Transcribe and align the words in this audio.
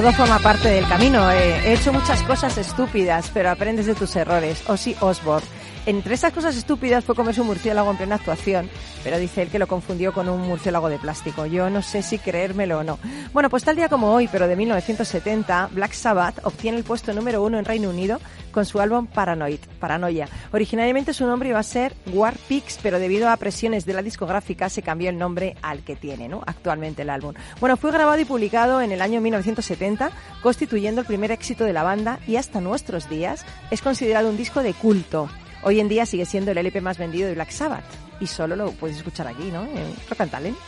Todo 0.00 0.12
forma 0.12 0.38
parte 0.38 0.70
del 0.70 0.88
camino. 0.88 1.30
Eh. 1.30 1.60
He 1.62 1.74
hecho 1.74 1.92
muchas 1.92 2.22
cosas 2.22 2.56
estúpidas, 2.56 3.30
pero 3.34 3.50
aprendes 3.50 3.84
de 3.84 3.94
tus 3.94 4.16
errores. 4.16 4.62
Ozzy 4.66 4.96
Osbourne. 5.00 5.46
Entre 5.84 6.14
esas 6.14 6.32
cosas 6.32 6.56
estúpidas 6.56 7.04
fue 7.04 7.14
comerse 7.14 7.42
un 7.42 7.48
murciélago 7.48 7.90
en 7.90 7.98
plena 7.98 8.14
actuación, 8.14 8.70
pero 9.02 9.18
dice 9.18 9.42
él 9.42 9.48
que 9.48 9.58
lo 9.58 9.66
confundió 9.66 10.12
con 10.12 10.28
un 10.28 10.42
murciélago 10.42 10.88
de 10.88 10.98
plástico. 10.98 11.46
Yo 11.46 11.70
no 11.70 11.82
sé 11.82 12.02
si 12.02 12.18
creérmelo 12.18 12.78
o 12.78 12.84
no. 12.84 12.98
Bueno, 13.32 13.50
pues 13.50 13.64
tal 13.64 13.76
día 13.76 13.88
como 13.88 14.12
hoy, 14.12 14.28
pero 14.30 14.46
de 14.46 14.56
1970, 14.56 15.70
Black 15.72 15.92
Sabbath 15.92 16.40
obtiene 16.44 16.78
el 16.78 16.84
puesto 16.84 17.12
número 17.12 17.42
uno 17.42 17.58
en 17.58 17.64
Reino 17.64 17.90
Unido 17.90 18.20
con 18.50 18.64
su 18.64 18.80
álbum 18.80 19.06
Paranoid, 19.06 19.60
Paranoia. 19.78 20.28
Originariamente 20.52 21.12
su 21.12 21.26
nombre 21.26 21.50
iba 21.50 21.58
a 21.58 21.64
ser 21.64 21.94
War 22.12 22.34
Pigs, 22.48 22.78
pero 22.82 22.98
debido 22.98 23.28
a 23.28 23.36
presiones 23.36 23.86
de 23.86 23.94
la 23.94 24.02
discográfica 24.02 24.68
se 24.68 24.82
cambió 24.82 25.08
el 25.10 25.18
nombre 25.18 25.56
al 25.62 25.82
que 25.82 25.96
tiene, 25.96 26.28
¿no? 26.28 26.42
Actualmente 26.46 27.02
el 27.02 27.10
álbum. 27.10 27.34
Bueno, 27.60 27.76
fue 27.76 27.92
grabado 27.92 28.20
y 28.20 28.24
publicado 28.24 28.82
en 28.82 28.92
el 28.92 29.02
año 29.02 29.20
1970, 29.20 30.10
constituyendo 30.42 31.00
el 31.00 31.06
primer 31.06 31.30
éxito 31.30 31.64
de 31.64 31.72
la 31.72 31.82
banda 31.82 32.18
y 32.26 32.36
hasta 32.36 32.60
nuestros 32.60 33.08
días 33.08 33.44
es 33.70 33.82
considerado 33.82 34.28
un 34.28 34.36
disco 34.36 34.62
de 34.62 34.74
culto. 34.74 35.28
Hoy 35.62 35.78
en 35.80 35.88
día 35.88 36.06
sigue 36.06 36.24
siendo 36.24 36.52
el 36.52 36.58
LP 36.58 36.80
más 36.80 36.98
vendido 36.98 37.28
de 37.28 37.34
Black 37.34 37.50
Sabbath 37.50 37.84
y 38.18 38.26
solo 38.26 38.56
lo 38.56 38.72
puedes 38.72 38.96
escuchar 38.96 39.26
aquí, 39.26 39.50
¿no? 39.50 39.64
En 39.64 39.94
Rock 40.08 40.20
and 40.20 40.30
Talent. 40.30 40.58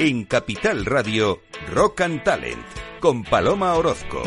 En 0.00 0.24
Capital 0.24 0.84
Radio, 0.84 1.40
Rock 1.72 2.00
and 2.02 2.24
Talent, 2.24 2.66
con 3.00 3.22
Paloma 3.22 3.74
Orozco. 3.74 4.22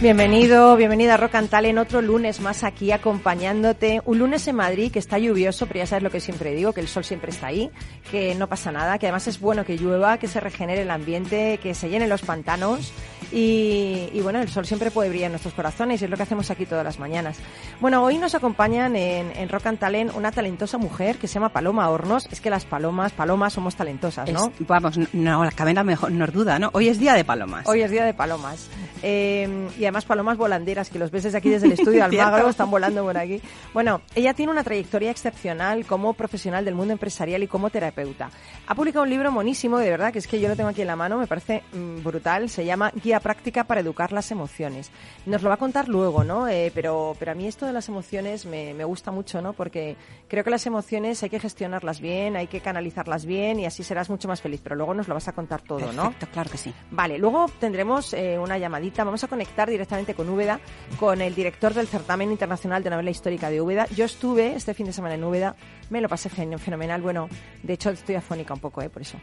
Bienvenido, 0.00 0.76
bienvenida 0.76 1.12
a 1.12 1.16
Rock 1.18 1.34
and 1.34 1.50
Talent, 1.50 1.78
otro 1.78 2.00
lunes 2.00 2.40
más 2.40 2.64
aquí 2.64 2.90
acompañándote. 2.90 4.00
Un 4.06 4.18
lunes 4.18 4.48
en 4.48 4.56
Madrid 4.56 4.90
que 4.90 4.98
está 4.98 5.18
lluvioso, 5.18 5.66
pero 5.66 5.80
ya 5.80 5.86
sabes 5.86 6.02
lo 6.02 6.10
que 6.10 6.20
siempre 6.20 6.54
digo, 6.54 6.72
que 6.72 6.80
el 6.80 6.88
sol 6.88 7.04
siempre 7.04 7.30
está 7.30 7.48
ahí, 7.48 7.70
que 8.10 8.34
no 8.34 8.48
pasa 8.48 8.72
nada, 8.72 8.98
que 8.98 9.04
además 9.04 9.28
es 9.28 9.38
bueno 9.38 9.62
que 9.66 9.76
llueva, 9.76 10.16
que 10.16 10.26
se 10.26 10.40
regenere 10.40 10.82
el 10.82 10.90
ambiente, 10.90 11.58
que 11.62 11.74
se 11.74 11.90
llenen 11.90 12.08
los 12.08 12.22
pantanos 12.22 12.94
y, 13.32 14.20
bueno, 14.22 14.40
el 14.40 14.48
sol 14.48 14.66
siempre 14.66 14.90
puede 14.90 15.08
brillar 15.08 15.26
en 15.26 15.32
nuestros 15.32 15.54
corazones 15.54 16.00
y 16.00 16.04
es 16.04 16.10
lo 16.10 16.16
que 16.16 16.22
hacemos 16.22 16.50
aquí 16.50 16.66
todas 16.66 16.84
las 16.84 16.98
mañanas. 16.98 17.38
Bueno, 17.80 18.02
hoy 18.02 18.18
nos 18.18 18.34
acompañan 18.34 18.96
en, 18.96 19.32
en 19.36 19.48
Rock 19.48 19.66
and 19.66 19.78
Talent 19.78 20.14
una 20.14 20.32
talentosa 20.32 20.78
mujer 20.78 21.16
que 21.18 21.28
se 21.28 21.34
llama 21.34 21.50
Paloma 21.50 21.88
Hornos. 21.88 22.26
Es 22.30 22.40
que 22.40 22.50
las 22.50 22.64
palomas, 22.64 23.12
palomas 23.12 23.52
somos 23.52 23.76
talentosas, 23.76 24.30
¿no? 24.32 24.52
vamos, 24.60 24.98
no, 25.12 25.44
la 25.44 25.50
cabeza 25.52 25.84
mejor 25.84 26.12
nos 26.12 26.32
duda, 26.32 26.58
¿no? 26.58 26.70
Hoy 26.72 26.88
es 26.88 26.98
día 26.98 27.14
de 27.14 27.24
palomas. 27.24 27.68
Hoy 27.68 27.82
es 27.82 27.90
día 27.90 28.04
de 28.04 28.14
palomas. 28.14 28.68
Eh, 29.02 29.68
y 29.78 29.84
además 29.84 30.04
palomas 30.04 30.36
volanderas, 30.36 30.90
que 30.90 30.98
los 30.98 31.10
ves 31.10 31.24
desde 31.24 31.38
aquí, 31.38 31.48
desde 31.48 31.66
el 31.66 31.72
estudio 31.72 32.04
Almagro, 32.04 32.48
están 32.48 32.70
volando 32.70 33.02
por 33.04 33.16
aquí. 33.16 33.40
Bueno, 33.72 34.02
ella 34.14 34.34
tiene 34.34 34.52
una 34.52 34.64
trayectoria 34.64 35.10
excepcional 35.10 35.86
como 35.86 36.12
profesional 36.14 36.64
del 36.64 36.74
mundo 36.74 36.92
empresarial 36.92 37.42
y 37.42 37.46
como 37.46 37.70
terapeuta. 37.70 38.30
Ha 38.66 38.74
publicado 38.74 39.04
un 39.04 39.10
libro 39.10 39.30
monísimo, 39.32 39.78
de 39.78 39.90
verdad, 39.90 40.12
que 40.12 40.18
es 40.18 40.26
que 40.26 40.40
yo 40.40 40.48
lo 40.48 40.56
tengo 40.56 40.70
aquí 40.70 40.82
en 40.82 40.88
la 40.88 40.96
mano, 40.96 41.18
me 41.18 41.26
parece 41.26 41.62
mm, 41.72 42.02
brutal. 42.02 42.48
Se 42.50 42.64
llama 42.64 42.92
Guía 43.02 43.19
práctica 43.20 43.64
para 43.64 43.80
educar 43.80 44.12
las 44.12 44.30
emociones. 44.30 44.90
Nos 45.26 45.42
lo 45.42 45.48
va 45.48 45.54
a 45.54 45.58
contar 45.58 45.88
luego, 45.88 46.24
¿no? 46.24 46.48
Eh, 46.48 46.72
pero, 46.74 47.16
pero 47.18 47.32
a 47.32 47.34
mí 47.34 47.46
esto 47.46 47.66
de 47.66 47.72
las 47.72 47.88
emociones 47.88 48.46
me, 48.46 48.74
me, 48.74 48.84
gusta 48.84 49.10
mucho, 49.10 49.40
¿no? 49.40 49.52
Porque 49.52 49.96
creo 50.28 50.44
que 50.44 50.50
las 50.50 50.66
emociones 50.66 51.22
hay 51.22 51.30
que 51.30 51.40
gestionarlas 51.40 52.00
bien, 52.00 52.36
hay 52.36 52.46
que 52.46 52.60
canalizarlas 52.60 53.24
bien 53.26 53.60
y 53.60 53.66
así 53.66 53.82
serás 53.82 54.10
mucho 54.10 54.28
más 54.28 54.40
feliz. 54.40 54.60
Pero 54.62 54.76
luego 54.76 54.94
nos 54.94 55.08
lo 55.08 55.14
vas 55.14 55.28
a 55.28 55.32
contar 55.32 55.62
todo, 55.62 55.92
¿no? 55.92 56.14
claro 56.32 56.50
que 56.50 56.58
sí. 56.58 56.72
Vale, 56.90 57.18
luego 57.18 57.46
tendremos 57.58 58.12
eh, 58.14 58.38
una 58.38 58.58
llamadita. 58.58 59.04
Vamos 59.04 59.24
a 59.24 59.28
conectar 59.28 59.68
directamente 59.68 60.14
con 60.14 60.28
Úbeda, 60.28 60.60
con 60.98 61.20
el 61.20 61.34
director 61.34 61.74
del 61.74 61.88
Certamen 61.88 62.30
Internacional 62.30 62.82
de 62.82 62.90
Novela 62.90 63.10
Histórica 63.10 63.50
de 63.50 63.60
Úbeda. 63.60 63.86
Yo 63.88 64.04
estuve 64.04 64.54
este 64.54 64.74
fin 64.74 64.86
de 64.86 64.92
semana 64.92 65.14
en 65.14 65.24
Úbeda, 65.24 65.56
me 65.90 66.00
lo 66.00 66.08
pasé 66.08 66.28
fenomenal. 66.28 67.02
Bueno, 67.02 67.28
de 67.62 67.72
hecho 67.72 67.90
estoy 67.90 68.14
afónica 68.14 68.54
un 68.54 68.60
poco, 68.60 68.82
¿eh? 68.82 68.88
Por 68.88 69.02
eso. 69.02 69.18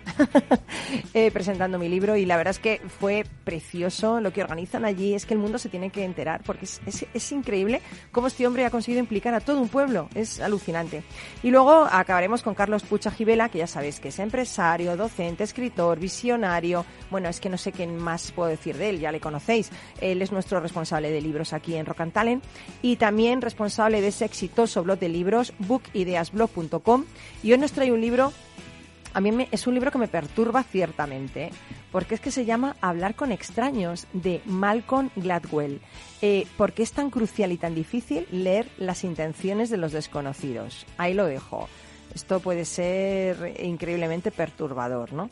eh, 1.13 1.31
presentando 1.31 1.79
mi 1.79 1.89
libro 1.89 2.15
y 2.15 2.25
la 2.25 2.37
verdad 2.37 2.51
es 2.51 2.59
que 2.59 2.81
fue 2.99 3.25
precioso 3.43 3.86
lo 4.21 4.33
que 4.33 4.41
organizan 4.41 4.85
allí 4.85 5.13
es 5.13 5.25
que 5.25 5.33
el 5.33 5.39
mundo 5.39 5.57
se 5.57 5.69
tiene 5.69 5.89
que 5.89 6.03
enterar, 6.03 6.41
porque 6.43 6.65
es, 6.65 7.05
es, 7.13 7.31
increíble 7.31 7.81
cómo 8.11 8.27
este 8.27 8.45
hombre 8.45 8.65
ha 8.65 8.69
conseguido 8.69 8.99
implicar 8.99 9.33
a 9.33 9.39
todo 9.39 9.61
un 9.61 9.69
pueblo. 9.69 10.09
Es 10.13 10.39
alucinante. 10.39 11.03
Y 11.43 11.51
luego 11.51 11.87
acabaremos 11.89 12.43
con 12.43 12.53
Carlos 12.53 12.83
Pucha 12.83 13.11
Gibela, 13.11 13.49
que 13.49 13.59
ya 13.59 13.67
sabéis 13.67 13.99
que 13.99 14.09
es 14.09 14.19
empresario, 14.19 14.97
docente, 14.97 15.43
escritor, 15.43 15.99
visionario. 15.99 16.85
Bueno, 17.09 17.29
es 17.29 17.39
que 17.39 17.49
no 17.49 17.57
sé 17.57 17.71
qué 17.71 17.87
más 17.87 18.31
puedo 18.31 18.49
decir 18.49 18.77
de 18.77 18.89
él, 18.89 18.99
ya 18.99 19.11
le 19.11 19.19
conocéis. 19.19 19.69
Él 20.01 20.21
es 20.21 20.31
nuestro 20.31 20.59
responsable 20.59 21.11
de 21.11 21.21
libros 21.21 21.53
aquí 21.53 21.75
en 21.75 21.85
Rock 21.85 22.01
and 22.01 22.13
Talent 22.13 22.43
y 22.81 22.97
también 22.97 23.41
responsable 23.41 24.01
de 24.01 24.09
ese 24.09 24.25
exitoso 24.25 24.83
blog 24.83 24.99
de 24.99 25.09
libros, 25.09 25.53
bookideasblog.com. 25.59 27.05
Y 27.43 27.51
hoy 27.51 27.57
nos 27.57 27.71
trae 27.71 27.91
un 27.91 28.01
libro 28.01 28.31
a 29.13 29.22
mí 29.22 29.31
me, 29.31 29.47
es 29.51 29.68
un 29.68 29.73
libro 29.73 29.91
que 29.91 29.97
me 29.97 30.07
perturba 30.07 30.63
ciertamente, 30.63 31.50
porque 31.91 32.16
es 32.16 32.22
que 32.22 32.31
se 32.31 32.45
llama 32.45 32.75
Hablar 32.81 33.16
con 33.16 33.31
extraños, 33.31 34.07
de 34.13 34.41
Malcolm 34.45 35.09
Gladwell. 35.16 35.81
Eh, 36.22 36.45
¿Por 36.57 36.73
qué 36.73 36.84
es 36.84 36.91
tan 36.91 37.09
crucial 37.09 37.51
y 37.51 37.57
tan 37.57 37.75
difícil 37.75 38.28
leer 38.31 38.68
las 38.78 39.03
intenciones 39.03 39.69
de 39.69 39.78
los 39.78 39.91
desconocidos? 39.91 40.85
Ahí 40.97 41.13
lo 41.13 41.25
dejo. 41.25 41.68
Esto 42.13 42.40
puede 42.40 42.66
ser 42.66 43.56
increíblemente 43.63 44.31
perturbador, 44.31 45.13
¿no? 45.13 45.29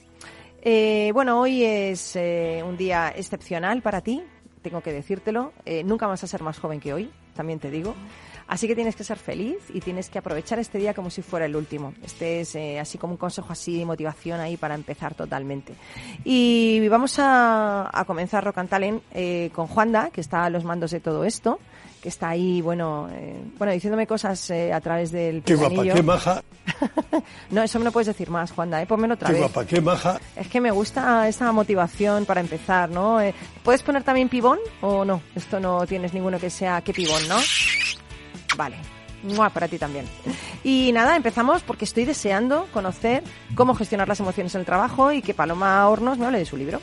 Eh, 0.62 1.12
bueno, 1.14 1.40
hoy 1.40 1.64
es 1.64 2.16
eh, 2.16 2.64
un 2.66 2.76
día 2.78 3.14
excepcional 3.16 3.82
para 3.82 4.02
ti, 4.02 4.24
tengo 4.62 4.82
que 4.82 4.92
decírtelo. 4.92 5.54
nunca 5.84 6.08
vas 6.08 6.24
a 6.24 6.28
ser 6.28 6.42
más 6.42 6.58
joven 6.58 6.80
que 6.80 6.94
hoy, 6.94 7.12
también 7.36 7.60
te 7.60 7.70
digo. 7.70 7.96
Así 8.48 8.68
que 8.68 8.76
tienes 8.76 8.96
que 8.96 9.04
ser 9.04 9.18
feliz 9.18 9.58
y 9.74 9.82
tienes 9.82 10.10
que 10.10 10.20
aprovechar 10.20 10.60
este 10.60 10.78
día 10.78 10.94
como 10.94 11.10
si 11.10 11.24
fuera 11.24 11.48
el 11.48 11.56
último. 11.56 11.94
Este 12.04 12.42
es 12.42 12.56
eh, 12.56 12.80
así 12.80 12.98
como 12.98 13.14
un 13.14 13.18
consejo 13.18 13.52
así 13.52 13.80
de 13.80 13.86
motivación 13.86 14.40
ahí 14.40 14.56
para 14.56 14.76
empezar 14.76 15.16
totalmente. 15.16 15.74
Y 16.24 16.88
vamos 16.88 17.16
a, 17.18 18.04
comenzar 18.06 18.44
Rock 18.44 18.60
and 18.60 18.70
Talent 18.70 19.04
eh, 19.14 19.50
con 19.54 19.66
Juanda, 19.66 20.12
que 20.12 20.22
está 20.22 20.46
a 20.46 20.50
los 20.52 20.64
mandos 20.64 20.92
de 20.92 21.00
todo 21.00 21.24
esto 21.24 21.60
que 22.02 22.10
está 22.10 22.30
ahí, 22.30 22.62
bueno, 22.62 23.10
eh, 23.12 23.36
bueno, 23.58 23.74
diciéndome 23.74 24.06
cosas 24.06 24.52
a 24.52 24.80
través 24.80 25.12
del 25.12 25.42
Qué 25.42 25.56
guapa, 25.56 25.82
qué 25.82 26.04
maja. 26.04 26.44
no, 27.50 27.64
eso 27.64 27.80
me 27.80 27.86
lo 27.86 27.92
puedes 27.92 28.06
decir 28.06 28.30
más, 28.30 28.52
Juanda, 28.52 28.80
¿eh? 28.80 28.86
Ponmelo 28.86 29.16
otra 29.16 29.30
qué 29.30 29.34
vez. 29.34 29.42
Qué 29.42 29.48
guapa, 29.52 29.68
qué 29.68 29.82
maja. 29.82 30.20
Es 30.36 30.48
que 30.48 30.62
me 30.62 30.70
gusta 30.70 31.28
esa 31.28 31.52
motivación 31.52 32.26
para 32.26 32.42
empezar, 32.42 32.92
¿no? 32.92 33.18
¿Puedes 33.64 33.82
poner 33.82 34.04
también 34.04 34.30
pibón 34.30 34.60
o 34.82 35.04
no? 35.04 35.24
Esto 35.34 35.60
no 35.60 35.88
tienes 35.88 36.14
ninguno 36.14 36.38
que 36.38 36.52
sea 36.52 36.80
qué 36.82 36.94
pibón, 36.94 37.28
¿no? 37.28 37.38
Vale. 38.58 38.78
para 39.54 39.68
ti 39.68 39.78
también. 39.78 40.06
Y 40.64 40.92
nada, 40.94 41.16
empezamos 41.16 41.64
porque 41.64 41.86
estoy 41.86 42.06
deseando 42.06 42.68
conocer 42.74 43.24
cómo 43.56 43.76
gestionar 43.76 44.08
las 44.08 44.20
emociones 44.20 44.54
en 44.56 44.60
el 44.60 44.66
trabajo 44.66 45.12
y 45.12 45.22
que 45.22 45.34
Paloma 45.34 45.88
Hornos 45.88 46.18
me 46.18 46.26
hable 46.26 46.40
de 46.40 46.46
su 46.46 46.58
libro. 46.58 46.82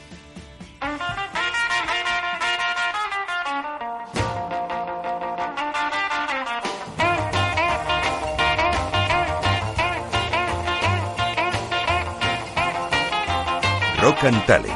Rock 14.02 14.24
and 14.24 14.44
Talent 14.46 14.74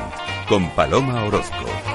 con 0.49 0.71
Paloma 0.71 1.25
Orozco. 1.25 1.86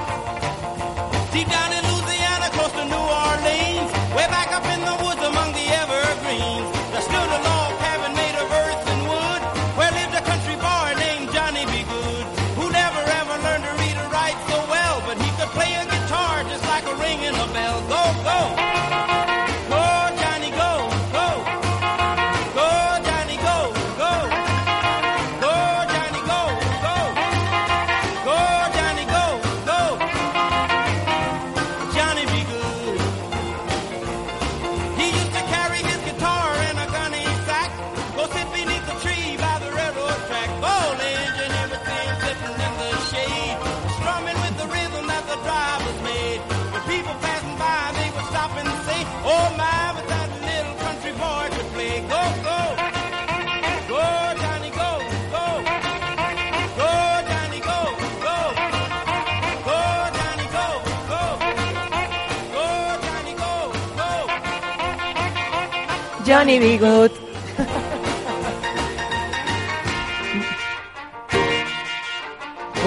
Johnny 66.42 66.58
Bigot. 66.58 67.21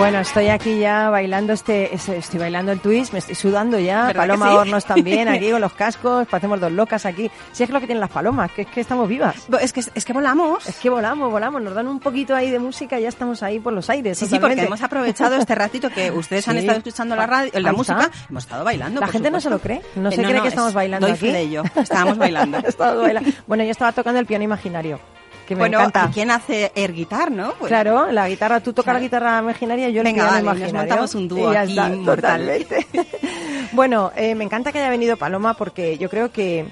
Bueno, 0.06 0.19
estoy 0.19 0.50
aquí 0.50 0.78
ya 0.78 1.10
bailando 1.10 1.52
este, 1.52 1.96
este- 1.96 2.18
estoy 2.18 2.40
bailando 2.40 2.72
el 2.72 2.80
twist, 2.80 3.12
me 3.12 3.18
estoy 3.18 3.34
sudando 3.34 3.80
ya. 3.80 4.06
¿Verdad 4.06 4.22
Paloma 4.28 4.50
sí? 4.52 4.56
Hornos 4.56 4.86
también, 4.86 5.28
aquí 5.28 5.50
con 5.52 5.60
los 5.60 5.74
cascos, 5.74 6.28
parecemos 6.28 6.60
dos 6.60 6.72
locas 6.72 7.07
aquí. 7.07 7.31
Si 7.52 7.63
es 7.63 7.72
lo 7.72 7.80
que 7.80 7.88
tienen 7.88 8.02
las 8.02 8.12
palomas, 8.12 8.52
que 8.52 8.62
es 8.62 8.68
que 8.68 8.81
estamos 8.81 9.10
vivas. 9.10 9.36
Es 9.60 9.74
que, 9.74 9.80
es 9.96 10.06
que 10.06 10.13
volamos. 10.13 10.69
Es 10.69 10.75
que 10.75 10.92
volamos, 10.92 11.31
volamos, 11.31 11.60
nos 11.63 11.74
dan 11.74 11.88
un 11.88 12.00
poquito 12.00 12.36
ahí 12.36 12.52
de 12.52 12.60
música 12.60 13.00
y 13.00 13.02
ya 13.02 13.10
estamos 13.10 13.42
ahí 13.42 13.60
por 13.60 13.74
los 13.74 13.90
aires. 13.90 14.19
Sí, 14.19 14.28
sí, 14.28 14.38
porque 14.38 14.62
hemos 14.62 14.84
aprovechado 14.84 15.38
este 15.38 15.56
ratito 15.56 15.90
que 15.90 16.12
ustedes 16.12 16.48
han 16.48 16.57
estado 16.57 16.78
escuchando 16.78 17.16
la 17.16 17.25
radio, 17.25 17.52
la 17.56 17.74
música, 17.74 18.12
hemos 18.30 18.44
estado 18.44 18.63
bailando. 18.63 19.02
La 19.02 19.07
gente 19.07 19.31
no 19.31 19.40
se 19.42 19.50
lo 19.50 19.57
cree, 19.57 19.81
no 19.96 20.10
Eh, 20.10 20.16
se 20.16 20.22
cree 20.22 20.34
que 20.40 20.48
es- 20.50 20.54
estamos 20.54 20.74
bailando 20.75 21.07
doy 21.07 21.16
aquí. 21.16 21.25
fe 21.25 21.34
de 21.34 21.42
ello, 21.42 21.63
estábamos 21.81 22.19
bailando. 22.19 22.60
Estábamos 22.68 23.02
bailando. 23.02 23.31
Bueno, 23.48 23.63
yo 23.63 23.72
estaba 23.72 23.92
tocando 23.92 24.19
el 24.19 24.28
piano 24.28 24.44
imaginario, 24.44 25.00
que 25.45 25.56
me 25.56 25.59
bueno, 25.59 25.80
encanta. 25.80 26.09
¿quién 26.13 26.31
hace 26.31 26.71
air 26.75 26.94
guitar, 26.94 27.31
no? 27.31 27.53
Pues- 27.59 27.69
Claro, 27.69 28.12
la 28.12 28.27
guitarra, 28.27 28.59
tú 28.59 28.71
tocas 28.74 28.86
Claro. 28.86 29.00
la 29.00 29.03
guitarra 29.03 29.39
imaginaria, 29.39 29.89
yo 29.89 30.01
el 30.01 30.06
Venga, 30.06 30.24
piano 30.30 30.45
vale, 30.47 30.59
nos 30.62 30.74
montamos 30.74 31.15
un 31.15 31.27
dúo 31.27 31.50
aquí 31.50 31.71
está, 31.71 31.92
totalmente. 32.06 32.88
bueno, 33.71 34.12
eh, 34.15 34.36
me 34.36 34.44
encanta 34.44 34.71
que 34.71 34.80
haya 34.80 34.89
venido 34.89 35.18
Paloma 35.18 35.53
porque 35.56 35.97
yo 35.97 36.09
creo 36.09 36.31
que, 36.31 36.65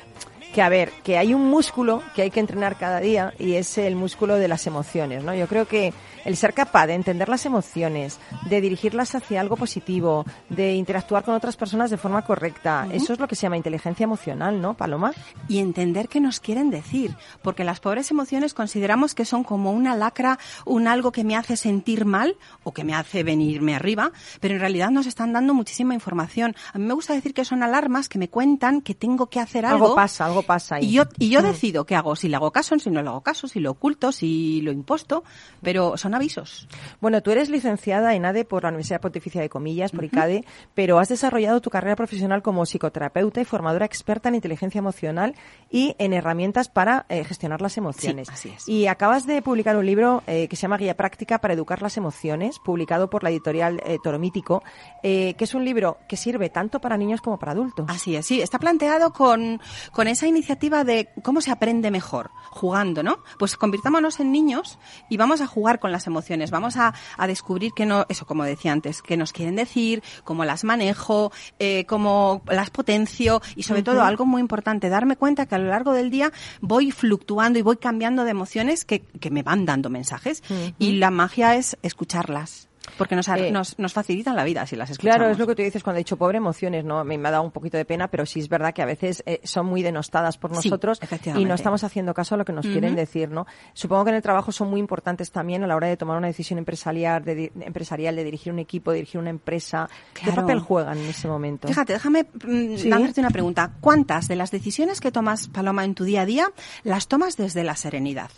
que, 0.54 0.62
a 0.62 0.70
ver, 0.70 0.92
que 1.04 1.18
hay 1.18 1.34
un 1.34 1.50
músculo 1.50 2.02
que 2.16 2.22
hay 2.24 2.32
que 2.32 2.40
entrenar 2.40 2.76
cada 2.78 3.00
día 3.00 3.34
y 3.40 3.54
es 3.56 3.78
el 3.78 3.96
músculo 3.96 4.36
de 4.36 4.48
las 4.48 4.66
emociones, 4.68 5.24
¿no? 5.24 5.34
Yo 5.34 5.48
creo 5.48 5.68
que 5.68 5.94
el 6.26 6.36
ser 6.38 6.54
capaz 6.54 6.88
de 6.88 6.94
entender 6.94 7.30
las 7.30 7.46
emociones, 7.46 8.20
de 8.50 8.62
dirigirlas 8.62 9.16
hacia 9.16 9.42
algo 9.42 9.56
positivo, 9.58 10.26
de 10.50 10.74
interactuar 10.76 11.24
con 11.24 11.36
otras 11.36 11.56
personas 11.58 11.90
de 11.90 11.98
forma 11.98 12.22
correcta, 12.24 12.88
eso 12.92 13.14
es 13.14 13.20
lo 13.20 13.28
que 13.28 13.36
se 13.36 13.44
llama 13.44 13.58
inteligencia 13.58 14.04
emocional, 14.04 14.62
¿no, 14.62 14.74
Paloma? 14.76 15.12
y 15.48 15.60
entender 15.60 16.08
qué 16.08 16.20
nos 16.22 16.40
quieren 16.40 16.70
decir, 16.70 17.16
porque 17.42 17.64
las 17.64 17.80
pobres 17.80 18.10
emociones 18.12 18.54
consideramos 18.54 19.14
que 19.16 19.26
son 19.26 19.44
como 19.44 19.72
una 19.72 19.96
lacra, 19.96 20.40
un 20.66 20.88
algo 20.88 21.12
que 21.12 21.24
me 21.24 21.36
hace 21.36 21.58
sentir 21.58 22.06
mal 22.06 22.38
o 22.64 22.74
que 22.74 22.84
me 22.84 22.94
hace 22.94 23.24
venirme 23.24 23.76
arriba, 23.76 24.12
pero 24.40 24.54
en 24.54 24.60
realidad 24.60 24.90
nos 24.90 25.06
están 25.08 25.34
dando 25.34 25.54
muchísima 25.54 25.94
información. 25.94 26.56
A 26.74 26.78
mí 26.78 26.86
me 26.86 26.94
gusta 26.94 27.14
decir 27.14 27.34
que 27.34 27.46
son 27.46 27.64
alarmas 27.64 28.10
que 28.10 28.18
me 28.20 28.30
cuentan 28.30 28.82
que 28.82 28.96
tengo 28.96 29.28
que 29.28 29.40
hacer 29.40 29.66
algo. 29.66 29.86
Algo 29.86 29.96
pasa, 29.96 30.26
algo 30.26 30.44
pasa 30.44 30.76
ahí. 30.76 30.86
Y 30.86 30.92
yo, 30.94 31.04
y 31.20 31.30
yo 31.30 31.42
Mm. 31.42 31.46
decido 31.46 31.86
qué 31.86 31.96
hago, 31.96 32.16
si 32.16 32.30
le 32.30 32.36
hago 32.38 32.52
caso, 32.52 32.78
si 32.80 32.90
no 32.90 33.02
le 33.02 33.10
hago 33.10 33.22
caso, 33.22 33.48
si 33.48 33.60
lo 33.60 33.72
oculto, 33.72 34.12
si 34.12 34.62
lo 34.62 34.72
imposto, 34.72 35.24
pero 35.62 35.98
son 35.98 36.13
avisos. 36.14 36.68
Bueno, 37.02 37.22
tú 37.22 37.32
eres 37.32 37.50
licenciada 37.50 38.16
en 38.16 38.26
ADE 38.26 38.46
por 38.46 38.64
la 38.64 38.70
Universidad 38.70 39.02
Pontificia 39.02 39.42
de 39.42 39.50
Comillas, 39.50 39.92
por 39.92 40.04
ICADE, 40.04 40.46
pero 40.74 41.00
has 41.00 41.10
desarrollado 41.10 41.62
tu 41.62 41.70
carrera 41.70 41.96
profesional 41.96 42.42
como 42.42 42.66
psicoterapeuta 42.66 43.42
y 43.42 43.46
formadora 43.46 43.86
experta 43.86 44.30
en 44.30 44.36
inteligencia 44.36 44.80
emocional 44.80 45.36
y 45.70 45.96
en 46.00 46.14
herramientas 46.14 46.70
para 46.70 47.06
eh, 47.10 47.24
gestionar 47.24 47.62
las 47.62 47.78
emociones. 47.78 48.30
así 48.30 48.50
es. 48.50 48.68
Y 48.68 48.88
acabas 48.88 49.26
de 49.26 49.42
publicar 49.42 49.76
un 49.78 49.86
libro 49.86 50.24
eh, 50.28 50.48
que 50.48 50.56
se 50.56 50.64
llama 50.64 50.78
Guía 50.78 50.96
Práctica 50.96 51.40
para 51.40 51.54
Educar 51.54 51.82
las 51.82 51.98
Emociones, 51.98 52.60
publicado 52.60 53.10
por 53.10 53.24
la 53.24 53.30
editorial 53.30 53.82
eh, 53.86 53.98
Toro 54.04 54.20
Mítico, 54.20 54.64
eh, 55.02 55.36
que 55.38 55.44
es 55.44 55.54
un 55.54 55.66
libro 55.66 55.98
que 56.08 56.18
sirve 56.18 56.50
tanto 56.50 56.80
para 56.80 56.98
niños 56.98 57.22
como 57.22 57.38
para 57.38 57.54
adultos. 57.54 57.86
Así 57.90 58.16
es, 58.16 58.26
sí, 58.26 58.42
está 58.42 58.60
planteado 58.60 59.14
con, 59.14 59.62
con 59.92 60.08
esa 60.08 60.28
iniciativa 60.28 60.84
de 60.84 61.10
cómo 61.24 61.42
se 61.42 61.52
aprende 61.52 61.92
mejor, 61.92 62.32
jugando, 62.50 63.04
¿no? 63.04 63.18
Pues 63.40 63.58
convirtámonos 63.58 64.20
en 64.20 64.32
niños 64.32 64.80
y 65.10 65.18
vamos 65.18 65.42
a 65.42 65.48
jugar 65.48 65.80
con 65.80 65.92
las 65.92 66.03
emociones, 66.08 66.52
vamos 66.52 66.78
a, 66.78 66.94
a 67.18 67.28
descubrir 67.28 67.74
que 67.74 67.86
no, 67.86 68.06
eso 68.10 68.26
como 68.26 68.44
decía 68.44 68.72
antes, 68.72 69.02
qué 69.02 69.18
nos 69.18 69.34
quieren 69.34 69.56
decir, 69.56 70.04
cómo 70.24 70.46
las 70.46 70.64
manejo, 70.64 71.32
eh, 71.60 71.86
cómo 71.86 72.42
las 72.48 72.70
potencio 72.70 73.42
y 73.56 73.64
sobre 73.64 73.84
todo 73.84 74.04
algo 74.04 74.26
muy 74.26 74.42
importante, 74.42 74.90
darme 74.90 75.16
cuenta 75.16 75.46
que 75.46 75.56
a 75.56 75.60
lo 75.60 75.70
largo 75.70 75.94
del 75.94 76.10
día 76.10 76.32
voy 76.62 76.92
fluctuando 76.92 77.60
y 77.60 77.62
voy 77.62 77.78
cambiando 77.78 78.24
de 78.24 78.32
emociones 78.32 78.86
que, 78.86 79.02
que 79.02 79.32
me 79.32 79.44
van 79.44 79.66
dando 79.66 79.90
mensajes 79.90 80.44
y 80.80 80.94
la 80.94 81.12
magia 81.12 81.56
es 81.56 81.78
escucharlas. 81.82 82.70
Porque 82.98 83.16
nos, 83.16 83.28
Eh, 83.30 83.50
nos, 83.52 83.80
nos 83.80 83.94
facilitan 83.94 84.36
la 84.36 84.44
vida 84.44 84.68
si 84.68 84.76
las 84.76 84.90
escuchamos. 84.90 85.16
Claro, 85.18 85.32
es 85.32 85.40
lo 85.40 85.48
que 85.48 85.56
tú 85.56 85.62
dices 85.62 85.82
cuando 85.84 85.98
he 85.98 86.02
dicho 86.04 86.18
pobre 86.18 86.38
emociones, 86.38 86.84
¿no? 86.84 87.04
Me, 87.04 87.18
me 87.18 87.30
ha 87.30 87.32
dado 87.32 87.44
un 87.44 87.52
poquito 87.52 87.78
de 87.78 87.86
pena, 87.86 88.08
pero 88.10 88.26
sí 88.26 88.40
es 88.42 88.50
verdad 88.50 88.74
que 88.74 88.82
a 88.82 88.86
veces 88.86 89.24
eh, 89.26 89.40
son 89.44 89.66
muy 89.68 89.82
denostadas 89.82 90.38
por 90.38 90.52
Sí, 90.52 90.68
nosotros 90.70 91.00
y 91.02 91.06
efectivamente. 91.06 91.48
no 91.50 91.56
estamos 91.56 91.84
haciendo 91.84 92.14
caso 92.14 92.36
a 92.36 92.38
lo 92.38 92.46
que 92.46 92.52
nos 92.54 92.66
quieren 92.66 92.96
decir, 92.96 93.30
¿no? 93.30 93.48
Supongo 93.74 94.04
que 94.06 94.10
en 94.12 94.18
el 94.18 94.22
trabajo 94.22 94.52
son 94.52 94.70
muy 94.70 94.80
importantes 94.80 95.32
también 95.32 95.64
a 95.64 95.68
la 95.68 95.76
hora 95.76 95.88
de 95.88 95.98
tomar 95.98 96.18
una 96.18 96.28
decisión 96.28 96.60
empresarial, 96.60 97.24
de, 97.24 97.36
di- 97.36 97.52
empresarial, 97.62 98.16
de 98.16 98.24
dirigir 98.26 98.52
un 98.54 98.60
equipo, 98.60 98.92
de 98.92 98.98
dirigir 98.98 99.20
una 99.20 99.30
empresa. 99.30 99.90
¿Qué 100.14 100.32
papel 100.32 100.60
juegan 100.60 100.98
en 100.98 101.06
ese 101.08 101.28
momento? 101.28 101.68
Fíjate, 101.70 101.94
déjame 101.94 102.24
mm, 102.24 102.78
Sí. 102.78 102.92
hacerte 102.92 103.22
una 103.22 103.30
pregunta. 103.32 103.72
¿Cuántas 103.82 104.28
de 104.28 104.36
las 104.36 104.52
decisiones 104.52 105.00
que 105.00 105.12
tomas, 105.12 105.48
Paloma, 105.48 105.86
en 105.86 105.96
tu 105.96 106.04
día 106.04 106.22
a 106.22 106.26
día, 106.26 106.48
las 106.84 107.08
tomas 107.08 107.38
desde 107.38 107.64
la 107.64 107.76
serenidad? 107.76 108.30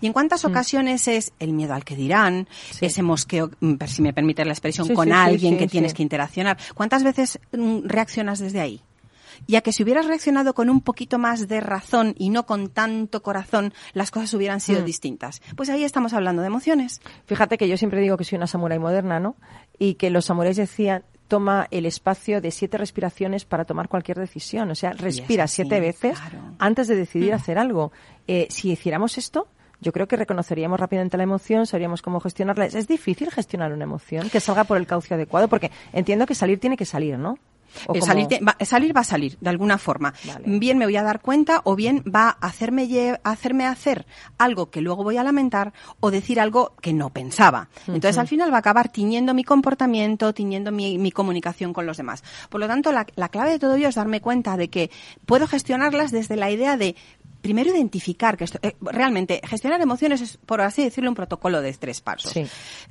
¿Y 0.00 0.06
en 0.06 0.12
cuántas 0.12 0.44
ocasiones 0.44 1.06
es 1.06 1.32
el 1.38 1.52
miedo 1.52 1.74
al 1.74 1.84
que 1.84 1.94
dirán, 1.96 2.40
Mm. 2.40 2.46
Sí. 2.72 2.86
ese 2.86 3.02
mosqueo, 3.02 3.50
mm, 3.60 3.74
si 3.90 4.02
me 4.02 4.12
permite 4.12 4.44
la 4.44 4.52
expresión, 4.52 4.86
Sí, 4.86 4.94
con 4.94 5.06
sí, 5.08 5.12
alguien 5.12 5.54
sí, 5.54 5.58
que 5.58 5.66
tienes 5.68 5.94
que 5.94 6.02
interaccionar? 6.02 6.56
¿Cuántas 6.74 7.02
veces 7.04 7.38
mm, 7.52 7.80
reaccionas 7.84 8.38
desde 8.38 8.60
ahí? 8.60 8.80
Y 9.46 9.56
a 9.56 9.62
que 9.62 9.72
si 9.72 9.82
hubieras 9.82 10.06
reaccionado 10.06 10.52
con 10.52 10.68
un 10.68 10.82
poquito 10.82 11.18
más 11.18 11.48
de 11.48 11.60
razón 11.60 12.14
y 12.18 12.28
no 12.28 12.44
con 12.44 12.68
tanto 12.68 13.22
corazón, 13.22 13.72
las 13.94 14.10
cosas 14.10 14.34
hubieran 14.34 14.58
Mm. 14.58 14.60
sido 14.60 14.82
distintas. 14.82 15.40
Pues 15.56 15.70
ahí 15.70 15.82
estamos 15.84 16.12
hablando 16.12 16.42
de 16.42 16.48
emociones. 16.48 17.00
Fíjate 17.26 17.56
que 17.56 17.66
yo 17.68 17.76
siempre 17.78 18.00
digo 18.00 18.16
que 18.18 18.24
soy 18.24 18.36
una 18.36 18.46
samurái 18.46 18.78
moderna, 18.78 19.18
¿no? 19.18 19.36
Y 19.78 19.94
que 19.94 20.10
los 20.10 20.26
samuráis 20.26 20.56
decían 20.56 21.04
toma 21.28 21.68
el 21.70 21.86
espacio 21.86 22.40
de 22.40 22.50
siete 22.50 22.76
respiraciones 22.76 23.44
para 23.44 23.64
tomar 23.64 23.88
cualquier 23.88 24.18
decisión. 24.18 24.68
O 24.72 24.74
sea, 24.74 24.92
respira 24.92 25.44
así, 25.44 25.56
siete 25.62 25.78
veces 25.78 26.18
claro. 26.18 26.38
antes 26.58 26.88
de 26.88 26.96
decidir 26.96 27.32
hacer 27.32 27.56
algo. 27.56 27.92
Eh, 28.26 28.48
si 28.50 28.72
hiciéramos 28.72 29.16
esto, 29.16 29.46
yo 29.80 29.92
creo 29.92 30.06
que 30.08 30.16
reconoceríamos 30.16 30.78
rápidamente 30.78 31.16
la 31.16 31.22
emoción, 31.24 31.66
sabríamos 31.66 32.02
cómo 32.02 32.20
gestionarla. 32.20 32.66
Es, 32.66 32.86
difícil 32.88 33.30
gestionar 33.30 33.72
una 33.72 33.84
emoción 33.84 34.28
que 34.30 34.40
salga 34.40 34.64
por 34.64 34.76
el 34.76 34.86
cauce 34.86 35.14
adecuado, 35.14 35.48
porque 35.48 35.70
entiendo 35.92 36.26
que 36.26 36.34
salir 36.34 36.58
tiene 36.60 36.76
que 36.76 36.84
salir, 36.84 37.18
¿no? 37.18 37.38
Eh, 37.94 38.02
salir, 38.02 38.26
te- 38.26 38.40
va, 38.40 38.56
salir 38.64 38.96
va 38.96 39.02
a 39.02 39.04
salir, 39.04 39.38
de 39.40 39.48
alguna 39.48 39.78
forma. 39.78 40.12
Vale. 40.26 40.42
Bien 40.58 40.76
me 40.76 40.86
voy 40.86 40.96
a 40.96 41.04
dar 41.04 41.20
cuenta 41.20 41.60
o 41.62 41.76
bien 41.76 42.02
va 42.12 42.36
a 42.40 42.46
hacerme, 42.48 42.88
lle- 42.88 43.20
hacerme 43.22 43.64
hacer 43.64 44.06
algo 44.38 44.70
que 44.70 44.80
luego 44.80 45.04
voy 45.04 45.18
a 45.18 45.22
lamentar 45.22 45.72
o 46.00 46.10
decir 46.10 46.40
algo 46.40 46.74
que 46.80 46.92
no 46.92 47.10
pensaba. 47.10 47.68
Entonces 47.86 48.18
al 48.18 48.26
final 48.26 48.50
va 48.52 48.56
a 48.56 48.58
acabar 48.58 48.88
tiñendo 48.88 49.34
mi 49.34 49.44
comportamiento, 49.44 50.34
tiñendo 50.34 50.72
mi, 50.72 50.98
mi 50.98 51.12
comunicación 51.12 51.72
con 51.72 51.86
los 51.86 51.96
demás. 51.96 52.24
Por 52.48 52.60
lo 52.60 52.66
tanto, 52.66 52.90
la, 52.90 53.06
la 53.14 53.28
clave 53.28 53.50
de 53.52 53.60
todo 53.60 53.76
ello 53.76 53.86
es 53.88 53.94
darme 53.94 54.20
cuenta 54.20 54.56
de 54.56 54.68
que 54.68 54.90
puedo 55.24 55.46
gestionarlas 55.46 56.10
desde 56.10 56.34
la 56.34 56.50
idea 56.50 56.76
de 56.76 56.96
primero 57.40 57.70
identificar 57.70 58.36
que 58.36 58.44
esto, 58.44 58.58
eh, 58.62 58.76
realmente 58.80 59.40
gestionar 59.44 59.80
emociones 59.80 60.20
es, 60.20 60.36
por 60.38 60.60
así 60.60 60.82
decirlo, 60.84 61.10
un 61.10 61.14
protocolo 61.14 61.60
de 61.60 61.72
tres 61.74 62.00
pasos. 62.00 62.32
Sí. 62.32 62.46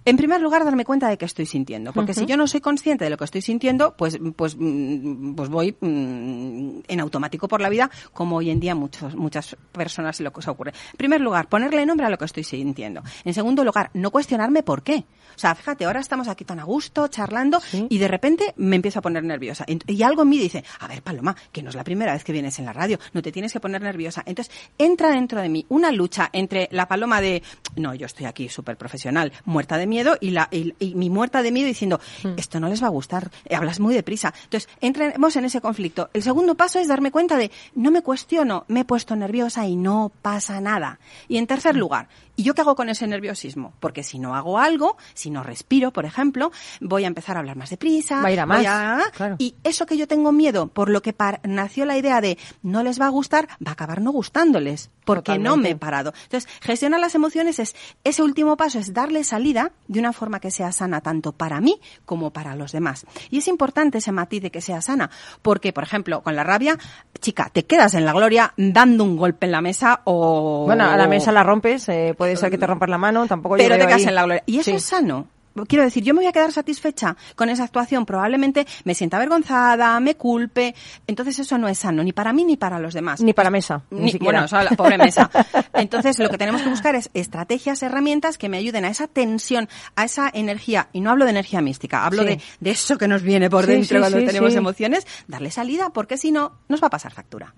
En 0.05 0.17
primer 0.17 0.41
lugar, 0.41 0.63
darme 0.65 0.85
cuenta 0.85 1.09
de 1.09 1.17
que 1.17 1.25
estoy 1.25 1.45
sintiendo, 1.45 1.93
porque 1.93 2.13
si 2.13 2.25
yo 2.25 2.37
no 2.37 2.47
soy 2.47 2.61
consciente 2.61 3.03
de 3.03 3.09
lo 3.09 3.17
que 3.17 3.25
estoy 3.25 3.41
sintiendo, 3.41 3.95
pues, 3.97 4.19
pues, 4.35 4.55
mm, 4.57 5.35
pues 5.35 5.49
voy 5.49 5.75
mm, 5.79 6.79
en 6.87 6.99
automático 6.99 7.47
por 7.47 7.61
la 7.61 7.69
vida, 7.69 7.89
como 8.13 8.37
hoy 8.37 8.49
en 8.49 8.59
día 8.59 8.75
muchos, 8.75 9.15
muchas 9.15 9.55
personas 9.71 10.19
lo 10.19 10.31
que 10.33 10.41
se 10.41 10.49
ocurre. 10.49 10.73
En 10.91 10.97
primer 10.97 11.21
lugar, 11.21 11.47
ponerle 11.49 11.85
nombre 11.85 12.05
a 12.05 12.09
lo 12.09 12.17
que 12.17 12.25
estoy 12.25 12.43
sintiendo. 12.43 13.01
En 13.23 13.33
segundo 13.33 13.63
lugar, 13.63 13.89
no 13.93 14.11
cuestionarme 14.11 14.63
por 14.63 14.83
qué. 14.83 15.05
O 15.35 15.39
sea, 15.39 15.55
fíjate, 15.55 15.85
ahora 15.85 15.99
estamos 15.99 16.27
aquí 16.27 16.43
tan 16.43 16.59
a 16.59 16.63
gusto, 16.63 17.07
charlando, 17.07 17.61
Sí. 17.61 17.87
y 17.89 17.97
de 17.97 18.07
repente 18.07 18.53
me 18.57 18.75
empiezo 18.75 18.99
a 18.99 19.01
poner 19.01 19.23
nerviosa. 19.23 19.65
Y 19.87 20.03
algo 20.03 20.23
en 20.23 20.29
mí 20.29 20.37
dice, 20.37 20.63
a 20.79 20.87
ver, 20.87 21.01
Paloma, 21.01 21.35
que 21.51 21.61
no 21.63 21.69
es 21.69 21.75
la 21.75 21.83
primera 21.83 22.13
vez 22.13 22.23
que 22.23 22.31
vienes 22.33 22.59
en 22.59 22.65
la 22.65 22.73
radio, 22.73 22.99
no 23.13 23.21
te 23.21 23.31
tienes 23.31 23.53
que 23.53 23.59
poner 23.59 23.81
nerviosa. 23.81 24.21
Entonces, 24.25 24.38
entra 24.77 25.11
dentro 25.11 25.41
de 25.41 25.49
mí 25.49 25.65
una 25.69 25.91
lucha 25.91 26.29
entre 26.33 26.67
la 26.71 26.87
paloma 26.87 27.21
de, 27.21 27.43
no, 27.75 27.93
yo 27.93 28.05
estoy 28.05 28.25
aquí 28.25 28.49
súper 28.49 28.77
profesional, 28.77 29.31
muerta 29.45 29.77
de 29.77 29.87
miedo, 29.87 30.17
y, 30.19 30.31
la, 30.31 30.47
y, 30.51 30.73
y 30.79 30.95
mi 30.95 31.09
muerta 31.09 31.41
de 31.41 31.51
miedo 31.51 31.67
diciendo, 31.67 31.99
esto 32.37 32.59
no 32.59 32.69
les 32.69 32.81
va 32.81 32.87
a 32.87 32.91
gustar, 32.91 33.31
eh, 33.45 33.55
hablas 33.55 33.79
muy 33.79 33.93
deprisa. 33.93 34.33
Entonces, 34.43 34.69
entremos 34.81 35.35
en 35.35 35.45
ese 35.45 35.61
conflicto. 35.61 36.09
El 36.13 36.23
segundo 36.23 36.55
paso 36.55 36.79
es 36.79 36.87
darme 36.87 37.11
cuenta 37.11 37.37
de, 37.37 37.51
no 37.75 37.91
me 37.91 38.01
cuestiono, 38.01 38.65
me 38.67 38.81
he 38.81 38.85
puesto 38.85 39.15
nerviosa 39.15 39.65
y 39.67 39.75
no 39.75 40.11
pasa 40.21 40.61
nada. 40.61 40.99
Y 41.27 41.37
en 41.37 41.47
tercer 41.47 41.75
lugar, 41.75 42.07
¿y 42.39 42.43
yo 42.43 42.53
qué 42.55 42.61
hago 42.61 42.75
con 42.75 42.87
ese 42.87 43.05
nerviosismo? 43.05 43.73
Porque 43.81 44.01
si 44.01 44.17
no 44.17 44.33
hago 44.35 44.59
algo, 44.59 44.95
si 45.13 45.29
no 45.29 45.43
respiro, 45.43 45.91
por 45.91 46.05
ejemplo, 46.05 46.51
voy 46.79 47.03
a 47.03 47.07
empezar 47.07 47.35
a 47.35 47.39
hablar 47.41 47.57
más 47.57 47.69
deprisa. 47.69 48.21
Va 48.21 48.29
a 48.29 48.31
ir 48.31 48.39
a 48.39 48.45
más, 48.45 48.63
claro. 49.11 49.35
Y 49.39 49.55
eso 49.63 49.85
que 49.85 49.97
yo 49.97 50.07
tengo 50.07 50.31
miedo, 50.31 50.67
por 50.67 50.89
lo 50.89 51.01
que 51.01 51.11
par- 51.11 51.41
nació 51.43 51.85
la 51.85 51.97
idea 51.97 52.21
de 52.21 52.37
no 52.63 52.81
les 52.81 52.99
va 53.01 53.07
a 53.07 53.09
gustar, 53.09 53.47
va 53.65 53.71
a 53.71 53.73
acabar 53.73 54.01
no 54.01 54.11
gustándoles, 54.11 54.89
porque 55.03 55.33
no 55.37 55.57
me 55.57 55.69
he 55.71 55.75
parado. 55.75 56.13
Entonces, 56.23 56.49
gestionar 56.61 56.99
las 57.01 57.13
emociones 57.15 57.59
es, 57.59 57.75
ese 58.05 58.23
último 58.23 58.55
paso 58.55 58.79
es 58.79 58.93
darle 58.93 59.23
salida 59.25 59.71
de 59.87 59.99
una 59.99 60.13
forma 60.13 60.39
que 60.39 60.49
sea 60.51 60.71
sana 60.71 61.01
tanto 61.01 61.33
para 61.33 61.59
mí 61.59 61.81
como 62.05 62.31
para 62.31 62.55
los 62.55 62.71
demás. 62.71 63.05
Y 63.29 63.39
es 63.39 63.47
importante 63.49 63.97
ese 63.97 64.11
matiz 64.13 64.41
de 64.43 64.51
que 64.51 64.61
sea 64.61 64.81
sana, 64.81 65.09
porque, 65.41 65.73
por 65.73 65.83
ejemplo, 65.83 66.21
con 66.23 66.35
la 66.35 66.43
rabia, 66.45 66.77
chica, 67.19 67.49
te 67.51 67.65
quedas 67.65 67.95
en 67.95 68.05
la 68.05 68.13
gloria 68.13 68.53
dando 68.55 69.03
un 69.03 69.17
golpe 69.17 69.45
en 69.45 69.51
la 69.51 69.61
mesa 69.61 70.01
o... 70.05 70.65
Bueno, 70.65 70.85
a 70.85 70.95
la 70.95 71.07
mesa 71.07 71.31
la 71.31 71.43
rompes, 71.43 71.89
eh, 71.89 72.13
puede 72.17 72.28
ser 72.37 72.49
que 72.51 72.57
te 72.57 72.67
rompas 72.67 72.89
la 72.89 72.97
mano, 72.97 73.27
tampo 73.27 73.49
yo 73.49 73.57
Pero 73.57 73.75
te 73.75 73.77
veo 73.79 73.87
quedas 73.87 74.01
ahí- 74.01 74.07
en 74.07 74.15
la 74.15 74.23
gloria. 74.23 74.43
Y 74.45 74.59
eso 74.59 74.71
Sí. 74.71 74.75
es 74.77 74.83
sano. 74.83 75.27
quiero 75.67 75.83
decir, 75.83 76.01
yo 76.05 76.13
me 76.13 76.19
voy 76.21 76.27
a 76.27 76.31
quedar 76.31 76.53
satisfecha 76.53 77.17
con 77.35 77.49
esa 77.49 77.65
actuación, 77.65 78.05
probablemente 78.05 78.65
me 78.85 78.95
sienta 78.95 79.17
avergonzada, 79.17 79.99
me 79.99 80.15
culpe, 80.15 80.73
entonces 81.05 81.37
eso 81.39 81.57
no 81.57 81.67
es 81.67 81.77
sano, 81.79 82.01
ni 82.01 82.13
para 82.13 82.31
mí 82.31 82.45
ni 82.45 82.55
para 82.55 82.79
los 82.79 82.93
demás. 82.93 83.19
Ni 83.19 83.33
para 83.33 83.49
mesa, 83.49 83.81
ni, 83.89 83.99
Ni- 84.01 84.11
siquiera. 84.13 84.31
bueno, 84.39 84.45
o 84.45 84.47
sea, 84.47 84.63
la 84.63 84.69
pobre 84.77 84.97
mesa. 84.97 85.29
Entonces, 85.73 86.17
lo 86.19 86.29
que 86.29 86.37
tenemos 86.37 86.61
que 86.61 86.69
buscar 86.69 86.95
es 86.95 87.09
estrategias, 87.13 87.83
herramientas 87.83 88.37
que 88.37 88.47
me 88.47 88.55
ayuden 88.55 88.85
a 88.85 88.89
esa 88.89 89.07
tensión, 89.07 89.67
a 89.97 90.05
esa 90.05 90.29
energía, 90.33 90.87
y 90.93 91.01
no 91.01 91.09
hablo 91.11 91.25
de 91.25 91.31
energía 91.31 91.59
mística, 91.59 92.05
hablo 92.05 92.21
Sí. 92.21 92.27
de, 92.29 92.41
de 92.61 92.69
eso 92.71 92.97
que 92.97 93.09
nos 93.09 93.21
viene 93.21 93.49
por 93.49 93.65
dentro 93.65 93.97
sí, 93.97 93.99
cuando 93.99 94.25
tenemos 94.25 94.55
emociones, 94.55 95.05
darle 95.27 95.51
salida, 95.51 95.89
porque 95.89 96.17
si 96.17 96.31
no, 96.31 96.53
nos 96.69 96.81
va 96.81 96.87
a 96.87 96.91
pasar 96.91 97.11
factura. 97.11 97.53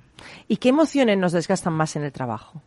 ¿Y 0.48 0.58
qué 0.58 0.70
emociones 0.70 1.20
nos 1.20 1.34
desgastan 1.34 1.74
más 1.74 1.96
en 1.98 2.04
el 2.04 2.12
trabajo? 2.12 2.64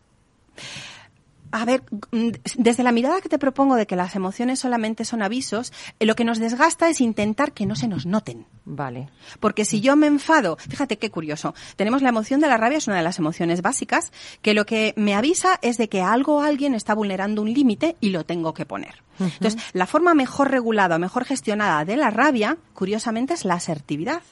A 1.55 1.63
ver, 1.63 1.83
mm, 2.11 2.31
desde 2.57 2.83
la 2.83 2.91
mirada 2.91 3.21
que 3.21 3.29
te 3.29 3.39
propongo 3.39 3.77
de 3.77 3.87
que 3.87 3.95
las 3.95 4.17
emociones 4.17 4.59
solamente 4.59 5.05
son 5.05 5.21
avisos, 5.21 5.71
eh, 5.99 6.05
lo 6.05 6.13
que 6.13 6.25
nos 6.25 6.37
desgasta 6.37 6.89
es 6.89 6.99
intentar 6.99 7.53
que 7.53 7.65
no 7.65 7.77
se 7.77 7.87
nos 7.87 8.05
noten. 8.05 8.45
Vale. 8.65 9.07
Porque 9.39 9.63
si 9.63 9.79
yo 9.79 9.95
me 9.95 10.07
enfado, 10.07 10.57
fíjate 10.57 10.97
qué 10.97 11.09
curioso, 11.09 11.55
tenemos 11.77 12.01
la 12.01 12.09
emoción 12.09 12.41
de 12.41 12.49
la 12.49 12.57
rabia, 12.57 12.79
es 12.79 12.87
una 12.87 12.97
de 12.97 13.03
las 13.03 13.19
emociones 13.19 13.61
básicas, 13.61 14.11
que 14.41 14.53
lo 14.53 14.65
que 14.65 14.93
me 14.97 15.15
avisa 15.15 15.57
es 15.61 15.77
de 15.77 15.87
que 15.87 16.01
algo 16.01 16.39
o 16.39 16.41
alguien 16.41 16.75
está 16.75 16.93
vulnerando 16.93 17.41
un 17.41 17.53
límite 17.53 17.95
y 18.01 18.09
lo 18.09 18.25
tengo 18.25 18.53
que 18.53 18.65
poner. 18.65 19.01
Entonces, 19.17 19.61
la 19.71 19.87
forma 19.87 20.13
mejor 20.13 20.51
regulada 20.51 20.99
mejor 20.99 21.23
gestionada 21.23 21.85
de 21.85 21.95
la 21.95 22.09
rabia, 22.09 22.57
curiosamente, 22.73 23.33
es 23.33 23.45
la 23.45 23.53
asertividad. 23.53 24.23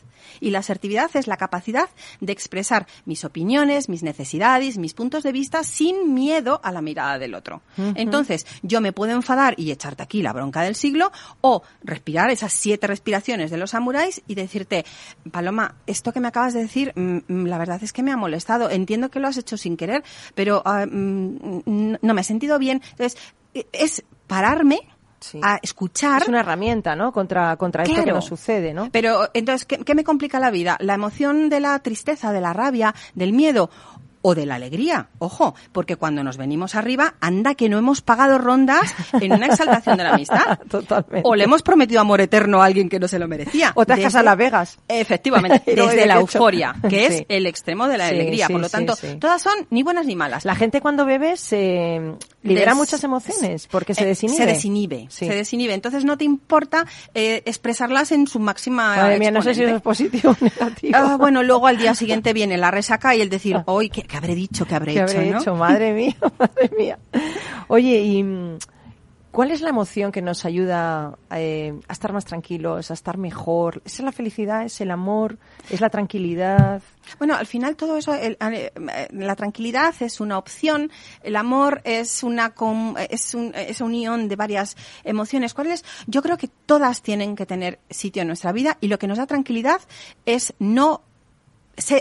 Y 0.43 0.51
la 0.51 0.59
asertividad 0.59 1.09
es 1.15 1.25
la 1.25 1.37
capacidad 1.37 1.89
de 2.19 2.33
expresar 2.33 2.85
mis 3.05 3.23
opiniones, 3.23 3.87
mis 3.87 4.03
necesidades, 4.03 4.77
mis 4.77 4.93
puntos 4.93 5.23
de 5.23 5.31
vista 5.31 5.63
sin 5.63 6.13
miedo 6.13 6.59
a 6.63 6.73
la 6.73 6.81
mirada 6.81 7.17
del 7.17 7.33
otro. 7.33 7.61
Entonces, 7.77 8.45
yo 8.61 8.81
me 8.81 8.91
puedo 8.91 9.13
enfadar 9.13 9.53
y 9.57 9.71
echarte 9.71 10.03
aquí 10.03 10.21
la 10.21 10.33
bronca 10.33 10.61
del 10.61 10.75
siglo 10.75 11.13
o 11.39 11.63
respirar 11.81 12.29
esas 12.29 12.51
siete 12.51 12.87
respiraciones 12.87 13.51
de 13.51 13.57
los 13.57 13.71
samuráis 13.71 14.21
y 14.27 14.35
decirte, 14.35 14.83
Paloma, 15.31 15.75
esto 15.87 16.11
que 16.11 16.19
me 16.19 16.27
acabas 16.27 16.53
de 16.53 16.59
decir, 16.59 16.91
mm, 16.93 17.19
mm, 17.25 17.45
la 17.45 17.57
verdad 17.57 17.81
es 17.81 17.93
que 17.93 18.03
me 18.03 18.11
ha 18.11 18.17
molestado. 18.17 18.69
Entiendo 18.69 19.09
que 19.09 19.21
lo 19.21 19.29
has 19.29 19.37
hecho 19.37 19.55
sin 19.55 19.77
querer, 19.77 20.03
pero 20.35 20.61
ah, 20.65 20.85
mm, 20.85 21.95
no 22.01 22.13
me 22.13 22.19
he 22.19 22.25
sentido 22.25 22.59
bien. 22.59 22.81
Entonces, 22.91 23.17
eh, 23.53 23.65
es 23.71 24.03
pararme 24.27 24.81
Sí. 25.23 25.39
a 25.41 25.57
escuchar 25.61 26.21
Es 26.21 26.27
una 26.27 26.41
herramienta, 26.41 26.95
¿no? 26.95 27.11
Contra, 27.11 27.55
contra 27.55 27.83
esto 27.83 28.03
que 28.03 28.11
nos 28.11 28.25
sucede, 28.25 28.73
¿no? 28.73 28.89
pero 28.91 29.29
entonces, 29.33 29.65
¿qué, 29.65 29.77
qué 29.77 29.95
me 29.95 30.03
complica 30.03 30.39
la 30.39 30.51
vida? 30.51 30.77
La 30.81 30.95
emoción 30.95 31.49
de 31.49 31.59
la 31.61 31.79
tristeza, 31.79 32.31
de 32.33 32.41
la 32.41 32.51
rabia, 32.53 32.93
del 33.15 33.31
miedo 33.33 33.69
o 34.25 34.35
de 34.35 34.45
la 34.45 34.55
alegría. 34.55 35.09
Ojo, 35.19 35.53
porque 35.73 35.97
cuando 35.97 36.23
nos 36.23 36.37
venimos 36.37 36.75
arriba, 36.75 37.15
anda 37.19 37.55
que 37.55 37.67
no 37.67 37.77
hemos 37.77 38.01
pagado 38.01 38.37
rondas 38.37 38.93
en 39.19 39.33
una 39.33 39.47
exaltación 39.47 39.97
de 39.97 40.03
la 40.03 40.11
amistad. 40.13 40.59
Totalmente. 40.69 41.23
O 41.25 41.35
le 41.35 41.43
hemos 41.43 41.61
prometido 41.61 41.99
amor 41.99 42.21
eterno 42.21 42.61
a 42.61 42.65
alguien 42.65 42.87
que 42.87 42.99
no 43.01 43.09
se 43.09 43.19
lo 43.19 43.27
merecía. 43.27 43.73
O 43.75 43.85
te 43.85 43.91
has 43.93 44.15
en 44.15 44.23
Las 44.25 44.37
Vegas. 44.37 44.79
Efectivamente, 44.87 45.61
desde 45.75 46.05
la 46.05 46.15
euforia, 46.15 46.73
que 46.89 47.05
es 47.05 47.17
Sí. 47.17 47.25
el 47.27 47.45
extremo 47.47 47.87
de 47.87 47.97
la 47.97 48.07
Sí, 48.07 48.15
alegría. 48.15 48.47
sí, 48.47 48.53
Por 48.53 48.61
lo 48.61 48.69
tanto, 48.69 48.95
todas 49.19 49.41
son 49.41 49.53
ni 49.71 49.83
buenas 49.83 50.05
ni 50.05 50.15
malas. 50.15 50.45
La 50.45 50.55
gente 50.55 50.79
cuando 50.79 51.05
bebe 51.05 51.35
se 51.35 52.13
libera 52.43 52.71
Des- 52.71 52.77
muchas 52.77 53.03
emociones 53.03 53.67
porque 53.67 53.95
se 53.95 54.03
Eh, 54.03 54.07
desinhibe. 54.07 54.37
Se 54.37 54.45
desinhibe, 54.45 55.07
Sí. 55.09 55.25
se 55.27 55.33
desinhibe. 55.33 55.73
Entonces 55.73 56.05
no 56.05 56.17
te 56.17 56.25
importa 56.25 56.85
eh, 57.13 57.41
expresarlas 57.45 58.11
en 58.11 58.27
su 58.27 58.39
máxima 58.39 58.95
Madre 58.95 59.17
mía, 59.19 59.31
no 59.31 59.41
sé 59.41 59.55
si 59.55 59.63
eso 59.63 59.75
es 59.77 59.81
positivo 59.81 60.31
o 60.39 60.43
negativo. 60.43 60.93
Ah, 60.97 61.17
bueno, 61.17 61.41
luego 61.43 61.67
al 61.67 61.77
día 61.77 61.95
siguiente 61.95 62.33
viene 62.33 62.57
la 62.57 62.69
resaca 62.71 63.15
y 63.15 63.21
el 63.21 63.29
decir, 63.29 63.57
hoy, 63.65 63.89
¿qué, 63.89 64.03
qué 64.03 64.17
habré 64.17 64.35
dicho? 64.35 64.65
¿Qué 64.65 64.75
habré 64.75 64.93
¿Qué 64.93 64.99
hecho? 65.01 65.13
habré 65.17 65.29
no? 65.31 65.39
hecho? 65.39 65.55
Madre 65.55 65.93
mía, 65.93 66.15
madre 66.39 66.71
mía. 66.77 66.99
Oye, 67.67 67.99
¿y 68.01 68.23
mm, 68.23 68.57
cuál 69.33 69.51
es 69.51 69.59
la 69.59 69.69
emoción 69.69 70.13
que 70.13 70.21
nos 70.21 70.45
ayuda 70.45 71.17
eh, 71.31 71.73
a 71.89 71.91
estar 71.91 72.13
más 72.13 72.23
tranquilos, 72.23 72.89
a 72.89 72.93
estar 72.93 73.17
mejor? 73.17 73.81
¿Es 73.83 73.99
la 73.99 74.13
felicidad? 74.13 74.63
¿Es 74.63 74.79
el 74.79 74.91
amor? 74.91 75.37
¿Es 75.69 75.81
la 75.81 75.89
tranquilidad? 75.89 76.81
Bueno, 77.17 77.35
al 77.35 77.45
final 77.47 77.75
todo 77.75 77.97
eso, 77.97 78.13
el- 78.13 78.37
eh, 78.39 78.71
la 79.11 79.35
tranquilidad 79.35 79.93
es 79.99 80.21
una 80.21 80.37
opción, 80.37 80.89
el 81.23 81.35
amor 81.35 81.81
es 81.83 82.23
una 82.23 82.53
es 83.09 83.33
un, 83.35 83.51
es 83.55 83.81
unión 83.81 84.29
de 84.29 84.35
varias 84.37 84.77
emociones. 85.03 85.53
¿Cuáles? 85.53 85.83
Yo 86.07 86.21
creo 86.21 86.37
que 86.37 86.47
todas 86.47 87.01
tienen 87.01 87.35
que 87.35 87.45
tener 87.45 87.79
sitio 87.89 88.21
en 88.21 88.29
nuestra 88.29 88.53
vida 88.53 88.77
y 88.79 88.87
lo 88.87 88.97
que 88.99 89.07
nos 89.07 89.17
da 89.17 89.25
tranquilidad 89.27 89.81
es 90.25 90.53
no 90.59 91.01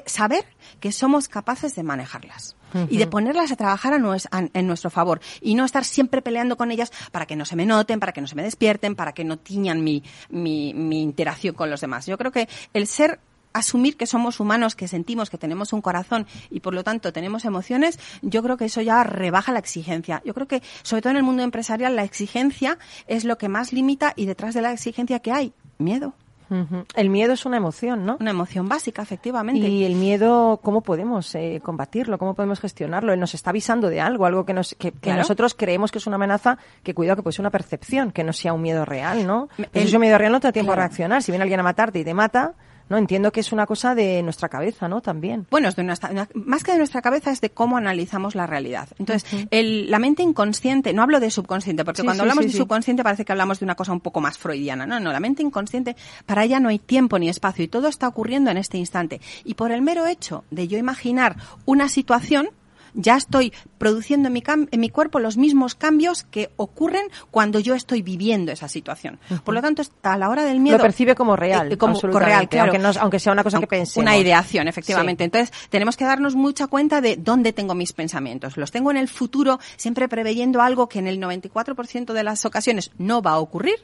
saber 0.07 0.45
que 0.81 0.93
somos 0.93 1.29
capaces 1.29 1.75
de 1.75 1.83
manejarlas. 1.83 2.55
Y 2.89 2.97
de 2.99 3.07
ponerlas 3.07 3.53
a 3.53 3.57
trabajar 3.57 3.93
a 3.95 3.99
nues- 3.99 4.29
a- 4.31 4.49
en 4.53 4.67
nuestro 4.67 4.91
favor. 4.91 5.21
Y 5.41 5.55
no 5.55 5.65
estar 5.65 5.85
siempre 5.85 6.23
peleando 6.23 6.57
con 6.57 6.71
ellas 6.71 6.93
para 7.11 7.27
que 7.27 7.37
no 7.37 7.45
se 7.45 7.57
me 7.57 7.67
noten, 7.67 8.01
para 8.01 8.13
que 8.13 8.21
no 8.21 8.27
se 8.27 8.35
me 8.35 8.43
despierten, 8.43 8.95
para 8.97 9.13
que 9.13 9.25
no 9.25 9.39
tiñan 9.39 9.83
mi, 9.85 10.03
mi, 10.31 10.73
mi 10.75 11.03
interacción 11.03 11.55
con 11.55 11.71
los 11.71 11.81
demás. 11.81 12.07
Yo 12.07 12.17
creo 12.19 12.33
que 12.33 12.49
el 12.73 12.87
ser 12.87 13.21
asumir 13.55 13.99
que 13.99 14.07
somos 14.07 14.41
humanos, 14.41 14.75
que 14.75 14.89
sentimos, 14.89 15.29
que 15.29 15.37
tenemos 15.37 15.75
un 15.75 15.83
corazón 15.83 16.27
y 16.51 16.61
por 16.61 16.73
lo 16.73 16.85
tanto 16.85 17.13
tenemos 17.13 17.45
emociones, 17.45 17.99
yo 18.23 18.43
creo 18.43 18.57
que 18.57 18.65
eso 18.65 18.81
ya 18.81 19.05
rebaja 19.05 19.53
la 19.53 19.59
exigencia. 19.59 20.23
Yo 20.25 20.33
creo 20.33 20.49
que, 20.49 20.63
sobre 20.83 21.03
todo 21.03 21.11
en 21.11 21.19
el 21.19 21.23
mundo 21.23 21.43
empresarial, 21.43 21.95
la 21.95 22.03
exigencia 22.05 22.79
es 23.07 23.25
lo 23.27 23.37
que 23.37 23.51
más 23.51 23.75
limita 23.75 24.15
y 24.17 24.25
detrás 24.25 24.55
de 24.55 24.63
la 24.63 24.73
exigencia 24.73 25.19
que 25.19 25.33
hay, 25.33 25.53
miedo. 25.77 26.15
Ujú. 26.51 26.85
El 26.95 27.11
miedo 27.11 27.33
es 27.33 27.47
una 27.47 27.57
emoción, 27.57 28.05
¿no? 28.05 28.17
Una 28.21 28.31
emoción 28.31 28.69
básica, 28.69 29.03
efectivamente. 29.03 29.61
Y 29.69 29.85
el 29.85 29.95
miedo, 29.95 30.61
¿cómo 30.63 30.81
podemos 30.83 31.35
eh, 31.35 31.61
combatirlo? 31.63 32.19
¿Cómo 32.19 32.35
podemos 32.35 32.61
gestionarlo? 32.61 33.13
Él 33.13 33.21
nos 33.21 33.35
está 33.35 33.51
avisando 33.51 33.89
de 33.89 34.01
algo, 34.01 34.27
algo 34.27 34.45
que, 34.45 34.53
nos, 34.53 34.75
que, 34.79 34.93
que 34.93 34.99
Claro. 35.01 35.19
nosotros 35.19 35.55
creemos 35.55 35.91
que 35.91 35.99
es 35.99 36.07
una 36.07 36.17
amenaza, 36.17 36.59
que 36.83 36.95
cuidado 36.95 37.17
que 37.17 37.23
puede 37.23 37.33
ser 37.35 37.43
una 37.43 37.51
percepción, 37.51 38.13
que 38.13 38.25
no 38.25 38.33
sea 38.33 38.53
un 38.53 38.63
miedo 38.63 38.85
real, 38.85 39.27
¿no? 39.27 39.49
Si 39.57 39.63
el- 39.63 39.69
es 39.87 39.93
un 39.95 40.01
miedo 40.01 40.19
real 40.19 40.33
no 40.33 40.41
te 40.41 40.49
da 40.49 40.53
tiempo 40.53 40.71
Claro. 40.73 40.83
a 40.83 40.85
reaccionar. 40.87 41.23
Si 41.23 41.33
viene 41.33 41.43
alguien 41.43 41.61
a 41.61 41.63
matarte 41.63 41.99
y 42.01 42.05
te 42.05 42.15
mata, 42.15 42.53
¿no? 42.93 42.99
Entiendo 42.99 43.33
que 43.33 43.41
es 43.41 43.51
una 43.51 43.67
cosa 43.67 43.97
de 43.97 44.23
nuestra 44.23 44.49
cabeza, 44.49 44.87
¿no? 44.87 45.01
También. 45.01 45.47
Bueno, 45.51 45.69
es 45.69 45.75
de 45.77 45.83
nuestra- 45.83 46.11
una- 46.11 46.29
más 46.35 46.63
que 46.63 46.71
de 46.73 46.79
nuestra 46.79 47.03
cabeza 47.03 47.33
es 47.33 47.41
de 47.41 47.51
cómo 47.51 47.77
analizamos 47.77 48.35
la 48.37 48.47
realidad. 48.47 48.89
Entonces, 48.99 49.29
el- 49.51 49.91
la 49.91 49.99
mente 49.99 50.23
inconsciente, 50.23 50.93
no 50.93 51.03
hablo 51.03 51.19
de 51.19 51.31
subconsciente, 51.31 51.85
porque 51.85 52.03
Sí, 52.03 52.07
cuando 52.07 52.23
sí, 52.23 52.29
hablamos 52.29 52.45
sí, 52.45 52.53
de 52.53 52.59
subconsciente 52.59 53.03
parece 53.03 53.25
que 53.25 53.33
hablamos 53.33 53.59
de 53.59 53.65
una 53.65 53.75
cosa 53.75 53.93
un 53.93 54.01
poco 54.01 54.21
más 54.21 54.39
freudiana. 54.39 54.87
No, 54.87 55.01
no, 55.01 55.11
la 55.11 55.21
mente 55.21 55.43
inconsciente, 55.43 55.97
para 56.27 56.45
ella 56.45 56.61
no 56.61 56.69
hay 56.69 56.79
tiempo 56.79 57.19
ni 57.19 57.29
espacio 57.29 57.65
y 57.65 57.69
todo 57.69 57.89
está 57.89 58.07
ocurriendo 58.07 58.51
en 58.51 58.59
este 58.59 58.77
instante. 58.79 59.21
Y 59.45 59.55
por 59.55 59.73
el 59.73 59.83
mero 59.83 60.07
hecho 60.07 60.45
de 60.51 60.69
yo 60.69 60.79
imaginar 60.79 61.37
una 61.65 61.89
situación, 61.89 62.51
ya 62.95 63.17
estoy 63.17 63.53
produciendo 63.79 64.29
en 64.29 64.33
mi, 64.35 64.43
en 64.47 64.81
mi 64.81 64.89
cuerpo 64.91 65.19
los 65.19 65.37
mismos 65.37 65.75
cambios 65.75 66.23
que 66.25 66.51
ocurren 66.57 67.07
cuando 67.31 67.59
yo 67.59 67.75
estoy 67.75 68.03
viviendo 68.03 68.53
esa 68.53 68.69
situación. 68.69 69.19
Por 69.45 69.55
lo 69.55 69.61
tanto, 69.63 69.83
a 70.03 70.17
la 70.17 70.29
hora 70.29 70.45
del 70.45 70.61
miedo... 70.61 70.77
Lo 70.79 70.83
percibe 70.83 71.15
como 71.15 71.37
real, 71.37 71.73
Eh, 71.73 71.77
como 71.79 71.95
absolutamente, 71.95 72.27
real, 72.29 72.49
claro. 72.49 72.73
aunque 72.73 72.79
no- 72.99 73.01
aunque 73.03 73.19
sea 73.19 73.33
una 73.33 73.43
cosa 73.45 73.61
que 73.61 73.67
pensemos. 73.67 74.03
Una 74.03 74.17
ideación, 74.17 74.69
efectivamente. 74.69 75.25
Entonces, 75.25 75.53
tenemos 75.71 75.97
que 75.97 76.05
darnos 76.05 76.35
mucha 76.35 76.67
cuenta 76.67 77.01
de 77.01 77.17
dónde 77.17 77.53
tengo 77.53 77.75
mis 77.75 77.93
pensamientos. 77.93 78.57
Los 78.57 78.71
tengo 78.71 78.91
en 78.91 78.97
el 78.97 79.09
futuro, 79.09 79.59
siempre 79.77 80.09
preveyendo 80.09 80.61
algo 80.61 80.89
que 80.89 80.99
en 80.99 81.07
el 81.07 81.19
94% 81.21 82.13
de 82.13 82.23
las 82.25 82.45
ocasiones 82.45 82.91
no 82.99 83.23
va 83.23 83.33
a 83.33 83.39
ocurrir. 83.39 83.77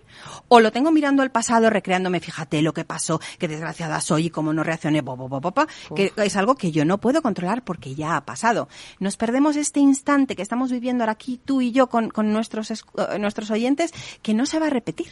O 0.48 0.60
lo 0.60 0.72
tengo 0.72 0.90
mirando 0.90 1.22
al 1.22 1.30
pasado, 1.30 1.70
recreándome, 1.70 2.20
fíjate 2.20 2.62
lo 2.62 2.72
que 2.72 2.84
pasó, 2.84 3.20
qué 3.38 3.48
desgraciada 3.48 4.00
soy 4.00 4.26
y 4.26 4.30
cómo 4.30 4.52
no 4.52 4.62
reaccioné, 4.64 5.00
bo, 5.00 5.16
bo, 5.16 5.28
bo, 5.28 5.40
bo, 5.40 5.50
bo, 5.52 5.66
que 5.94 6.12
es 6.16 6.36
algo 6.36 6.54
que 6.54 6.70
yo 6.72 6.84
no 6.84 6.98
puedo 6.98 7.22
controlar 7.22 7.62
porque 7.62 7.94
ya 7.94 8.16
ha 8.16 8.24
pasado. 8.24 8.68
Nos 9.00 9.16
perdemos 9.16 9.56
este 9.56 9.80
instante 9.80 10.36
que 10.36 10.42
estamos 10.42 10.70
viviendo 10.70 11.04
ahora 11.04 11.12
aquí, 11.12 11.40
tú 11.44 11.60
y 11.60 11.72
yo, 11.72 11.88
con, 11.88 12.10
con 12.10 12.32
nuestros, 12.32 12.70
eh, 12.70 12.76
nuestros 13.18 13.50
oyentes, 13.50 13.92
que 14.22 14.34
no 14.34 14.46
se 14.46 14.58
va 14.58 14.66
a 14.66 14.70
repetir. 14.70 15.10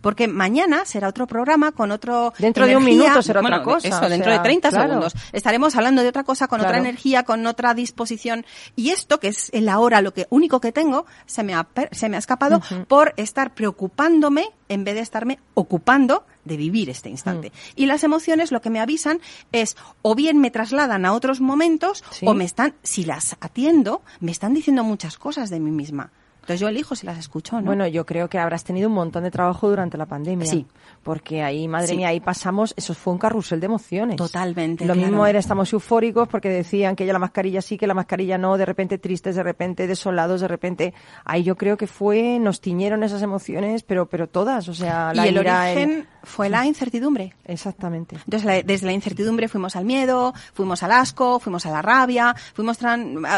Porque 0.00 0.28
mañana 0.28 0.84
será 0.84 1.08
otro 1.08 1.26
programa 1.26 1.72
con 1.72 1.90
otro. 1.90 2.32
Dentro 2.38 2.66
de 2.66 2.76
un 2.76 2.84
minuto 2.84 3.22
será 3.22 3.40
otra 3.40 3.62
cosa, 3.62 3.88
Eso, 3.88 4.08
dentro 4.08 4.30
sea, 4.30 4.38
de 4.38 4.44
30 4.44 4.68
claro. 4.68 4.84
segundos. 4.84 5.14
Estaremos 5.32 5.74
hablando 5.74 6.02
de 6.02 6.08
otra 6.08 6.22
cosa 6.22 6.48
con 6.48 6.60
otra 6.60 6.78
energía, 6.78 7.24
con 7.24 7.44
otra 7.46 7.74
disposición. 7.74 8.44
Y 8.76 8.90
esto, 8.90 9.18
que 9.18 9.28
es 9.28 9.50
el 9.52 9.68
ahora 9.68 10.02
lo 10.02 10.12
que 10.12 10.26
único 10.30 10.60
que 10.60 10.70
tengo, 10.70 11.06
se 11.24 11.42
me 11.42 11.54
ha, 11.54 11.66
se 11.90 12.08
me 12.08 12.16
ha 12.16 12.18
escapado 12.18 12.60
por 12.88 13.14
estar 13.16 13.54
preocupándome 13.54 14.50
en 14.68 14.84
vez 14.84 14.94
de 14.94 15.00
estarme 15.00 15.38
ocupando 15.54 16.24
de 16.46 16.56
vivir 16.56 16.88
este 16.90 17.10
instante. 17.10 17.52
Y 17.74 17.86
las 17.86 18.04
emociones 18.04 18.52
lo 18.52 18.60
que 18.62 18.70
me 18.70 18.80
avisan 18.80 19.20
es 19.52 19.76
o 20.02 20.14
bien 20.14 20.38
me 20.38 20.50
trasladan 20.50 21.04
a 21.04 21.12
otros 21.12 21.40
momentos 21.40 22.02
Sí. 22.10 22.26
o 22.26 22.34
me 22.34 22.44
están, 22.44 22.74
si 22.82 23.04
las 23.04 23.36
atiendo, 23.40 24.02
me 24.20 24.30
están 24.32 24.54
diciendo 24.54 24.84
muchas 24.84 25.18
cosas 25.18 25.50
de 25.50 25.60
mí 25.60 25.70
misma. 25.70 26.12
Entonces 26.46 26.60
yo 26.60 26.68
elijo 26.68 26.94
si 26.94 27.06
las 27.06 27.18
escucho 27.18 27.56
o 27.56 27.60
no. 27.60 27.66
Bueno, 27.66 27.88
yo 27.88 28.06
creo 28.06 28.28
que 28.28 28.38
habrás 28.38 28.62
tenido 28.62 28.88
un 28.88 28.94
montón 28.94 29.24
de 29.24 29.32
trabajo 29.32 29.68
durante 29.68 29.98
la 29.98 30.06
pandemia. 30.06 30.46
Sí. 30.46 30.64
Porque 31.02 31.42
ahí, 31.42 31.66
madre 31.66 31.88
Sí. 31.88 31.96
mía, 31.96 32.08
ahí 32.08 32.20
pasamos, 32.20 32.72
eso 32.76 32.94
fue 32.94 33.12
un 33.12 33.18
carrusel 33.18 33.58
de 33.58 33.66
emociones. 33.66 34.14
Totalmente, 34.16 34.84
Lo 34.86 34.94
claro. 34.94 35.08
mismo 35.08 35.26
era, 35.26 35.40
estamos 35.40 35.72
eufóricos 35.72 36.28
porque 36.28 36.48
decían 36.48 36.94
que 36.94 37.04
ya 37.04 37.12
la 37.12 37.18
mascarilla 37.18 37.60
sí, 37.62 37.76
que 37.76 37.88
la 37.88 37.94
mascarilla 37.94 38.38
no, 38.38 38.56
de 38.56 38.64
repente 38.64 38.96
tristes, 38.98 39.34
de 39.34 39.42
repente 39.42 39.88
desolados, 39.88 40.40
de 40.40 40.46
repente. 40.46 40.94
Ahí 41.24 41.42
yo 41.42 41.56
creo 41.56 41.76
que 41.76 41.88
fue, 41.88 42.38
nos 42.38 42.60
tiñeron 42.60 43.02
esas 43.02 43.22
emociones, 43.22 43.82
pero, 43.82 44.06
pero 44.06 44.28
todas, 44.28 44.68
o 44.68 44.74
sea, 44.74 45.12
la 45.14 45.26
y 45.26 45.30
el 45.30 45.36
ira, 45.38 45.72
el- 45.72 45.76
origen 45.78 46.08
fue 46.22 46.48
la 46.48 46.64
incertidumbre. 46.64 47.34
Exactamente. 47.44 48.16
Entonces, 48.16 48.44
la- 48.44 48.62
desde 48.62 48.86
la 48.86 48.92
incertidumbre 48.92 49.48
fuimos 49.48 49.74
al 49.74 49.84
miedo, 49.84 50.32
fuimos 50.54 50.82
al 50.84 50.92
asco, 50.92 51.40
fuimos 51.40 51.66
a 51.66 51.70
la 51.70 51.82
rabia, 51.82 52.34
fuimos 52.54 52.78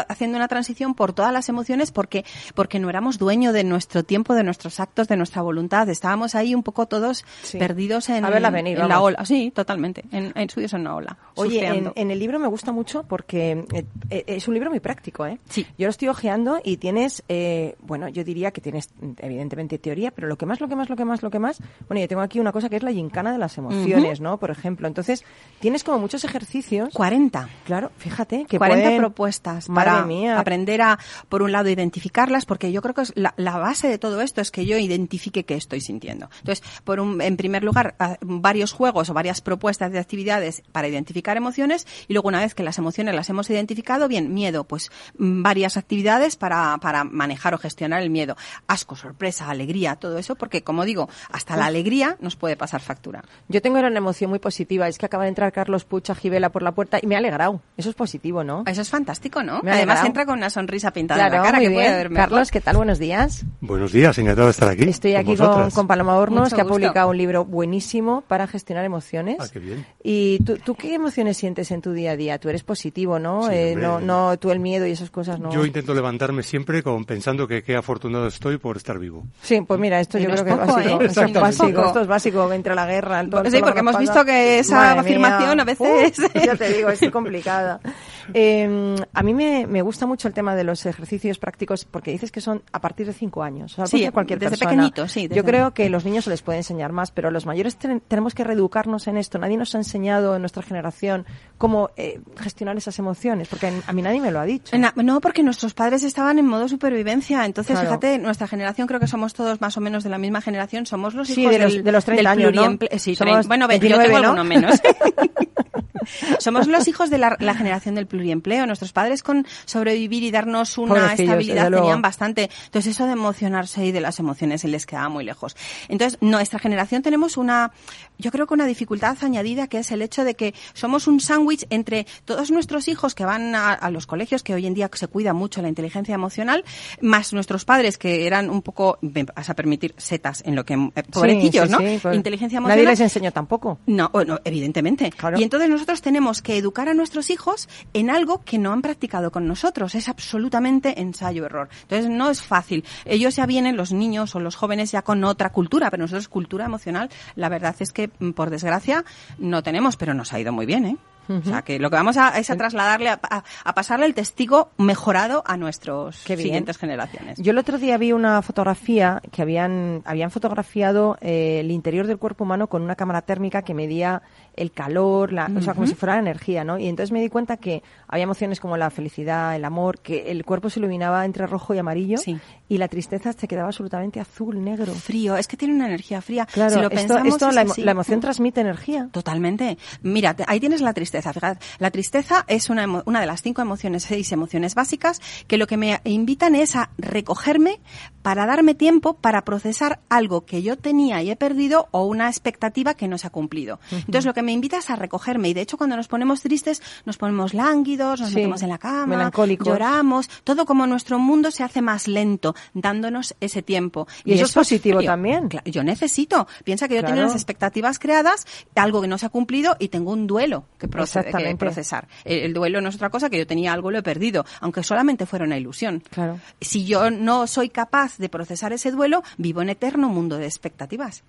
haciendo 0.07 0.37
una 0.37 0.47
transición 0.47 0.93
por 0.93 1.13
todas 1.13 1.33
las 1.33 1.49
emociones 1.49 1.91
porque, 1.91 2.23
porque 2.55 2.79
no 2.79 2.89
era 2.89 2.98
éramos 2.99 3.17
dueño 3.17 3.53
de 3.53 3.63
nuestro 3.63 4.03
tiempo, 4.03 4.35
de 4.35 4.43
nuestros 4.43 4.81
actos, 4.81 5.07
de 5.07 5.15
nuestra 5.15 5.41
voluntad. 5.41 5.87
Estábamos 5.87 6.35
ahí 6.35 6.53
un 6.53 6.63
poco 6.63 6.85
todos 6.85 7.23
Sí. 7.43 7.57
perdidos 7.57 8.09
en, 8.09 8.25
venir, 8.51 8.77
la 8.77 8.99
ola. 8.99 9.23
Sí, 9.23 9.51
totalmente. 9.55 10.03
En, 10.11 10.33
en 10.35 10.49
subidos 10.49 10.73
en 10.73 10.81
una 10.81 10.95
ola. 10.95 11.17
Oye, 11.35 11.65
en, 11.95 12.11
el 12.11 12.19
libro 12.19 12.39
me 12.39 12.47
gusta 12.47 12.73
mucho 12.73 13.03
porque 13.07 13.63
eh, 13.71 13.85
eh, 14.09 14.23
es 14.27 14.49
un 14.49 14.53
libro 14.53 14.69
muy 14.69 14.81
práctico, 14.81 15.25
¿eh? 15.25 15.39
Sí. 15.47 15.65
Yo 15.77 15.85
lo 15.87 15.91
estoy 15.91 16.09
hojeando 16.09 16.59
y 16.61 16.75
tienes, 16.75 17.23
eh, 17.29 17.77
bueno, 17.79 18.09
yo 18.09 18.25
diría 18.25 18.51
que 18.51 18.59
tienes 18.59 18.89
evidentemente 19.19 19.77
teoría, 19.79 20.11
pero 20.11 20.27
lo 20.27 20.37
que 20.37 20.45
más, 20.45 20.59
lo 20.59 20.67
que 20.67 20.75
más, 20.75 20.89
lo 20.89 20.97
que 20.97 21.05
más, 21.05 21.23
lo 21.23 21.29
que 21.31 21.39
más, 21.39 21.59
bueno, 21.87 22.01
yo 22.01 22.07
tengo 22.09 22.21
aquí 22.21 22.41
una 22.41 22.51
cosa 22.51 22.67
que 22.67 22.75
es 22.75 22.83
la 22.83 22.91
gincana 22.91 23.31
de 23.31 23.37
las 23.37 23.57
emociones, 23.57 24.19
¿no? 24.19 24.37
Por 24.39 24.51
ejemplo, 24.51 24.89
entonces 24.89 25.23
tienes 25.61 25.85
como 25.85 25.99
muchos 25.99 26.25
ejercicios. 26.25 26.89
40. 26.93 27.47
Claro, 27.65 27.91
fíjate 27.97 28.45
que 28.45 28.57
40 28.57 28.83
pueden- 28.83 28.99
propuestas 28.99 29.69
Madre 29.69 29.89
para 29.91 30.05
mía. 30.05 30.37
aprender 30.37 30.81
a, 30.81 30.99
por 31.29 31.41
un 31.43 31.53
lado, 31.53 31.69
identificarlas, 31.69 32.45
porque 32.45 32.73
yo 32.73 32.81
creo 32.81 32.88
que 32.93 33.01
es 33.01 33.13
la, 33.15 33.33
la 33.37 33.57
base 33.57 33.87
de 33.87 33.97
todo 33.97 34.21
esto 34.21 34.41
es 34.41 34.51
que 34.51 34.65
yo 34.65 34.77
identifique 34.77 35.43
qué 35.45 35.55
estoy 35.55 35.81
sintiendo. 35.81 36.29
Entonces, 36.39 36.63
por 36.83 36.99
un, 36.99 37.21
en 37.21 37.37
primer 37.37 37.63
lugar, 37.63 37.95
a- 37.99 38.17
varios 38.21 38.71
juegos 38.73 39.09
o 39.09 39.13
varias 39.13 39.41
propuestas 39.41 39.91
de 39.91 39.99
actividades 39.99 40.63
para 40.71 40.87
identificar 40.87 41.37
emociones 41.37 41.87
y 42.07 42.13
luego 42.13 42.27
una 42.29 42.39
vez 42.39 42.55
que 42.55 42.63
las 42.63 42.77
emociones 42.77 43.15
las 43.15 43.29
hemos 43.29 43.49
identificado, 43.49 44.07
bien, 44.07 44.33
miedo, 44.33 44.63
pues 44.63 44.91
mm, 45.17 45.41
varias 45.43 45.77
actividades 45.77 46.35
para, 46.35 46.77
para 46.79 47.03
manejar 47.03 47.53
o 47.53 47.57
gestionar 47.57 48.01
el 48.01 48.09
miedo. 48.09 48.35
Asco, 48.67 48.95
sorpresa, 48.95 49.49
alegría, 49.49 49.95
todo 49.95 50.17
eso, 50.17 50.35
porque 50.35 50.63
como 50.63 50.85
digo, 50.85 51.09
hasta 51.31 51.55
la 51.57 51.65
alegría 51.65 52.17
nos 52.19 52.35
puede 52.35 52.55
pasar 52.57 52.81
factura. 52.81 53.23
Yo 53.47 53.61
tengo 53.61 53.77
ahora 53.77 53.89
una 53.89 53.97
emoción 53.99 54.29
muy 54.29 54.39
positiva, 54.39 54.87
es 54.87 54.97
que 54.97 55.05
acaba 55.05 55.23
de 55.23 55.29
entrar 55.29 55.51
Carlos 55.51 55.85
Pucha 55.85 56.15
Gibela 56.15 56.49
por 56.49 56.63
la 56.63 56.71
puerta 56.73 56.99
y 57.01 57.07
me 57.07 57.15
ha 57.15 57.19
alegrado. 57.19 57.61
Eso 57.77 57.89
es 57.89 57.95
positivo, 57.95 58.43
¿no? 58.43 58.63
Eso 58.65 58.81
es 58.81 58.89
fantástico, 58.89 59.43
¿no? 59.43 59.61
Además 59.65 60.03
entra 60.05 60.25
con 60.25 60.37
una 60.37 60.49
sonrisa 60.49 60.91
pintada 60.91 61.23
en 61.23 61.29
Claro, 61.29 61.43
la 61.43 61.51
cara 61.51 61.59
que 61.63 61.71
puede 61.71 62.09
mejor. 62.09 62.15
Carlos, 62.15 62.51
¿qué 62.51 62.61
tal? 62.61 62.75
Buenos 62.79 62.97
días. 62.97 63.43
Buenos 63.59 63.91
días, 63.91 64.17
encantado 64.19 64.47
de 64.47 64.51
estar 64.51 64.69
aquí. 64.69 64.83
Estoy 64.87 65.15
aquí 65.15 65.35
con, 65.35 65.69
con 65.69 65.85
Paloma 65.85 66.15
Hornos, 66.15 66.43
Mucho 66.45 66.55
que 66.55 66.61
ha 66.61 66.65
publicado 66.65 67.09
un 67.09 67.17
libro 67.17 67.43
buenísimo 67.43 68.21
para 68.25 68.47
gestionar 68.47 68.85
emociones. 68.85 69.35
Ah, 69.37 69.47
qué 69.51 69.59
bien. 69.59 69.85
¿Y 70.01 70.41
tú, 70.45 70.57
tú 70.63 70.75
qué 70.75 70.93
emociones 70.93 71.35
sientes 71.35 71.71
en 71.71 71.81
tu 71.81 71.91
día 71.91 72.11
a 72.11 72.15
día? 72.15 72.39
Tú 72.39 72.47
eres 72.47 72.63
positivo, 72.63 73.19
¿no? 73.19 73.43
Sí, 73.49 73.53
Eh, 73.53 73.75
no, 73.77 73.99
no, 73.99 74.39
tú 74.39 74.49
el 74.51 74.61
miedo 74.61 74.87
y 74.87 74.91
esas 74.91 75.09
cosas 75.09 75.41
no. 75.41 75.51
Yo 75.51 75.65
intento 75.65 75.93
levantarme 75.93 76.41
siempre 76.41 76.81
con, 76.81 77.03
pensando 77.03 77.49
que 77.49 77.63
qué 77.63 77.75
afortunado 77.75 78.27
estoy 78.27 78.57
por 78.59 78.77
estar 78.77 78.97
vivo. 78.97 79.25
Sí, 79.41 79.59
pues 79.59 79.77
mira, 79.77 79.99
esto 79.99 80.17
Y 80.17 80.21
yo 80.23 80.29
no 80.29 80.35
creo 80.35 80.47
es 80.47 80.55
que 80.55 80.61
es 80.63 80.67
básico. 80.73 81.01
¿eh? 81.01 81.05
Esto 81.05 81.21
es 81.25 81.33
básico, 81.33 81.85
esto 81.85 82.01
es 82.01 82.07
básico 82.07 82.53
entre 82.53 82.75
la 82.75 82.85
guerra. 82.85 83.19
el 83.19 83.29
todo- 83.29 83.43
Sí, 83.43 83.51
todo 83.51 83.61
porque 83.61 83.79
hemos 83.81 83.91
pasa. 83.93 83.99
visto 83.99 84.23
que 84.25 84.59
esa 84.59 84.75
Madre 84.75 84.99
afirmación 85.01 85.55
mía. 85.55 85.61
a 85.61 85.65
veces- 85.65 86.13
ya 86.45 86.55
te 86.55 86.71
digo, 86.73 86.87
es 86.89 87.11
complicada. 87.11 87.81
Eh, 88.31 88.95
a 89.11 89.23
mí 89.23 89.33
me, 89.33 89.65
me 89.65 89.81
gusta 89.81 90.05
mucho 90.05 90.27
el 90.27 90.35
tema 90.35 90.55
de 90.55 90.63
los 90.63 90.85
ejercicios 90.85 91.39
prácticos 91.39 91.85
porque 91.85 92.11
dices 92.11 92.31
que 92.31 92.41
son 92.41 92.61
a 92.71 92.79
partir 92.81 93.07
de 93.07 93.13
cinco 93.13 93.41
años. 93.43 93.73
O 93.73 93.75
sea, 93.75 93.85
Sí, 93.87 94.07
cualquier 94.11 94.39
desde 94.39 94.51
persona. 94.51 94.71
pequeñitos, 94.71 95.11
sí, 95.11 95.23
Yo 95.23 95.29
desde- 95.29 95.43
creo 95.43 95.73
que 95.73 95.89
los 95.89 96.05
niños 96.05 96.23
se 96.25 96.29
les 96.29 96.41
puede 96.41 96.59
enseñar 96.59 96.91
más, 96.91 97.11
pero 97.11 97.31
los 97.31 97.45
mayores 97.45 97.75
ten- 97.77 98.01
tenemos 98.07 98.33
que 98.35 98.43
reeducarnos 98.43 99.07
en 99.07 99.17
esto. 99.17 99.37
Nadie 99.39 99.57
nos 99.57 99.73
ha 99.75 99.79
enseñado 99.79 100.35
en 100.35 100.41
nuestra 100.41 100.61
generación 100.63 101.25
cómo 101.57 101.89
eh, 101.97 102.19
gestionar 102.37 102.77
esas 102.77 102.97
emociones, 102.99 103.47
porque 103.47 103.71
a 103.85 103.93
mí 103.93 104.01
nadie 104.01 104.21
me 104.21 104.31
lo 104.31 104.39
ha 104.39 104.45
dicho. 104.45 104.77
Na- 104.77 104.93
No, 104.95 105.19
porque 105.21 105.43
nuestros 105.43 105.73
padres 105.73 106.03
estaban 106.03 106.37
en 106.39 106.45
modo 106.45 106.67
supervivencia. 106.67 107.45
Entonces, 107.45 107.73
Claro. 107.73 107.89
fíjate, 107.89 108.17
nuestra 108.19 108.47
generación, 108.47 108.87
creo 108.87 108.99
que 108.99 109.07
somos 109.07 109.33
todos 109.33 109.59
más 109.61 109.75
o 109.77 109.81
menos 109.81 110.03
de 110.03 110.09
la 110.09 110.17
misma 110.17 110.41
generación. 110.41 110.85
Somos 110.85 111.13
los 111.15 111.27
Sí, 111.27 111.41
hijos 111.41 111.53
de 111.53 111.59
los- 111.59 111.73
del, 111.73 111.83
de 111.83 111.91
los 111.91 112.05
30 112.05 112.35
del 112.35 112.47
años, 112.49 112.53
¿no? 112.53 112.77
Sí, 112.97 113.15
Somos 113.15 113.47
bueno, 113.47 113.67
ve- 113.67 113.75
yo 113.75 113.81
29, 113.97 114.13
tengo 114.21 114.35
¿no? 114.35 114.43
menos. 114.43 114.79
Somos 116.39 116.67
los 116.67 116.87
hijos 116.87 117.09
de 117.09 117.17
la, 117.17 117.35
la 117.39 117.53
generación 117.53 117.93
del 117.95 118.07
pluriempleo. 118.07 118.65
Nuestros 118.65 118.93
padres 118.93 119.21
con 119.21 119.45
sobrevivir 119.65 120.23
y 120.23 120.31
darnos 120.31 120.77
una 120.77 120.89
Pobrecillos, 120.95 121.19
estabilidad 121.19 121.71
tenían 121.71 122.01
bastante. 122.01 122.48
Entonces 122.65 122.95
eso 122.95 123.05
de 123.05 123.13
emocionarse 123.13 123.85
y 123.85 123.91
de 123.91 124.01
las 124.01 124.19
emociones 124.19 124.61
se 124.61 124.67
les 124.67 124.85
quedaba 124.85 125.09
muy 125.09 125.23
lejos. 125.23 125.55
Entonces 125.87 126.17
nuestra 126.21 126.59
generación 126.59 127.01
tenemos 127.01 127.37
una, 127.37 127.71
yo 128.17 128.31
creo 128.31 128.47
que 128.47 128.53
una 128.53 128.65
dificultad 128.65 129.17
añadida 129.21 129.67
que 129.67 129.79
es 129.79 129.91
el 129.91 130.01
hecho 130.01 130.23
de 130.23 130.35
que 130.35 130.53
somos 130.73 131.07
un 131.07 131.19
sándwich 131.19 131.65
entre 131.69 132.05
todos 132.25 132.51
nuestros 132.51 132.87
hijos 132.87 133.15
que 133.15 133.25
van 133.25 133.55
a, 133.55 133.73
a 133.73 133.91
los 133.91 134.05
colegios, 134.05 134.43
que 134.43 134.53
hoy 134.53 134.65
en 134.65 134.73
día 134.73 134.89
se 134.93 135.07
cuida 135.07 135.33
mucho 135.33 135.61
la 135.61 135.69
inteligencia 135.69 136.15
emocional, 136.15 136.63
más 137.01 137.33
nuestros 137.33 137.65
padres 137.65 137.97
que 137.97 138.27
eran 138.27 138.49
un 138.49 138.61
poco, 138.61 138.97
me 139.01 139.23
vas 139.23 139.49
a 139.49 139.53
permitir, 139.55 139.93
setas 139.97 140.43
en 140.45 140.55
lo 140.55 140.65
que, 140.65 140.73
eh, 140.73 141.03
pobrecillos, 141.11 141.67
Sí, 141.67 141.71
¿no? 141.71 141.77
sí, 141.79 141.87
sí, 141.89 141.99
pues 142.01 142.15
inteligencia 142.15 142.57
emocional. 142.57 142.77
Nadie 142.77 142.89
les 142.89 142.99
enseñó 142.99 143.31
tampoco. 143.31 143.79
No, 143.85 144.09
bueno, 144.09 144.39
evidentemente. 144.43 145.09
Claro. 145.11 145.39
Y 145.39 145.43
entonces 145.43 145.69
nosotros 145.69 146.01
tenemos 146.01 146.41
que 146.41 146.57
educar 146.57 146.89
a 146.89 146.93
nuestros 146.93 147.29
hijos 147.29 147.69
en 147.93 148.09
algo 148.09 148.41
que 148.43 148.57
no 148.57 148.71
han 148.71 148.81
practicado 148.81 149.31
con 149.31 149.47
nosotros. 149.47 149.95
Es 149.95 150.09
absolutamente 150.09 150.99
ensayo-error. 151.01 151.69
Entonces 151.83 152.09
no 152.09 152.29
es 152.29 152.38
fácil. 152.41 152.83
Ellos 153.05 153.35
ya 153.35 153.45
vienen, 153.45 153.77
los 153.77 153.91
niños 153.93 154.35
o 154.35 154.39
los 154.39 154.55
jóvenes, 154.55 154.91
ya 154.91 155.01
con 155.01 155.23
otra 155.23 155.51
cultura, 155.51 155.89
pero 155.91 156.01
nosotros 156.03 156.27
cultura 156.27 156.65
emocional, 156.65 157.09
la 157.35 157.49
verdad 157.49 157.75
es 157.79 157.91
que, 157.91 158.09
mm, 158.19 158.31
por 158.31 158.49
desgracia, 158.49 159.03
no 159.37 159.63
tenemos, 159.63 159.97
pero 159.97 160.13
nos 160.13 160.33
ha 160.33 160.39
ido 160.39 160.51
muy 160.51 160.65
bien, 160.65 160.85
¿eh? 160.85 160.97
O 161.31 161.43
sea, 161.43 161.61
que 161.61 161.77
lo 161.77 161.91
que 161.91 161.95
vamos 161.95 162.17
a 162.17 162.39
es 162.39 162.49
a 162.49 162.55
trasladarle, 162.57 163.09
a, 163.09 163.19
a- 163.21 163.43
a 163.63 163.73
pasarle 163.75 164.07
el 164.07 164.15
testigo 164.15 164.71
mejorado 164.79 165.43
a 165.45 165.57
nuestros 165.57 166.25
siguientes 166.41 166.79
generaciones. 166.79 167.37
Yo 167.37 167.51
el 167.51 167.59
otro 167.59 167.77
día 167.77 167.99
vi 167.99 168.13
una 168.13 168.41
fotografía 168.41 169.21
que 169.31 169.43
habían, 169.43 170.01
habían 170.05 170.31
fotografiado 170.31 171.19
eh, 171.21 171.59
el 171.59 171.69
interior 171.69 172.07
del 172.07 172.17
cuerpo 172.17 172.45
humano 172.45 172.65
con 172.65 172.81
una 172.81 172.95
cámara 172.95 173.21
térmica 173.21 173.61
que 173.61 173.75
medía 173.75 174.23
el 174.59 174.71
calor, 174.71 175.33
la, 175.33 175.49
o 175.55 175.61
sea, 175.61 175.73
como 175.73 175.87
si 175.87 175.95
fuera 175.95 176.13
la 176.15 176.19
energía, 176.21 176.63
¿no? 176.63 176.77
Y 176.77 176.87
entonces 176.87 177.11
me 177.11 177.21
di 177.21 177.29
cuenta 177.29 177.57
que 177.57 177.81
había 178.07 178.23
emociones 178.25 178.59
como 178.59 178.77
la 178.77 178.89
felicidad, 178.89 179.55
el 179.55 179.65
amor, 179.65 179.99
que 179.99 180.29
el 180.31 180.43
cuerpo 180.45 180.69
se 180.69 180.79
iluminaba 180.79 181.25
entre 181.25 181.47
rojo 181.47 181.73
y 181.73 181.77
amarillo 181.79 182.17
Sí. 182.17 182.37
y 182.67 182.77
la 182.77 182.87
tristeza 182.87 183.33
se 183.33 183.47
quedaba 183.47 183.67
absolutamente 183.69 184.19
azul, 184.19 184.63
negro. 184.63 184.93
Frío, 184.93 185.35
es 185.37 185.47
que 185.47 185.57
tiene 185.57 185.73
una 185.73 185.87
energía 185.87 186.21
fría. 186.21 186.45
Claro, 186.45 186.69
si 186.71 186.75
lo 186.77 186.83
esto, 186.83 186.95
pensamos, 186.95 187.27
esto 187.27 187.49
es 187.49 187.55
la, 187.55 187.63
emo- 187.65 187.71
así. 187.71 187.81
la 187.83 187.91
emoción 187.91 188.19
transmite 188.19 188.61
energía. 188.61 189.09
Totalmente. 189.11 189.77
Mira, 190.01 190.33
te- 190.35 190.43
ahí 190.47 190.59
tienes 190.59 190.81
la 190.81 190.93
tristeza. 190.93 191.33
Fíjate, 191.33 191.65
la 191.79 191.89
tristeza 191.91 192.45
es 192.47 192.69
una, 192.69 192.85
emo- 192.85 193.03
una 193.05 193.21
de 193.21 193.27
las 193.27 193.41
cinco 193.41 193.61
emociones, 193.61 194.03
seis 194.03 194.31
emociones 194.31 194.75
básicas, 194.75 195.21
que 195.47 195.57
lo 195.57 195.67
que 195.67 195.77
me 195.77 196.01
invitan 196.03 196.55
es 196.55 196.75
a 196.75 196.89
recogerme 196.97 197.79
para 198.21 198.45
darme 198.45 198.75
tiempo 198.75 199.13
para 199.13 199.43
procesar 199.45 199.99
algo 200.09 200.45
que 200.45 200.61
yo 200.61 200.77
tenía 200.77 201.21
y 201.23 201.31
he 201.31 201.35
perdido 201.35 201.87
o 201.91 202.03
una 202.05 202.27
expectativa 202.27 202.93
que 202.93 203.07
no 203.07 203.17
se 203.17 203.27
ha 203.27 203.29
cumplido. 203.29 203.79
Entonces, 203.91 204.25
lo 204.25 204.33
que 204.33 204.41
me 204.41 204.48
invita 204.51 204.77
es 204.77 204.89
a 204.89 204.95
recogerme. 204.95 205.49
Y 205.49 205.53
de 205.53 205.61
hecho, 205.61 205.77
cuando 205.77 205.95
nos 205.95 206.07
ponemos 206.07 206.41
tristes, 206.41 206.81
nos 207.05 207.17
ponemos 207.17 207.53
lánguidos, 207.53 208.19
nos 208.21 208.29
Sí, 208.29 208.35
metemos 208.35 208.61
en 208.63 208.69
la 208.69 208.77
cama, 208.77 209.31
lloramos. 209.63 210.29
Todo 210.43 210.65
como 210.65 210.87
nuestro 210.87 211.19
mundo 211.19 211.51
se 211.51 211.63
hace 211.63 211.81
más 211.81 212.07
lento, 212.07 212.55
dándonos 212.73 213.35
ese 213.39 213.61
tiempo. 213.61 214.07
Y 214.23 214.33
eso 214.33 214.45
es 214.45 214.53
positivo 214.53 215.01
también. 215.03 215.49
Yo 215.65 215.83
necesito. 215.83 216.47
Piensa 216.63 216.87
que 216.87 216.95
yo 216.95 217.01
Claro. 217.09 217.21
unas 217.23 217.33
expectativas 217.35 217.97
creadas, 217.99 218.45
algo 218.75 219.01
que 219.01 219.07
no 219.07 219.17
se 219.17 219.25
ha 219.25 219.29
cumplido 219.29 219.75
y 219.79 219.87
tengo 219.89 220.11
un 220.11 220.27
duelo 220.27 220.65
que, 220.77 220.87
procesar. 220.87 222.07
El, 222.23 222.39
el 222.39 222.53
duelo 222.53 222.81
no 222.81 222.89
es 222.89 222.95
otra 222.95 223.09
cosa 223.09 223.29
que 223.29 223.37
yo 223.37 223.47
tenía 223.47 223.73
algo, 223.73 223.89
lo 223.91 223.97
he 223.97 224.03
perdido, 224.03 224.45
aunque 224.61 224.83
solamente 224.83 225.25
fuera 225.25 225.45
una 225.45 225.57
ilusión. 225.57 226.03
Claro. 226.09 226.39
Si 226.61 226.85
yo 226.85 227.09
no 227.09 227.47
soy 227.47 227.69
capaz 227.69 228.17
de 228.17 228.29
procesar 228.29 228.73
ese 228.73 228.91
duelo, 228.91 229.23
vivo 229.37 229.61
en 229.61 229.69
eterno 229.69 230.09
mundo 230.09 230.37
de 230.37 230.45
expectativas. 230.45 231.23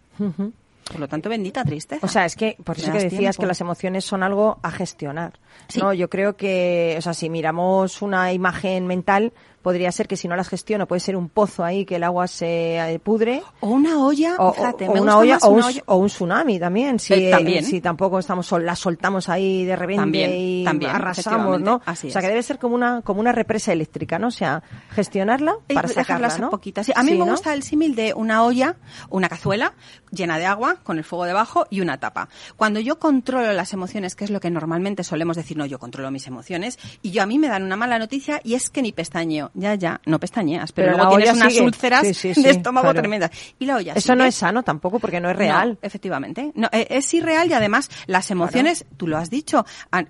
Por 0.90 1.00
lo 1.00 1.09
tanto, 1.09 1.29
bendita 1.29 1.64
tristeza. 1.64 2.05
O 2.05 2.09
sea, 2.09 2.24
es 2.24 2.35
que 2.37 2.57
por 2.64 2.76
eso 2.76 2.87
que 2.92 2.98
decías 2.98 3.18
tiempo. 3.37 3.40
que 3.42 3.46
las 3.46 3.61
emociones 3.61 4.05
son 4.05 4.22
algo 4.22 4.59
a 4.62 4.70
gestionar. 4.70 5.38
Sí. 5.68 5.79
No, 5.81 5.92
yo 5.92 6.11
creo 6.11 6.37
que, 6.37 6.96
o 6.98 7.03
sea, 7.03 7.14
si 7.14 7.31
miramos 7.31 8.03
una 8.03 8.33
imagen 8.33 8.87
mental, 8.87 9.33
podría 9.62 9.92
ser 9.92 10.09
que 10.09 10.16
si 10.16 10.26
no 10.26 10.37
las 10.37 10.48
gestiono 10.48 10.87
puede 10.87 11.00
ser 11.00 11.16
un 11.16 11.29
pozo 11.29 11.62
ahí 11.64 11.85
que 11.85 11.96
el 11.96 12.03
agua 12.05 12.26
se 12.29 12.79
eh, 12.79 12.98
pudre. 12.98 13.42
O 13.61 13.68
una 13.68 14.03
olla, 14.05 14.37
O, 14.38 14.53
fíjate, 14.55 14.88
o 14.88 14.92
una 14.92 15.18
olla, 15.18 15.38
un, 15.42 15.55
una 15.57 15.66
olla- 15.66 15.83
o 15.87 15.96
un 15.96 16.07
tsunami 16.07 16.59
también, 16.59 16.98
si, 16.98 17.12
Eh, 17.12 17.31
también. 17.31 17.62
si 17.64 17.81
tampoco 17.83 18.18
estamos 18.18 18.50
la 18.53 18.74
soltamos 18.74 19.29
ahí 19.29 19.64
de 19.66 19.76
repente 19.76 20.00
También, 20.03 20.31
y 20.35 20.64
también, 20.64 20.90
arrasamos, 20.92 21.61
¿no? 21.61 21.83
así 21.85 22.09
o 22.09 22.11
sea, 22.11 22.22
que 22.22 22.29
debe 22.29 22.42
ser 22.42 22.59
como 22.59 22.74
una 22.74 23.03
como 23.03 23.20
una 23.20 23.33
represa 23.33 23.70
eléctrica, 23.72 24.18
¿no? 24.18 24.29
O 24.29 24.33
sea, 24.33 24.62
gestionarla 24.90 25.57
Eh, 25.68 25.74
para 25.74 25.88
dejarlas 25.88 26.33
sacarla, 26.33 26.38
¿no? 26.46 26.50
poquito. 26.50 26.83
Sí, 26.83 26.92
a 26.96 27.03
mí 27.03 27.11
Sí, 27.12 27.18
me 27.18 27.26
¿no? 27.26 27.33
gusta 27.33 27.53
el 27.53 27.62
símil 27.62 27.94
de 27.94 28.14
una 28.14 28.44
olla, 28.44 28.76
una 29.11 29.29
cazuela 29.29 29.74
llena 30.11 30.38
de 30.38 30.46
agua 30.46 30.77
con 30.83 30.99
el 30.99 31.05
fuego 31.05 31.25
debajo 31.25 31.66
y 31.70 31.81
una 31.81 31.99
tapa. 31.99 32.29
Cuando 32.57 32.81
yo 32.81 32.99
controlo 32.99 33.53
las 33.53 33.73
emociones, 33.73 34.14
que 34.14 34.25
es 34.25 34.31
lo 34.31 34.40
que 34.40 34.51
normalmente 34.51 35.05
solemos 35.05 35.37
decir, 35.37 35.57
no, 35.57 35.66
yo 35.66 35.79
controlo 35.79 36.11
mis 36.11 36.27
emociones, 36.27 36.79
y 37.03 37.11
yo 37.11 37.23
a 37.23 37.27
mí 37.27 37.38
me 37.38 37.49
dan 37.49 37.62
una 37.62 37.77
mala 37.77 37.99
noticia 37.99 38.40
y 38.44 38.55
es 38.55 38.70
que 38.70 38.83
ni 38.83 38.92
pestañeo. 38.92 39.51
Ya, 39.55 39.75
ya, 39.75 40.01
no 40.07 40.18
pestañeas, 40.20 40.73
pero, 40.73 40.92
Pero 40.92 40.99
luego 41.05 41.16
tienes 41.16 41.37
unas 41.37 41.53
sigue. 41.53 41.64
úlceras 41.64 42.07
Sí, 42.07 42.14
sí, 42.14 42.35
sí, 42.35 42.42
de 42.42 42.51
estómago 42.51 42.85
claro. 42.87 43.01
tremendas. 43.01 43.31
Y 43.59 43.66
la 43.66 43.77
olla 43.77 43.92
Eso 43.94 44.14
no 44.14 44.23
sigue. 44.23 44.29
es 44.29 44.35
sano 44.35 44.62
tampoco 44.62 44.99
porque 44.99 45.20
no 45.20 45.31
es 45.31 45.37
real. 45.37 45.70
No, 45.73 45.79
efectivamente. 45.83 46.53
No, 46.55 46.68
eh, 46.73 46.87
es 46.90 47.12
irreal 47.14 47.49
y 47.51 47.53
además 47.55 47.90
las 48.07 48.31
emociones, 48.31 48.85
tú 48.96 49.07
lo 49.07 49.16
has 49.16 49.31
dicho, 49.31 49.64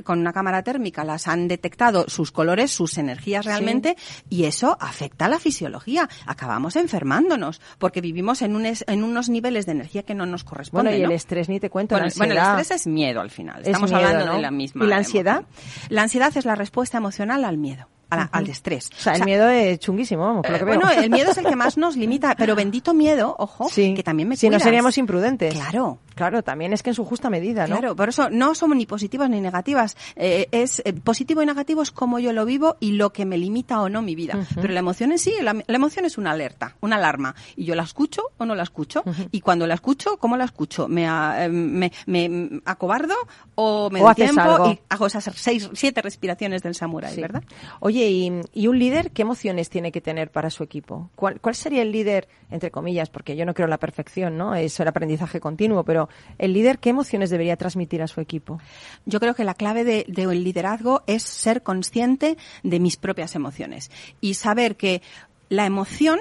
con 0.04 0.18
una 0.20 0.32
cámara 0.32 0.62
térmica 0.62 1.04
las 1.04 1.28
han 1.28 1.48
detectado 1.48 2.06
sus 2.08 2.30
colores, 2.32 2.70
sus 2.70 2.98
energías 2.98 3.44
realmente 3.44 3.96
y 4.28 4.44
eso 4.44 4.76
afecta 4.80 5.26
a 5.26 5.28
la 5.28 5.38
fisiología. 5.38 6.08
Acabamos 6.26 6.76
enfermándonos 6.76 7.60
porque 7.78 8.00
vivimos 8.00 8.42
en, 8.42 8.56
un 8.56 8.66
es- 8.66 8.84
en 8.86 9.02
unos 9.04 9.28
niveles 9.28 9.66
de 9.66 9.72
energía 9.72 9.89
que 10.02 10.14
no 10.14 10.26
nos 10.26 10.44
corresponden. 10.44 10.92
Bueno, 10.92 10.98
y 10.98 11.02
el 11.02 11.08
¿no? 11.10 11.14
estrés 11.14 11.48
ni 11.48 11.60
te 11.60 11.68
cuento, 11.70 11.94
Bueno, 11.94 12.06
la 12.08 12.12
bueno, 12.16 12.32
el 12.32 12.38
ansiedad. 12.38 12.60
estrés 12.60 12.80
es 12.82 12.86
miedo 12.86 13.20
al 13.20 13.30
final. 13.30 13.60
Es 13.62 13.66
Estamos 13.68 13.90
miedo, 13.90 14.06
hablando 14.06 14.26
¿no? 14.26 14.34
de 14.36 14.42
la 14.42 14.50
misma. 14.50 14.84
¿Y 14.84 14.88
la 14.88 14.96
ansiedad? 14.96 15.36
emoción. 15.40 15.86
La 15.90 16.02
ansiedad 16.02 16.36
es 16.36 16.44
la 16.44 16.54
respuesta 16.54 16.98
emocional 16.98 17.44
al 17.44 17.58
miedo. 17.58 17.88
al 18.10 18.48
estrés. 18.48 18.90
O 18.98 19.00
sea, 19.00 19.12
el 19.14 19.24
miedo 19.24 19.48
es 19.48 19.78
chunguísimo, 19.78 20.22
vamos, 20.24 20.42
por 20.42 20.50
lo 20.50 20.56
que 20.58 20.62
eh, 20.62 20.66
veo. 20.66 20.80
Bueno, 20.80 20.90
el 21.00 21.10
miedo 21.10 21.30
es 21.30 21.38
el 21.38 21.44
que 21.46 21.54
más 21.56 21.76
nos 21.76 21.96
limita, 21.96 22.34
pero 22.36 22.56
bendito 22.56 22.92
miedo, 22.92 23.36
ojo, 23.38 23.68
que 23.72 24.02
también 24.02 24.28
me 24.28 24.36
Si 24.36 24.46
no 24.48 24.52
cuidas. 24.52 24.62
seríamos 24.64 24.98
imprudentes. 24.98 25.54
Claro. 25.54 25.98
Claro, 26.20 26.42
también 26.42 26.72
es 26.72 26.82
que 26.82 26.90
en 26.90 26.94
su 26.94 27.04
justa 27.04 27.30
medida, 27.30 27.66
¿no? 27.66 27.78
Claro, 27.78 27.96
por 27.96 28.08
eso 28.08 28.28
no 28.30 28.54
somos 28.54 28.76
ni 28.76 28.86
positivas 28.86 29.30
ni 29.30 29.40
negativas. 29.40 29.96
Eh, 30.16 30.48
es 30.52 30.82
eh, 30.84 30.92
positivo 30.92 31.42
y 31.42 31.46
negativo 31.46 31.82
es 31.82 31.90
como 31.90 32.18
yo 32.18 32.32
lo 32.32 32.44
vivo 32.44 32.76
y 32.80 32.92
lo 32.92 33.12
que 33.12 33.24
me 33.24 33.38
limita 33.38 33.80
o 33.80 33.88
no 33.88 34.02
mi 34.02 34.14
vida. 34.14 34.38
Pero 34.54 34.72
la 34.72 34.80
emoción 34.80 35.12
en 35.12 35.18
sí, 35.18 35.32
la, 35.42 35.54
la 35.54 35.76
emoción 35.76 36.04
es 36.04 36.18
una 36.18 36.32
alerta, 36.32 36.76
una 36.80 36.96
alarma. 36.96 37.34
Y 37.56 37.64
yo 37.64 37.74
la 37.74 37.82
escucho 37.84 38.22
o 38.38 38.44
no 38.44 38.54
la 38.54 38.62
escucho. 38.64 39.02
Y 39.30 39.40
cuando 39.40 39.66
la 39.66 39.74
escucho, 39.74 40.16
¿cómo 40.18 40.36
la 40.36 40.44
escucho? 40.44 40.88
¿Me, 40.88 41.06
a- 41.08 41.46
eh, 41.46 41.48
me, 41.48 41.90
me 42.06 42.60
acobardo 42.66 43.14
o 43.54 43.88
me 43.90 44.02
O 44.02 44.06
doy 44.06 44.14
tiempo 44.14 44.40
algo. 44.42 44.70
y 44.72 44.80
hago 44.88 45.06
esas 45.06 45.30
seis, 45.34 45.70
siete 45.72 46.02
respiraciones 46.02 46.62
del 46.62 46.74
samurái, 46.74 47.14
Sí. 47.14 47.20
verdad? 47.22 47.42
Oye, 47.80 48.08
¿y, 48.10 48.32
y 48.52 48.66
un 48.66 48.78
líder 48.78 49.10
qué 49.10 49.22
emociones 49.22 49.70
tiene 49.70 49.90
que 49.90 50.00
tener 50.02 50.30
para 50.30 50.50
su 50.50 50.62
equipo? 50.62 51.08
¿Cuál, 51.16 51.40
cuál 51.40 51.54
sería 51.54 51.80
el 51.82 51.92
líder, 51.92 52.28
entre 52.50 52.70
comillas, 52.70 53.08
porque 53.08 53.36
yo 53.36 53.46
no 53.46 53.54
creo 53.54 53.66
la 53.68 53.78
perfección, 53.78 54.36
¿no? 54.36 54.54
Es 54.54 54.78
el 54.80 54.88
aprendizaje 54.88 55.40
continuo, 55.40 55.82
pero 55.84 56.09
el 56.38 56.52
líder, 56.52 56.78
¿qué 56.78 56.90
emociones 56.90 57.30
debería 57.30 57.56
transmitir 57.56 58.02
a 58.02 58.06
su 58.08 58.20
equipo? 58.20 58.58
Yo 59.06 59.20
creo 59.20 59.34
que 59.34 59.44
la 59.44 59.54
clave 59.54 59.84
de- 59.84 60.04
del 60.08 60.44
liderazgo 60.44 61.02
es 61.06 61.22
ser 61.22 61.62
consciente 61.62 62.36
de 62.62 62.80
mis 62.80 62.96
propias 62.96 63.34
emociones 63.34 63.90
y 64.20 64.34
saber 64.34 64.76
que 64.76 65.02
la 65.48 65.66
emoción 65.66 66.20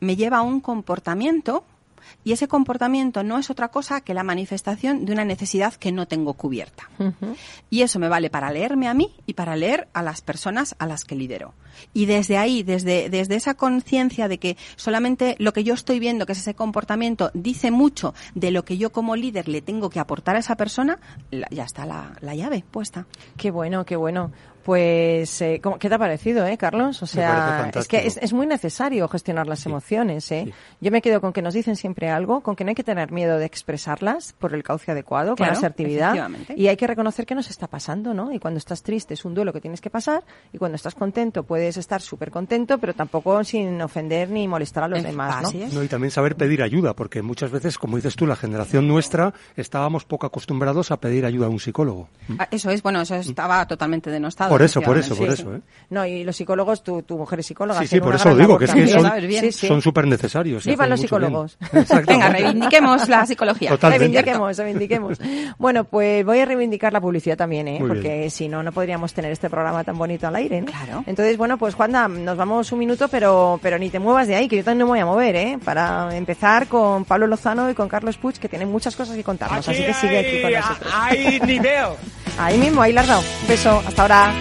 me 0.00 0.16
lleva 0.16 0.38
a 0.38 0.42
un 0.42 0.60
comportamiento 0.60 1.64
y 2.24 2.32
ese 2.32 2.48
comportamiento 2.48 3.22
no 3.22 3.38
es 3.38 3.50
otra 3.50 3.68
cosa 3.68 4.00
que 4.00 4.14
la 4.14 4.22
manifestación 4.22 5.04
de 5.04 5.12
una 5.12 5.24
necesidad 5.24 5.74
que 5.74 5.92
no 5.92 6.06
tengo 6.06 6.34
cubierta. 6.34 6.88
Y 7.70 7.82
eso 7.82 7.98
me 7.98 8.08
vale 8.08 8.30
para 8.30 8.50
leerme 8.50 8.88
a 8.88 8.94
mí 8.94 9.14
y 9.26 9.34
para 9.34 9.56
leer 9.56 9.88
a 9.92 10.02
las 10.02 10.20
personas 10.20 10.74
a 10.78 10.86
las 10.86 11.04
que 11.04 11.14
lidero. 11.14 11.54
Y 11.92 12.06
desde 12.06 12.38
ahí, 12.38 12.62
desde, 12.62 13.10
desde 13.10 13.34
esa 13.34 13.54
conciencia 13.54 14.28
de 14.28 14.38
que 14.38 14.56
solamente 14.76 15.36
lo 15.38 15.52
que 15.52 15.64
yo 15.64 15.74
estoy 15.74 15.98
viendo, 15.98 16.26
que 16.26 16.32
es 16.32 16.38
ese 16.38 16.54
comportamiento, 16.54 17.30
dice 17.34 17.70
mucho 17.70 18.14
de 18.34 18.50
lo 18.50 18.64
que 18.64 18.78
yo 18.78 18.92
como 18.92 19.16
líder 19.16 19.48
le 19.48 19.60
tengo 19.60 19.90
que 19.90 20.00
aportar 20.00 20.36
a 20.36 20.40
esa 20.40 20.56
persona, 20.56 20.98
ya 21.50 21.64
está 21.64 21.84
la, 21.86 22.12
la 22.20 22.34
llave 22.34 22.64
puesta. 22.70 23.06
Qué 23.36 23.50
bueno, 23.50 23.84
qué 23.84 23.96
bueno. 23.96 24.30
Pues, 24.64 25.40
eh, 25.42 25.60
¿cómo- 25.62 25.78
¿qué 25.78 25.88
te 25.88 25.94
ha 25.94 25.98
parecido, 25.98 26.46
eh, 26.46 26.56
Carlos? 26.56 27.02
O 27.02 27.06
sea, 27.06 27.70
es 27.74 27.86
que 27.86 28.06
es, 28.06 28.16
es 28.20 28.32
muy 28.32 28.46
necesario 28.46 29.06
gestionar 29.08 29.46
las 29.46 29.60
Sí, 29.60 29.68
emociones, 29.68 30.30
¿eh? 30.32 30.42
sí. 30.46 30.52
Yo 30.80 30.90
me 30.90 31.00
quedo 31.02 31.20
con 31.20 31.32
que 31.32 31.42
nos 31.42 31.54
dicen 31.54 31.76
siempre 31.76 32.10
algo, 32.10 32.40
con 32.40 32.56
que 32.56 32.64
no 32.64 32.70
hay 32.70 32.74
que 32.74 32.82
tener 32.84 33.12
miedo 33.12 33.38
de 33.38 33.44
expresarlas 33.44 34.32
por 34.32 34.54
el 34.54 34.62
cauce 34.62 34.90
adecuado, 34.90 35.30
con 35.30 35.36
Claro, 35.36 35.52
asertividad. 35.52 36.08
efectivamente. 36.14 36.54
Y 36.56 36.68
hay 36.68 36.76
que 36.76 36.86
reconocer 36.86 37.26
que 37.26 37.34
nos 37.34 37.50
está 37.50 37.66
pasando, 37.66 38.14
¿no? 38.14 38.32
Y 38.32 38.38
cuando 38.38 38.58
estás 38.58 38.82
triste 38.82 39.14
es 39.14 39.24
un 39.24 39.34
duelo 39.34 39.52
que 39.52 39.60
tienes 39.60 39.80
que 39.80 39.90
pasar, 39.90 40.24
y 40.52 40.58
cuando 40.58 40.76
estás 40.76 40.94
contento 40.94 41.42
puedes 41.44 41.76
estar 41.76 42.00
súper 42.00 42.30
contento, 42.30 42.78
pero 42.78 42.94
tampoco 42.94 43.44
sin 43.44 43.80
ofender 43.82 44.30
ni 44.30 44.48
molestar 44.48 44.84
a 44.84 44.88
los 44.88 45.02
demás. 45.02 45.52
No, 45.72 45.82
y 45.82 45.88
también 45.88 46.10
saber 46.10 46.36
pedir 46.36 46.62
ayuda, 46.62 46.94
porque 46.94 47.22
muchas 47.22 47.50
veces, 47.50 47.78
como 47.78 47.96
dices 47.96 48.16
tú, 48.16 48.26
la 48.26 48.36
generación 48.36 48.88
nuestra 48.88 49.34
estábamos 49.56 50.04
poco 50.04 50.26
acostumbrados 50.26 50.90
a 50.90 50.96
pedir 50.98 51.26
ayuda 51.26 51.46
a 51.46 51.50
un 51.50 51.60
psicólogo. 51.60 52.08
Ah, 52.38 52.48
Eso 52.50 52.70
es, 52.70 52.82
bueno, 52.82 53.00
eso 53.02 53.14
estaba 53.16 53.66
totalmente 53.66 54.10
denostado. 54.10 54.53
Por 54.54 54.62
eso, 54.62 54.80
por 54.80 54.96
eso, 54.96 55.16
por 55.16 55.28
eso, 55.28 55.54
¿eh? 55.56 55.60
No, 55.90 56.06
y 56.06 56.22
los 56.22 56.36
psicólogos, 56.36 56.84
tu, 56.84 57.02
tu 57.02 57.18
mujer 57.18 57.40
es 57.40 57.46
psicóloga. 57.46 57.80
Sí, 57.80 57.88
sí, 57.88 58.00
por 58.00 58.14
eso 58.14 58.28
lo 58.28 58.36
digo, 58.36 58.56
que 58.56 58.66
es 58.66 58.72
que 58.72 58.86
son, 58.86 59.10
bien. 59.26 59.40
Sí, 59.40 59.52
sí. 59.52 59.66
son 59.66 59.82
súper 59.82 60.06
necesarios. 60.06 60.64
y 60.64 60.70
Vivan 60.70 60.90
los 60.90 61.00
psicólogos. 61.00 61.58
Venga, 62.06 62.28
reivindiquemos 62.28 63.08
la 63.08 63.26
psicología. 63.26 63.70
Totalmente. 63.70 64.04
Reivindiquemos, 64.04 64.56
reivindiquemos. 64.56 65.18
Bueno, 65.58 65.82
pues 65.82 66.24
voy 66.24 66.38
a 66.38 66.44
reivindicar 66.44 66.92
la 66.92 67.00
publicidad 67.00 67.36
también, 67.36 67.66
¿eh? 67.66 67.80
Muy 67.80 67.88
Porque 67.88 68.30
si 68.30 68.48
no, 68.48 68.62
no 68.62 68.70
podríamos 68.70 69.12
tener 69.12 69.32
este 69.32 69.50
programa 69.50 69.82
tan 69.82 69.98
bonito 69.98 70.28
al 70.28 70.36
aire, 70.36 70.60
¿no? 70.60 70.66
Claro. 70.66 71.02
Entonces, 71.06 71.36
bueno, 71.36 71.58
pues 71.58 71.74
Juanda, 71.74 72.06
nos 72.06 72.36
vamos 72.36 72.70
un 72.70 72.78
minuto, 72.78 73.08
pero, 73.08 73.58
pero 73.60 73.76
ni 73.76 73.90
te 73.90 73.98
muevas 73.98 74.28
de 74.28 74.36
ahí, 74.36 74.46
que 74.46 74.56
yo 74.56 74.64
también 74.64 74.86
me 74.86 74.90
voy 74.92 75.00
a 75.00 75.06
mover, 75.06 75.34
¿eh? 75.34 75.58
Para 75.64 76.16
empezar 76.16 76.68
con 76.68 77.04
Pablo 77.04 77.26
Lozano 77.26 77.68
y 77.70 77.74
con 77.74 77.88
Carlos 77.88 78.18
Puig, 78.18 78.38
que 78.38 78.48
tienen 78.48 78.70
muchas 78.70 78.94
cosas 78.94 79.16
que 79.16 79.24
contarnos. 79.24 79.68
así 79.68 79.84
que 79.84 79.94
sigue 79.94 80.18
aquí 80.18 80.42
con 80.42 80.52
nosotros. 80.52 80.92
hay 80.94 81.40
nivel. 81.40 81.88
Ahí 82.38 82.58
mismo, 82.58 82.82
ahí 82.82 82.96
has 82.96 83.06
dado. 83.06 83.22
Un 83.42 83.48
beso, 83.48 83.82
hasta 83.86 84.02
ahora. 84.02 84.32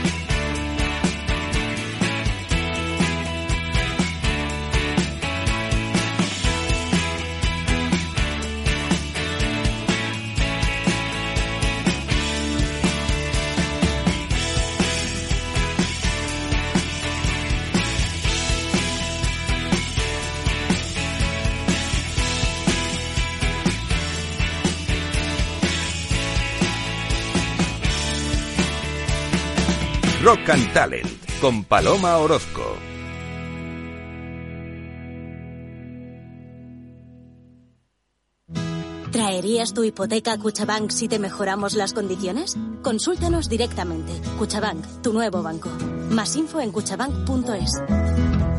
Rock 30.44 30.50
and 30.50 30.74
Talent 30.74 31.08
con 31.40 31.64
Paloma 31.64 32.18
Orozco. 32.18 32.76
¿Traerías 39.12 39.74
tu 39.74 39.84
hipoteca 39.84 40.34
a 40.34 40.38
Cuchabank 40.38 40.90
si 40.90 41.08
te 41.08 41.20
mejoramos 41.20 41.76
las 41.76 41.94
condiciones? 41.94 42.58
Consúltanos 42.82 43.48
directamente. 43.48 44.12
Cuchabank, 44.38 45.02
tu 45.02 45.14
nuevo 45.14 45.44
banco. 45.44 45.70
Más 46.10 46.36
info 46.36 46.60
en 46.60 46.72
cuchabank.es. 46.72 48.53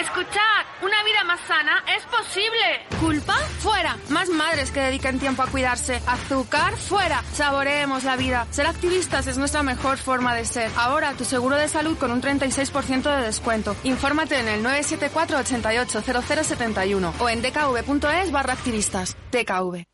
Escuchad, 0.00 0.64
una 0.82 1.04
vida 1.04 1.22
más 1.24 1.40
sana 1.46 1.84
es 1.96 2.04
posible. 2.06 2.86
¿Culpa? 3.00 3.34
Fuera. 3.60 3.96
Más 4.08 4.28
madres 4.28 4.72
que 4.72 4.80
dediquen 4.80 5.20
tiempo 5.20 5.42
a 5.42 5.46
cuidarse. 5.46 6.02
Azúcar? 6.06 6.74
Fuera. 6.76 7.22
Saboreemos 7.32 8.02
la 8.02 8.16
vida. 8.16 8.46
Ser 8.50 8.66
activistas 8.66 9.28
es 9.28 9.38
nuestra 9.38 9.62
mejor 9.62 9.98
forma 9.98 10.34
de 10.34 10.46
ser. 10.46 10.70
Ahora 10.76 11.12
tu 11.12 11.24
seguro 11.24 11.56
de 11.56 11.68
salud 11.68 11.96
con 11.96 12.10
un 12.10 12.20
36% 12.20 13.02
de 13.02 13.24
descuento. 13.24 13.76
Infórmate 13.84 14.40
en 14.40 14.48
el 14.48 14.62
974 14.64 15.38
88 15.38 16.02
0071 16.02 17.14
o 17.20 17.28
en 17.28 17.42
dkv.es 17.42 18.32
barra 18.32 18.52
activistas. 18.52 19.16
DKV. 19.30 19.93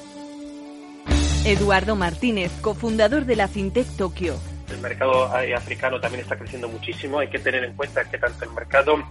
Eduardo 1.43 1.95
Martínez, 1.95 2.51
cofundador 2.61 3.25
de 3.25 3.35
la 3.35 3.47
FinTech 3.47 3.87
Tokio. 3.97 4.35
El 4.69 4.77
mercado 4.77 5.35
eh, 5.39 5.55
africano 5.55 5.99
también 5.99 6.21
está 6.21 6.37
creciendo 6.37 6.69
muchísimo. 6.69 7.17
Hay 7.17 7.29
que 7.29 7.39
tener 7.39 7.63
en 7.63 7.73
cuenta 7.73 8.07
que 8.07 8.19
tanto 8.19 8.45
el 8.45 8.51
mercado 8.51 9.03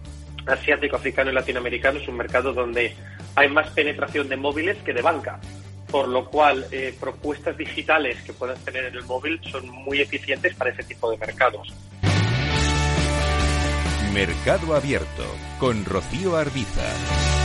asiático, 0.47 0.95
africano 0.95 1.33
y 1.33 1.35
latinoamericano 1.35 1.99
es 1.99 2.07
un 2.07 2.17
mercado 2.17 2.53
donde 2.53 2.95
hay 3.35 3.49
más 3.49 3.69
penetración 3.71 4.29
de 4.29 4.37
móviles 4.37 4.77
que 4.85 4.93
de 4.93 5.03
banca. 5.03 5.41
Por 5.91 6.07
lo 6.07 6.25
cual, 6.31 6.67
eh, 6.71 6.95
propuestas 7.01 7.57
digitales 7.57 8.23
que 8.23 8.33
puedas 8.33 8.61
tener 8.61 8.85
en 8.85 8.95
el 8.95 9.03
móvil 9.03 9.41
son 9.51 9.69
muy 9.69 10.01
eficientes 10.01 10.55
para 10.55 10.71
ese 10.71 10.85
tipo 10.85 11.11
de 11.11 11.19
mercados. 11.19 11.75
Mercado 14.15 14.77
Abierto 14.77 15.25
con 15.59 15.85
Rocío 15.85 16.37
Arbiza. 16.37 17.40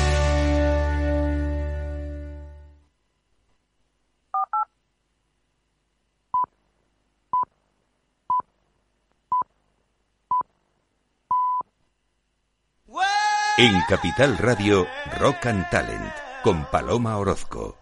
En 13.57 13.81
Capital 13.87 14.37
Radio, 14.37 14.85
Rock 15.17 15.45
and 15.45 15.69
Talent 15.69 16.13
con 16.43 16.65
Paloma 16.65 17.17
Orozco. 17.17 17.77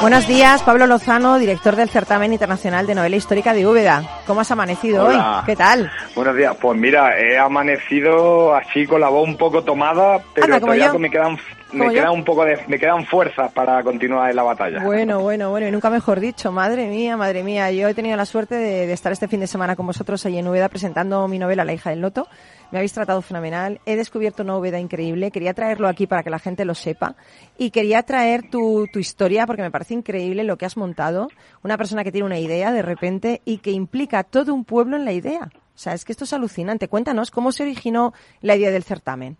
Buenos 0.00 0.26
días, 0.26 0.62
Pablo 0.62 0.86
Lozano, 0.86 1.38
director 1.38 1.76
del 1.76 1.90
Certamen 1.90 2.32
Internacional 2.32 2.86
de 2.86 2.94
Novela 2.94 3.16
Histórica 3.16 3.52
de 3.52 3.66
Úbeda. 3.66 4.02
¿Cómo 4.26 4.40
has 4.40 4.50
amanecido 4.50 5.04
Hola. 5.04 5.40
hoy? 5.40 5.44
¿Qué 5.44 5.56
tal? 5.56 5.92
Buenos 6.14 6.36
días. 6.36 6.56
Pues 6.60 6.78
mira, 6.78 7.18
he 7.18 7.38
amanecido 7.38 8.54
así 8.54 8.86
con 8.86 9.00
la 9.00 9.08
voz 9.08 9.28
un 9.28 9.36
poco 9.36 9.62
tomada, 9.62 10.20
pero 10.34 10.46
Anda, 10.46 10.60
todavía 10.60 10.92
me 10.94 11.10
quedan 11.10 11.38
me 11.72 11.88
quedan 11.90 12.10
un 12.10 12.24
poco 12.24 12.44
de 12.44 12.58
me 12.66 12.78
quedan 12.78 13.06
fuerzas 13.06 13.52
para 13.52 13.82
continuar 13.84 14.28
en 14.28 14.36
la 14.36 14.42
batalla. 14.42 14.82
Bueno, 14.82 15.20
bueno, 15.20 15.50
bueno, 15.50 15.68
y 15.68 15.70
nunca 15.70 15.88
mejor 15.88 16.18
dicho. 16.18 16.50
Madre 16.50 16.88
mía, 16.88 17.16
madre 17.16 17.44
mía. 17.44 17.70
Yo 17.70 17.88
he 17.88 17.94
tenido 17.94 18.16
la 18.16 18.26
suerte 18.26 18.56
de, 18.56 18.86
de 18.88 18.92
estar 18.92 19.12
este 19.12 19.28
fin 19.28 19.38
de 19.38 19.46
semana 19.46 19.76
con 19.76 19.86
vosotros 19.86 20.26
ahí 20.26 20.38
en 20.38 20.48
Úbeda 20.48 20.68
presentando 20.68 21.26
mi 21.28 21.38
novela 21.38 21.64
La 21.64 21.72
hija 21.72 21.90
del 21.90 22.00
loto. 22.00 22.26
Me 22.72 22.78
habéis 22.78 22.92
tratado 22.92 23.22
fenomenal. 23.22 23.80
He 23.86 23.96
descubierto 23.96 24.42
una 24.42 24.56
Úbeda 24.56 24.80
increíble. 24.80 25.30
Quería 25.30 25.54
traerlo 25.54 25.86
aquí 25.86 26.06
para 26.08 26.22
que 26.24 26.30
la 26.30 26.38
gente 26.38 26.64
lo 26.64 26.74
sepa. 26.74 27.14
Y 27.56 27.70
quería 27.70 28.02
traer 28.02 28.50
tu, 28.50 28.86
tu 28.92 28.98
historia 28.98 29.46
porque 29.46 29.62
me 29.62 29.70
parece 29.70 29.94
increíble 29.94 30.42
lo 30.42 30.56
que 30.56 30.66
has 30.66 30.76
montado. 30.76 31.28
Una 31.62 31.76
persona 31.76 32.02
que 32.02 32.10
tiene 32.10 32.26
una 32.26 32.38
idea 32.38 32.72
de 32.72 32.82
repente 32.82 33.42
y 33.44 33.58
que 33.58 33.70
implica 33.70 34.20
a 34.20 34.24
todo 34.24 34.52
un 34.54 34.64
pueblo 34.64 34.96
en 34.96 35.04
la 35.04 35.12
idea. 35.12 35.50
O 35.80 35.82
sea, 35.82 35.94
es 35.94 36.04
que 36.04 36.12
esto 36.12 36.24
es 36.24 36.34
alucinante. 36.34 36.88
Cuéntanos 36.88 37.30
cómo 37.30 37.52
se 37.52 37.62
originó 37.62 38.12
la 38.42 38.54
idea 38.54 38.70
del 38.70 38.82
certamen. 38.82 39.38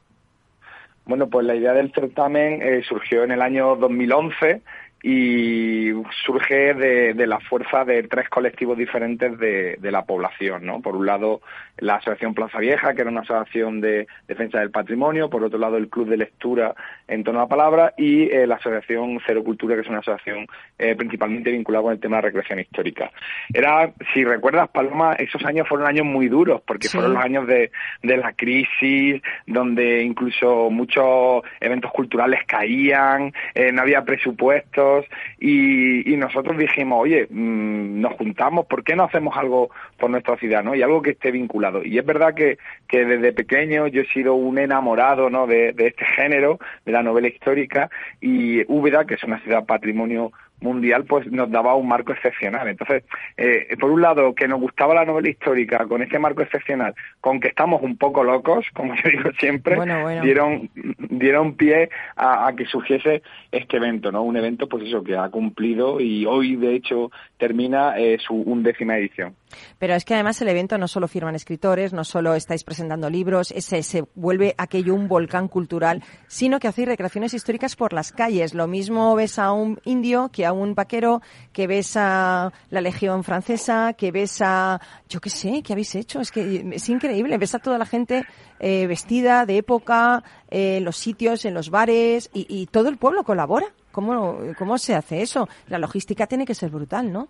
Bueno, 1.04 1.28
pues 1.28 1.44
la 1.44 1.54
idea 1.54 1.74
del 1.74 1.92
certamen 1.92 2.62
eh, 2.62 2.82
surgió 2.82 3.24
en 3.24 3.32
el 3.32 3.42
año 3.42 3.76
2011 3.76 4.62
y 5.02 5.90
surge 6.24 6.72
de, 6.72 7.12
de 7.12 7.26
la 7.26 7.40
fuerza 7.40 7.84
de 7.84 8.04
tres 8.04 8.30
colectivos 8.30 8.78
diferentes 8.78 9.38
de, 9.38 9.76
de 9.78 9.90
la 9.90 10.06
población, 10.06 10.64
¿no? 10.64 10.80
Por 10.80 10.96
un 10.96 11.04
lado, 11.04 11.42
la 11.80 11.96
Asociación 11.96 12.34
Plaza 12.34 12.58
Vieja, 12.58 12.94
que 12.94 13.02
era 13.02 13.10
una 13.10 13.20
asociación 13.22 13.80
de 13.80 14.06
defensa 14.28 14.60
del 14.60 14.70
patrimonio, 14.70 15.28
por 15.28 15.44
otro 15.44 15.58
lado, 15.58 15.76
el 15.76 15.88
Club 15.88 16.08
de 16.08 16.16
Lectura 16.16 16.74
en 17.08 17.24
torno 17.24 17.40
a 17.40 17.44
la 17.44 17.48
palabra 17.48 17.94
y 17.96 18.30
eh, 18.30 18.46
la 18.46 18.56
Asociación 18.56 19.18
Cero 19.26 19.42
Cultura, 19.44 19.74
que 19.74 19.82
es 19.82 19.88
una 19.88 19.98
asociación 19.98 20.46
eh, 20.78 20.94
principalmente 20.94 21.50
vinculada 21.50 21.82
con 21.84 21.92
el 21.92 22.00
tema 22.00 22.16
de 22.16 22.22
la 22.22 22.26
recreación 22.28 22.60
histórica. 22.60 23.10
Era, 23.52 23.92
si 24.14 24.24
recuerdas, 24.24 24.68
Paloma, 24.70 25.14
esos 25.14 25.44
años 25.44 25.68
fueron 25.68 25.86
años 25.88 26.06
muy 26.06 26.28
duros, 26.28 26.62
porque 26.66 26.88
Sí. 26.88 26.96
fueron 26.96 27.14
los 27.14 27.24
años 27.24 27.46
de, 27.46 27.70
de 28.02 28.16
la 28.16 28.32
crisis, 28.32 29.20
donde 29.46 30.02
incluso 30.02 30.70
muchos 30.70 31.42
eventos 31.60 31.90
culturales 31.92 32.40
caían, 32.46 33.32
eh, 33.54 33.72
no 33.72 33.82
había 33.82 34.02
presupuestos 34.02 35.06
y, 35.38 36.12
y 36.12 36.16
nosotros 36.16 36.56
dijimos, 36.58 36.98
oye, 37.00 37.26
mm, 37.28 38.00
nos 38.00 38.12
juntamos, 38.14 38.66
¿por 38.66 38.82
qué 38.84 38.94
no 38.96 39.04
hacemos 39.04 39.36
algo 39.36 39.70
por 39.98 40.10
nuestra 40.10 40.36
ciudad, 40.36 40.62
no? 40.62 40.74
Y 40.74 40.82
algo 40.82 41.02
que 41.02 41.10
esté 41.10 41.30
vinculado. 41.30 41.69
Y 41.84 41.98
es 41.98 42.04
verdad 42.04 42.34
que, 42.34 42.58
que 42.88 43.04
desde 43.04 43.32
pequeño 43.32 43.86
yo 43.86 44.02
he 44.02 44.06
sido 44.06 44.34
un 44.34 44.58
enamorado, 44.58 45.30
¿no? 45.30 45.46
De, 45.46 45.72
de 45.72 45.88
este 45.88 46.04
género, 46.04 46.58
de 46.84 46.92
la 46.92 47.02
novela 47.02 47.28
histórica 47.28 47.90
y 48.20 48.62
Úbeda, 48.72 49.04
que 49.04 49.14
es 49.14 49.24
una 49.24 49.40
ciudad 49.40 49.64
patrimonio 49.64 50.32
mundial 50.60 51.04
pues 51.04 51.30
nos 51.30 51.50
daba 51.50 51.74
un 51.74 51.88
marco 51.88 52.12
excepcional. 52.12 52.68
Entonces, 52.68 53.04
eh, 53.36 53.76
por 53.78 53.90
un 53.90 54.02
lado, 54.02 54.34
que 54.34 54.48
nos 54.48 54.60
gustaba 54.60 54.94
la 54.94 55.04
novela 55.04 55.28
histórica 55.28 55.86
con 55.86 56.02
ese 56.02 56.18
marco 56.18 56.42
excepcional, 56.42 56.94
con 57.20 57.40
que 57.40 57.48
estamos 57.48 57.82
un 57.82 57.96
poco 57.96 58.24
locos, 58.24 58.66
como 58.74 58.94
yo 58.94 59.10
digo 59.10 59.30
siempre, 59.38 59.76
Bueno, 59.76 60.02
bueno. 60.02 60.22
dieron 60.22 60.70
dieron 61.10 61.54
pie 61.54 61.90
a, 62.16 62.48
a 62.48 62.54
que 62.54 62.66
surgiese 62.66 63.22
este 63.50 63.76
evento, 63.76 64.12
¿no? 64.12 64.22
Un 64.22 64.36
evento, 64.36 64.68
pues 64.68 64.84
eso, 64.84 65.02
que 65.02 65.16
ha 65.16 65.28
cumplido 65.28 66.00
y 66.00 66.26
hoy, 66.26 66.56
de 66.56 66.74
hecho, 66.74 67.10
termina 67.38 67.98
eh, 67.98 68.18
su 68.24 68.34
undécima 68.34 68.96
edición. 68.96 69.34
Pero 69.78 69.94
es 69.94 70.04
que 70.04 70.14
además 70.14 70.40
el 70.42 70.48
evento 70.48 70.78
no 70.78 70.86
solo 70.86 71.08
firman 71.08 71.34
escritores, 71.34 71.92
no 71.92 72.04
solo 72.04 72.34
estáis 72.34 72.64
presentando 72.64 73.10
libros, 73.10 73.50
ese, 73.50 73.82
se 73.82 74.04
vuelve 74.14 74.54
aquello 74.58 74.94
un 74.94 75.08
volcán 75.08 75.48
cultural, 75.48 76.02
sino 76.28 76.60
que 76.60 76.68
hacéis 76.68 76.88
recreaciones 76.88 77.34
históricas 77.34 77.76
por 77.76 77.92
las 77.92 78.12
calles. 78.12 78.54
Lo 78.54 78.66
mismo 78.66 79.14
ves 79.16 79.38
a 79.38 79.52
un 79.52 79.80
indio 79.84 80.30
que 80.32 80.46
a 80.46 80.49
un 80.52 80.74
vaquero, 80.74 81.22
que 81.52 81.66
ves 81.66 81.96
a 81.96 82.52
la 82.70 82.80
Legión 82.80 83.24
Francesa, 83.24 83.92
que 83.94 84.12
ves 84.12 84.40
a, 84.42 84.80
yo 85.08 85.20
qué 85.20 85.30
sé, 85.30 85.62
¿qué 85.62 85.72
habéis 85.72 85.94
hecho? 85.94 86.20
Es 86.20 86.30
que 86.30 86.64
es 86.72 86.88
increíble. 86.88 87.38
Ves 87.38 87.54
a 87.54 87.58
toda 87.58 87.78
la 87.78 87.86
gente 87.86 88.24
eh, 88.58 88.86
vestida 88.86 89.46
de 89.46 89.58
época, 89.58 90.22
eh, 90.50 90.78
en 90.78 90.84
los 90.84 90.96
sitios, 90.96 91.44
en 91.44 91.54
los 91.54 91.70
bares, 91.70 92.30
y, 92.32 92.46
y 92.48 92.66
todo 92.66 92.88
el 92.88 92.96
pueblo 92.96 93.24
colabora. 93.24 93.66
¿Cómo, 93.92 94.38
¿Cómo 94.56 94.78
se 94.78 94.94
hace 94.94 95.20
eso? 95.20 95.48
La 95.66 95.78
logística 95.78 96.26
tiene 96.26 96.46
que 96.46 96.54
ser 96.54 96.70
brutal, 96.70 97.12
¿no? 97.12 97.28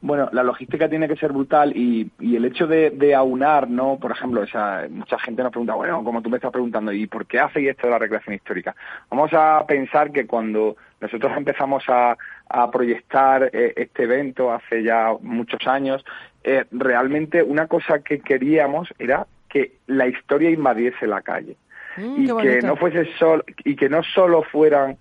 Bueno, 0.00 0.28
la 0.32 0.44
logística 0.44 0.88
tiene 0.88 1.08
que 1.08 1.16
ser 1.16 1.32
brutal 1.32 1.76
y, 1.76 2.08
y 2.20 2.36
el 2.36 2.44
hecho 2.44 2.68
de, 2.68 2.90
de 2.90 3.16
aunar, 3.16 3.68
¿no? 3.68 3.98
Por 3.98 4.12
ejemplo, 4.12 4.42
mucha 4.90 5.18
gente 5.18 5.42
nos 5.42 5.50
pregunta, 5.50 5.74
bueno, 5.74 6.04
como 6.04 6.22
tú 6.22 6.30
me 6.30 6.36
estás 6.36 6.52
preguntando, 6.52 6.92
¿y 6.92 7.08
por 7.08 7.26
qué 7.26 7.40
hacéis 7.40 7.70
esto 7.70 7.88
de 7.88 7.90
la 7.90 7.98
recreación 7.98 8.36
histórica? 8.36 8.76
Vamos 9.10 9.32
a 9.32 9.64
pensar 9.66 10.12
que 10.12 10.24
cuando 10.24 10.76
nosotros 11.00 11.32
empezamos 11.36 11.82
a, 11.88 12.16
a 12.48 12.70
proyectar 12.70 13.50
eh, 13.52 13.74
este 13.76 14.04
evento 14.04 14.52
hace 14.52 14.82
ya 14.82 15.12
muchos 15.20 15.66
años, 15.66 16.04
eh, 16.44 16.64
realmente 16.70 17.42
una 17.42 17.66
cosa 17.66 18.00
que 18.00 18.20
queríamos 18.20 18.88
era 18.98 19.26
que 19.48 19.72
la 19.86 20.06
historia 20.06 20.50
invadiese 20.50 21.06
la 21.06 21.22
calle. 21.22 21.56
Mm, 21.96 22.22
y 22.22 22.42
que 22.42 22.60
no 22.62 22.76
fuese 22.76 23.06
sol 23.18 23.44
y 23.64 23.74
que 23.74 23.88
no 23.88 24.02
solo 24.02 24.42
fueran 24.42 24.98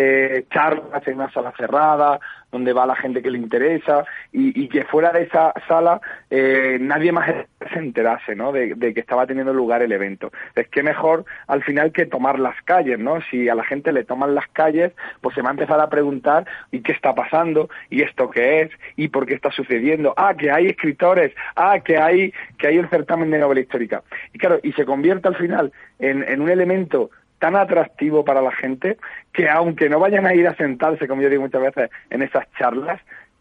eh, 0.00 0.44
charlas 0.52 1.04
en 1.08 1.16
una 1.16 1.28
sala 1.32 1.52
cerrada 1.56 2.20
donde 2.52 2.72
va 2.72 2.86
la 2.86 2.94
gente 2.94 3.20
que 3.20 3.32
le 3.32 3.38
interesa 3.38 4.04
y, 4.32 4.68
que 4.68 4.84
fuera 4.84 5.10
de 5.10 5.22
esa 5.22 5.52
sala 5.66 6.00
eh, 6.30 6.78
nadie 6.80 7.10
más 7.10 7.28
se 7.72 7.78
enterase 7.78 8.36
¿no? 8.36 8.52
de, 8.52 8.74
de 8.76 8.94
que 8.94 9.00
estaba 9.00 9.26
teniendo 9.26 9.52
lugar 9.52 9.82
el 9.82 9.90
evento. 9.90 10.30
Es 10.54 10.68
que 10.68 10.84
mejor 10.84 11.24
al 11.48 11.64
final 11.64 11.90
que 11.90 12.06
tomar 12.06 12.38
las 12.38 12.54
calles, 12.62 12.98
¿no? 12.98 13.20
Si 13.22 13.48
a 13.48 13.56
la 13.56 13.64
gente 13.64 13.92
le 13.92 14.04
toman 14.04 14.36
las 14.36 14.46
calles, 14.48 14.92
pues 15.20 15.34
se 15.34 15.42
va 15.42 15.48
a 15.48 15.52
empezar 15.52 15.80
a 15.80 15.90
preguntar 15.90 16.46
¿y 16.70 16.80
qué 16.80 16.92
está 16.92 17.12
pasando? 17.14 17.68
¿y 17.90 18.02
esto 18.02 18.30
qué 18.30 18.62
es? 18.62 18.70
¿y 18.94 19.08
por 19.08 19.26
qué 19.26 19.34
está 19.34 19.50
sucediendo? 19.50 20.14
Ah, 20.16 20.34
que 20.34 20.52
hay 20.52 20.66
escritores, 20.66 21.34
ah, 21.56 21.80
que 21.80 21.98
hay, 21.98 22.32
que 22.56 22.68
hay 22.68 22.76
el 22.76 22.88
certamen 22.88 23.32
de 23.32 23.40
novela 23.40 23.60
histórica. 23.60 24.04
Y 24.32 24.38
claro, 24.38 24.60
y 24.62 24.72
se 24.74 24.84
convierte 24.84 25.26
al 25.26 25.36
final 25.36 25.72
en, 25.98 26.22
en 26.22 26.40
un 26.40 26.50
elemento 26.50 27.10
tan 27.38 27.56
atractivo 27.56 28.24
para 28.24 28.42
la 28.42 28.52
gente 28.52 28.98
que 29.32 29.48
aunque 29.48 29.88
no 29.88 30.00
vayan 30.00 30.26
a 30.26 30.34
ir 30.34 30.46
a 30.46 30.56
sentarse, 30.56 31.08
como 31.08 31.22
yo 31.22 31.30
digo 31.30 31.42
muchas 31.42 31.62
veces, 31.62 31.90
en 32.10 32.22
esas 32.22 32.44
charlas, 32.58 33.00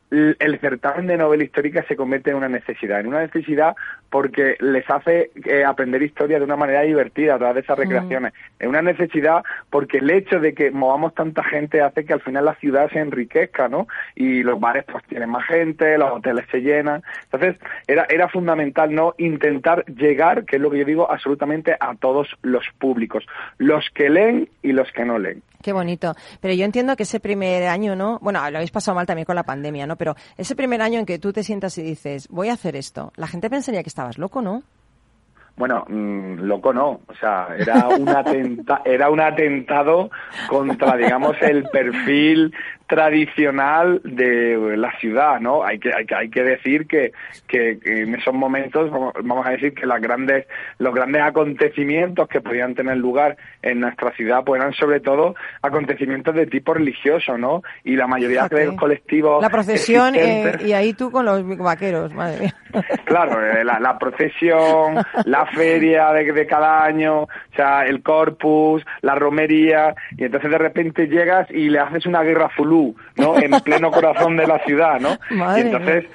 el 0.09 0.59
certamen 0.59 1.07
de 1.07 1.17
novela 1.17 1.43
histórica 1.43 1.83
se 1.87 1.97
convierte 1.97 2.29
en 2.29 2.37
una 2.37 2.47
necesidad, 2.47 3.01
en 3.01 3.07
una 3.07 3.21
necesidad 3.21 3.75
porque 4.09 4.55
les 4.59 4.89
hace 4.89 5.31
eh, 5.45 5.63
aprender 5.65 6.01
historia 6.01 6.39
de 6.39 6.45
una 6.45 6.55
manera 6.55 6.81
divertida 6.81 7.35
a 7.35 7.37
través 7.37 7.55
de 7.55 7.61
esas 7.61 7.77
Mm. 7.77 7.81
recreaciones, 7.81 8.33
en 8.59 8.69
una 8.69 8.81
necesidad 8.81 9.43
porque 9.69 9.97
el 9.97 10.09
hecho 10.09 10.39
de 10.39 10.53
que 10.53 10.71
movamos 10.71 11.13
tanta 11.13 11.43
gente 11.43 11.81
hace 11.81 12.05
que 12.05 12.13
al 12.13 12.21
final 12.21 12.45
la 12.45 12.55
ciudad 12.55 12.89
se 12.91 12.99
enriquezca, 12.99 13.67
¿no? 13.67 13.87
Y 14.15 14.43
los 14.43 14.59
bares 14.59 14.85
pues 14.91 15.03
tienen 15.05 15.29
más 15.29 15.45
gente, 15.45 15.97
los 15.97 16.11
hoteles 16.11 16.45
se 16.51 16.61
llenan, 16.61 17.03
entonces 17.31 17.57
era, 17.87 18.05
era 18.09 18.29
fundamental 18.29 18.93
no 18.93 19.13
intentar 19.17 19.85
llegar, 19.85 20.45
que 20.45 20.57
es 20.57 20.61
lo 20.61 20.69
que 20.71 20.79
yo 20.79 20.85
digo, 20.85 21.11
absolutamente 21.11 21.75
a 21.79 21.95
todos 21.95 22.27
los 22.41 22.65
públicos, 22.79 23.25
los 23.57 23.85
que 23.93 24.09
leen 24.09 24.49
y 24.61 24.71
los 24.71 24.91
que 24.91 25.05
no 25.05 25.19
leen. 25.19 25.41
Qué 25.61 25.73
bonito. 25.73 26.13
Pero 26.39 26.53
yo 26.53 26.65
entiendo 26.65 26.95
que 26.95 27.03
ese 27.03 27.19
primer 27.19 27.63
año, 27.63 27.95
¿no? 27.95 28.19
Bueno, 28.21 28.39
lo 28.51 28.57
habéis 28.57 28.71
pasado 28.71 28.95
mal 28.95 29.07
también 29.07 29.25
con 29.25 29.35
la 29.35 29.43
pandemia, 29.43 29.87
¿no? 29.87 29.95
Pero 29.95 30.15
ese 30.37 30.55
primer 30.55 30.81
año 30.81 30.99
en 30.99 31.05
que 31.05 31.19
tú 31.19 31.33
te 31.33 31.43
sientas 31.43 31.77
y 31.77 31.83
dices, 31.83 32.27
voy 32.29 32.49
a 32.49 32.53
hacer 32.53 32.75
esto, 32.75 33.11
la 33.15 33.27
gente 33.27 33.49
pensaría 33.49 33.81
que 33.81 33.89
estabas 33.97 34.19
loco, 34.19 34.43
¿no? 34.43 34.61
Bueno, 35.55 35.85
mm, 35.87 36.41
loco 36.41 36.71
no, 36.71 37.01
o 37.07 37.13
sea, 37.19 37.47
era 37.57 37.87
un 37.87 38.07
era 38.85 39.09
un 39.09 39.19
atentado 39.19 40.11
contra, 40.47 40.95
digamos, 40.95 41.35
el 41.41 41.63
perfil 41.63 42.53
tradicional 42.87 44.01
de 44.03 44.77
la 44.77 44.97
ciudad, 44.99 45.39
¿no? 45.39 45.63
Hay 45.63 45.79
que 45.79 45.93
hay 45.93 46.05
que, 46.05 46.15
hay 46.15 46.29
que 46.29 46.43
decir 46.43 46.87
que, 46.87 47.11
que, 47.47 47.79
que 47.79 48.01
en 48.03 48.15
esos 48.15 48.33
momentos 48.33 48.89
vamos, 48.91 49.45
a 49.45 49.51
decir 49.51 49.73
que 49.73 49.85
las 49.85 50.01
grandes 50.01 50.47
los 50.79 50.93
grandes 50.93 51.21
acontecimientos 51.21 52.27
que 52.29 52.41
podían 52.41 52.75
tener 52.75 52.97
lugar 52.97 53.37
en 53.61 53.81
nuestra 53.81 54.11
ciudad 54.13 54.43
pues 54.45 54.61
eran 54.61 54.73
sobre 54.73 55.01
todo 55.01 55.35
acontecimientos 55.61 56.33
de 56.33 56.47
tipo 56.47 56.73
religioso, 56.73 57.37
¿no? 57.37 57.61
Y 57.83 57.95
la 57.95 58.07
mayoría 58.07 58.47
de 58.47 58.67
los 58.67 58.75
colectivos 58.75 59.41
La 59.41 59.49
procesión 59.49 60.15
eh, 60.15 60.57
y 60.65 60.71
ahí 60.71 60.93
tú 60.93 61.11
con 61.11 61.25
los 61.25 61.45
vaqueros, 61.57 62.13
madre 62.13 62.39
mía. 62.41 62.55
Claro, 63.05 63.43
eh, 63.43 63.63
la, 63.63 63.79
la 63.79 63.97
procesión, 63.97 64.95
la 65.25 65.45
feria 65.47 66.11
de, 66.11 66.31
de 66.31 66.45
cada 66.45 66.83
año, 66.83 67.23
o 67.23 67.29
sea, 67.55 67.85
el 67.85 68.01
corpus, 68.01 68.85
la 69.01 69.15
romería, 69.15 69.95
y 70.17 70.25
entonces 70.25 70.51
de 70.51 70.57
repente 70.57 71.07
llegas 71.07 71.49
y 71.49 71.69
le 71.69 71.79
haces 71.79 72.05
una 72.05 72.21
guerra 72.23 72.49
zulú, 72.77 72.95
¿no? 73.15 73.37
En 73.37 73.51
pleno 73.61 73.91
corazón 73.91 74.37
de 74.37 74.47
la 74.47 74.59
ciudad, 74.59 74.99
¿no? 74.99 75.17
Madre 75.31 75.61
y 75.61 75.65
entonces 75.65 76.05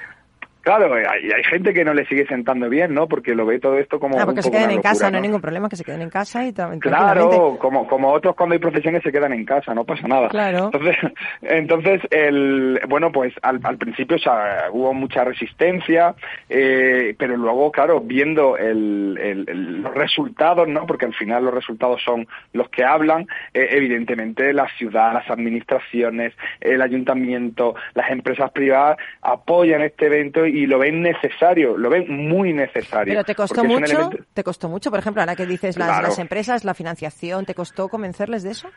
Claro, 0.63 0.97
eh, 0.97 1.03
hay, 1.07 1.29
hay 1.31 1.43
gente 1.43 1.73
que 1.73 1.83
no 1.83 1.93
le 1.93 2.05
sigue 2.07 2.25
sentando 2.25 2.69
bien, 2.69 2.93
¿no? 2.93 3.07
Porque 3.07 3.35
lo 3.35 3.45
ve 3.45 3.59
todo 3.59 3.77
esto 3.77 3.99
como 3.99 4.17
Ah, 4.17 4.25
porque 4.25 4.39
un 4.39 4.43
se 4.43 4.51
queden 4.51 4.71
en 4.71 4.81
casa, 4.81 5.11
no 5.11 5.17
hay 5.17 5.21
ningún 5.23 5.41
problema, 5.41 5.67
que 5.69 5.75
se 5.75 5.83
queden 5.83 6.01
en 6.01 6.09
casa 6.09 6.45
y 6.45 6.49
tam- 6.51 6.79
tranquilamente. 6.79 7.19
Claro, 7.29 7.57
como, 7.59 7.85
como 7.87 8.11
otros 8.11 8.33
cuando 8.35 8.53
hay 8.53 8.59
procesiones 8.59 9.03
se 9.03 9.11
quedan 9.11 9.33
en 9.33 9.43
casa, 9.45 9.73
no 9.73 9.83
pasa 9.83 10.07
nada. 10.07 10.29
Claro. 10.29 10.71
Entonces, 10.73 10.95
entonces 11.41 12.01
el, 12.11 12.79
bueno, 12.87 13.11
pues 13.11 13.33
al, 13.41 13.59
al 13.63 13.77
principio 13.77 14.15
o 14.15 14.19
sea, 14.19 14.67
hubo 14.71 14.93
mucha 14.93 15.23
resistencia, 15.25 16.15
eh, 16.49 17.13
pero 17.19 17.35
luego, 17.35 17.71
claro, 17.71 17.99
viendo 17.99 18.57
el, 18.57 19.17
el- 19.21 19.49
el- 19.49 19.81
los 19.81 19.93
resultados, 19.93 20.67
¿no? 20.67 20.85
Porque 20.85 21.05
al 21.05 21.13
final 21.13 21.43
los 21.43 21.53
resultados 21.53 22.01
son 22.03 22.25
los 22.53 22.69
que 22.69 22.85
hablan, 22.85 23.27
eh, 23.53 23.67
evidentemente 23.71 24.53
la 24.53 24.67
ciudad, 24.77 25.13
las 25.13 25.29
administraciones, 25.29 26.33
el 26.61 26.81
ayuntamiento, 26.81 27.75
las 27.93 28.09
empresas 28.11 28.51
privadas 28.51 28.97
apoyan 29.21 29.81
este 29.81 30.05
evento 30.05 30.45
y 30.45 30.52
lo 30.67 30.79
ven 30.79 31.01
necesario, 31.01 31.77
lo 31.77 31.89
ven 31.89 32.05
muy 32.09 32.53
necesario. 32.53 33.11
Pero 33.13 33.23
te 33.23 33.35
costó 33.35 33.63
mucho, 33.63 33.85
elemento- 33.85 34.17
te 34.33 34.43
costó 34.43 34.69
mucho, 34.69 34.89
por 34.89 34.99
ejemplo, 34.99 35.21
ahora 35.21 35.35
que 35.35 35.45
dices 35.45 35.77
las, 35.77 35.87
Claro. 35.87 36.07
las 36.07 36.19
empresas, 36.19 36.63
la 36.63 36.73
financiación, 36.73 37.45
¿te 37.45 37.53
costó 37.55 37.89
convencerles 37.89 38.43
de 38.43 38.51
eso? 38.51 38.69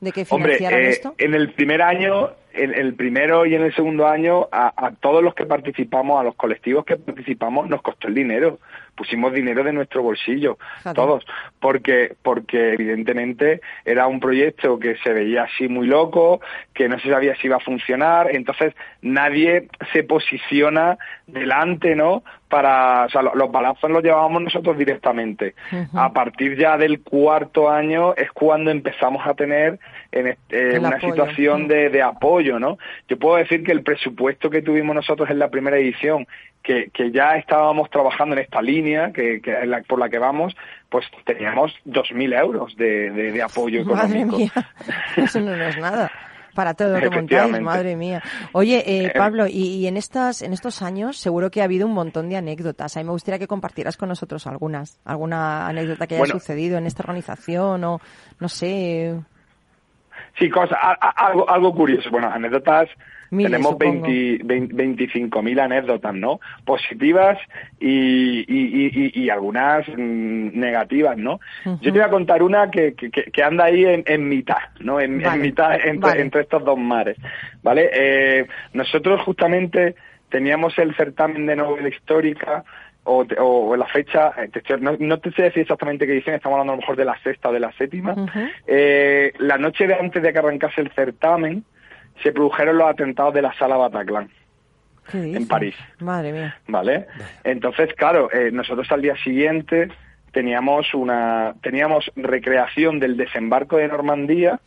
¿De 0.00 0.12
que 0.12 0.26
Hombre, 0.28 0.56
financiaran 0.56 0.80
eh, 0.86 0.90
esto? 0.90 1.14
en 1.18 1.34
el 1.34 1.52
primer 1.54 1.80
año, 1.80 2.30
en 2.52 2.74
el 2.74 2.94
primero 2.94 3.46
y 3.46 3.54
en 3.54 3.62
el 3.62 3.74
segundo 3.74 4.06
año, 4.06 4.48
a, 4.52 4.72
a 4.76 4.90
todos 4.92 5.22
los 5.22 5.34
que 5.34 5.46
participamos, 5.46 6.20
a 6.20 6.24
los 6.24 6.34
colectivos 6.34 6.84
que 6.84 6.96
participamos, 6.96 7.68
nos 7.70 7.80
costó 7.80 8.08
el 8.08 8.14
dinero. 8.14 8.58
Pusimos 8.94 9.32
dinero 9.32 9.64
de 9.64 9.72
nuestro 9.72 10.02
bolsillo, 10.02 10.56
todos, 10.94 11.26
porque, 11.60 12.14
porque 12.22 12.74
evidentemente 12.74 13.60
era 13.84 14.06
un 14.06 14.20
proyecto 14.20 14.78
que 14.78 14.96
se 14.98 15.12
veía 15.12 15.44
así 15.44 15.66
muy 15.68 15.86
loco, 15.86 16.40
que 16.72 16.88
no 16.88 16.98
se 17.00 17.10
sabía 17.10 17.34
si 17.36 17.48
iba 17.48 17.56
a 17.56 17.60
funcionar, 17.60 18.28
entonces 18.34 18.72
nadie 19.02 19.68
se 19.92 20.04
posiciona 20.04 20.96
delante, 21.26 21.94
¿no? 21.96 22.22
Para, 22.48 23.06
o 23.06 23.08
sea, 23.08 23.22
lo- 23.22 23.34
los 23.34 23.50
balazos 23.50 23.90
los 23.90 24.02
llevábamos 24.02 24.42
nosotros 24.42 24.78
directamente. 24.78 25.54
A 25.94 26.12
partir 26.12 26.56
ya 26.56 26.76
del 26.78 27.00
cuarto 27.02 27.68
año 27.70 28.14
es 28.14 28.30
cuando 28.30 28.70
empezamos 28.70 29.26
a 29.26 29.34
tener 29.34 29.78
en 30.12 30.28
este- 30.28 30.78
una 30.78 30.90
apoyo. 30.90 31.12
situación 31.14 31.66
de, 31.66 31.88
de 31.90 32.02
apoyo, 32.02 32.60
¿no? 32.60 32.78
Yo 33.08 33.18
puedo 33.18 33.36
decir 33.36 33.64
que 33.64 33.72
el 33.72 33.82
presupuesto 33.82 34.50
que 34.50 34.62
tuvimos 34.62 34.94
nosotros 34.94 35.28
en 35.30 35.40
la 35.40 35.48
primera 35.50 35.76
edición, 35.78 36.26
que, 36.64 36.90
que 36.92 37.12
ya 37.12 37.36
estábamos 37.36 37.88
trabajando 37.90 38.34
en 38.34 38.40
esta 38.42 38.60
línea 38.60 39.12
que, 39.12 39.40
que 39.40 39.52
en 39.52 39.70
la- 39.70 39.82
por 39.82 39.98
la 40.00 40.08
que 40.08 40.18
vamos, 40.18 40.56
pues 40.88 41.06
teníamos 41.24 41.72
2.000 41.84 42.36
euros 42.40 42.74
de, 42.76 43.10
de, 43.12 43.30
de 43.32 43.42
apoyo 43.42 43.84
Madre 43.84 44.20
económico. 44.22 44.38
mía, 44.38 44.52
eso 45.16 45.40
no 45.40 45.54
es 45.54 45.76
nada. 45.78 46.10
Para 46.54 46.72
todo 46.74 46.90
lo 47.00 47.00
que 47.00 47.10
montáis, 47.10 47.60
madre 47.60 47.96
mía. 47.96 48.22
Oye, 48.52 48.76
eh, 48.86 49.06
Eh, 49.06 49.12
Pablo, 49.16 49.48
y, 49.48 49.74
y 49.78 49.86
en 49.88 49.96
estas, 49.96 50.40
en 50.40 50.52
estos 50.52 50.82
años 50.82 51.16
seguro 51.18 51.50
que 51.50 51.60
ha 51.60 51.64
habido 51.64 51.84
un 51.84 51.92
montón 51.94 52.28
de 52.28 52.36
anécdotas. 52.36 52.96
A 52.96 53.00
mí 53.00 53.04
me 53.04 53.10
gustaría 53.10 53.40
que 53.40 53.48
compartieras 53.48 53.96
con 53.96 54.08
nosotros 54.08 54.46
algunas, 54.46 55.00
alguna 55.04 55.66
anécdota 55.66 56.06
que 56.06 56.14
haya 56.14 56.20
Bueno. 56.20 56.34
sucedido 56.38 56.78
en 56.78 56.86
esta 56.86 57.02
organización 57.02 57.82
o 57.82 58.00
no 58.38 58.48
sé. 58.48 59.18
Sí, 60.38 60.48
cosa, 60.48 60.76
a- 60.80 60.96
a- 61.00 61.26
algo, 61.26 61.50
algo 61.50 61.74
curioso. 61.74 62.08
Bueno, 62.10 62.28
anécdotas, 62.32 62.88
Miles, 63.30 63.50
tenemos 63.50 63.72
supongo. 63.72 64.02
20 64.06 64.44
20 64.44 64.74
25.000 65.04 65.60
anécdotas, 65.60 66.14
¿no? 66.14 66.40
Positivas 66.64 67.38
y, 67.80 68.40
y, 68.48 68.90
y- 68.94 69.12
y- 69.24 69.30
algunas 69.30 69.86
mm, 69.88 70.58
negativas, 70.58 71.16
¿no? 71.16 71.40
Yo 71.64 71.78
te 71.92 71.98
voy 71.98 72.00
a 72.00 72.10
contar 72.10 72.42
una 72.42 72.70
que, 72.70 72.94
que, 72.94 73.10
que- 73.10 73.42
anda 73.42 73.64
ahí 73.64 73.84
en, 73.84 74.04
en 74.06 74.28
mitad, 74.28 74.58
¿no? 74.80 75.00
En, 75.00 75.16
mitad 75.40 75.74
entre, 75.74 75.98
vale. 75.98 76.20
entre 76.22 76.40
estos 76.42 76.64
dos 76.64 76.78
mares, 76.78 77.16
¿vale? 77.62 77.90
Eh, 77.92 78.46
nosotros 78.72 79.20
justamente 79.22 79.94
teníamos 80.28 80.76
el 80.78 80.94
certamen 80.96 81.46
de 81.46 81.56
novela 81.56 81.88
histórica 81.88 82.64
o, 83.04 83.24
o 83.38 83.76
la 83.76 83.86
fecha, 83.86 84.32
eh, 84.38 84.48
te 84.50 84.60
estoy- 84.60 84.80
no, 84.80 84.96
no 84.98 85.18
te 85.18 85.30
sé 85.32 85.42
decir 85.42 85.62
exactamente 85.62 86.06
qué 86.06 86.12
edición, 86.14 86.34
estamos 86.34 86.54
hablando 86.56 86.72
a 86.72 86.76
lo 86.76 86.80
mejor 86.80 86.96
de 86.96 87.04
la 87.04 87.18
sexta 87.22 87.50
o 87.50 87.52
de 87.52 87.60
la 87.60 87.70
séptima. 87.72 88.14
Eh, 88.66 89.32
la 89.38 89.58
noche 89.58 89.86
de 89.86 89.94
antes 89.94 90.22
de 90.22 90.32
que 90.32 90.38
arrancase 90.38 90.80
el 90.80 90.90
certamen, 90.92 91.64
se 92.22 92.32
produjeron 92.32 92.78
los 92.78 92.88
atentados 92.88 93.34
de 93.34 93.42
la 93.42 93.52
sala 93.54 93.76
Bataclan 93.76 94.28
¿Qué 95.10 95.36
en? 95.36 95.46
París. 95.46 95.74
Madre 96.00 96.32
mía. 96.32 96.56
¿vale? 96.66 97.06
Entonces, 97.44 97.92
claro, 97.94 98.30
eh, 98.32 98.50
nosotros 98.52 98.90
al 98.90 99.02
día 99.02 99.14
siguiente 99.22 99.88
teníamos 100.32 100.92
una 100.94 101.54
teníamos 101.62 102.10
recreación 102.16 102.98
del 102.98 103.16
desembarco 103.16 103.76
de 103.76 103.86
Normandía 103.88 104.58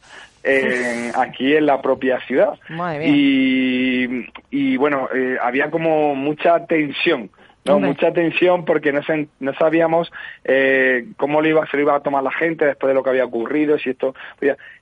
en- 0.44 1.12
aquí 1.20 1.56
en 1.56 1.66
la 1.66 1.82
propia 1.82 2.20
ciudad 2.22 2.54
Madre 2.70 3.00
mía. 3.00 3.08
y, 3.12 4.30
y 4.52 4.78
bueno 4.78 5.10
eh, 5.14 5.38
había 5.42 5.70
como 5.72 6.16
mucha 6.16 6.66
tensión 6.68 7.30
¿no? 7.66 7.80
Mucha 7.82 8.14
tensión 8.14 8.64
porque 8.64 8.94
no, 8.94 9.04
se- 9.04 9.28
no 9.42 9.54
sabíamos 9.56 10.10
eh, 10.46 11.06
cómo 11.18 11.42
lo 11.42 11.50
iba, 11.50 11.68
se 11.68 11.76
lo 11.76 11.84
iba 11.84 11.96
a 11.98 12.00
tomar 12.00 12.24
la 12.24 12.32
gente 12.32 12.64
después 12.64 12.88
de 12.88 12.94
lo 12.94 13.04
que 13.04 13.10
había 13.10 13.26
ocurrido 13.26 13.78
si 13.78 13.90
esto 13.90 14.16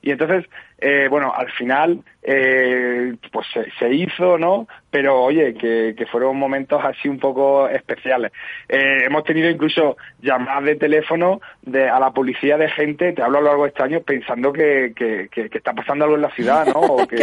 y 0.03 0.11
entonces 0.11 0.45
eh, 0.77 1.07
bueno 1.09 1.33
al 1.35 1.49
final 1.51 1.99
eh, 2.27 3.13
pues 3.31 3.45
se, 3.53 3.65
se 3.79 3.93
hizo 3.93 4.37
no 4.37 4.67
pero 4.89 5.21
oye 5.21 5.53
que, 5.53 5.93
que 5.97 6.05
fueron 6.07 6.37
momentos 6.37 6.81
así 6.83 7.07
un 7.07 7.19
poco 7.19 7.67
especiales 7.69 8.31
Eh, 8.67 9.05
hemos 9.05 9.23
tenido 9.23 9.49
incluso 9.49 9.95
llamadas 10.21 10.63
de 10.65 10.75
teléfono 10.75 11.39
de 11.61 11.87
a 11.89 11.99
la 11.99 12.11
policía 12.11 12.57
de 12.57 12.69
gente 12.69 13.13
te 13.13 13.21
hablo 13.21 13.37
a 13.37 13.41
lo 13.41 13.47
largo 13.47 13.63
de 13.63 13.69
este 13.69 13.83
año 13.83 14.01
pensando 14.01 14.51
que, 14.51 14.93
que, 14.95 15.29
está 15.57 15.73
pasando 15.73 16.05
algo 16.05 16.15
en 16.15 16.21
la 16.23 16.31
ciudad 16.31 16.65
no 16.65 16.79
o 16.79 17.07
que, 17.07 17.15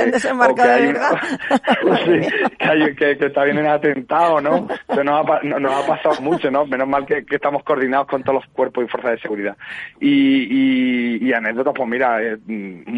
o 0.52 0.62
hay 0.62 0.86
una-. 0.86 1.10
Sí, 2.04 2.48
que, 2.58 2.64
hay- 2.68 2.94
que- 2.94 3.16
que 3.18 3.26
está 3.26 3.44
bien 3.44 3.58
en 3.58 3.66
atentado, 3.66 4.40
¿no? 4.40 4.66
Eso 4.88 5.04
nos 5.04 5.28
ha, 5.28 5.42
nos 5.42 5.86
pasado 5.86 6.20
mucho, 6.20 6.50
¿no? 6.50 6.64
Menos 6.66 6.88
mal 6.88 7.04
que, 7.06 7.24
estamos 7.30 7.62
coordinados 7.64 8.06
con 8.06 8.22
todos 8.22 8.42
los 8.42 8.46
cuerpos 8.52 8.84
y 8.84 8.88
fuerzas 8.88 9.12
de 9.12 9.20
seguridad. 9.20 9.56
Y, 10.00 11.18
y, 11.18 11.28
y 11.28 11.32
anécdotas, 11.32 11.74
pues 11.76 11.88
mira, 11.88 12.22
eh, 12.22 12.36
mm, 12.44 12.90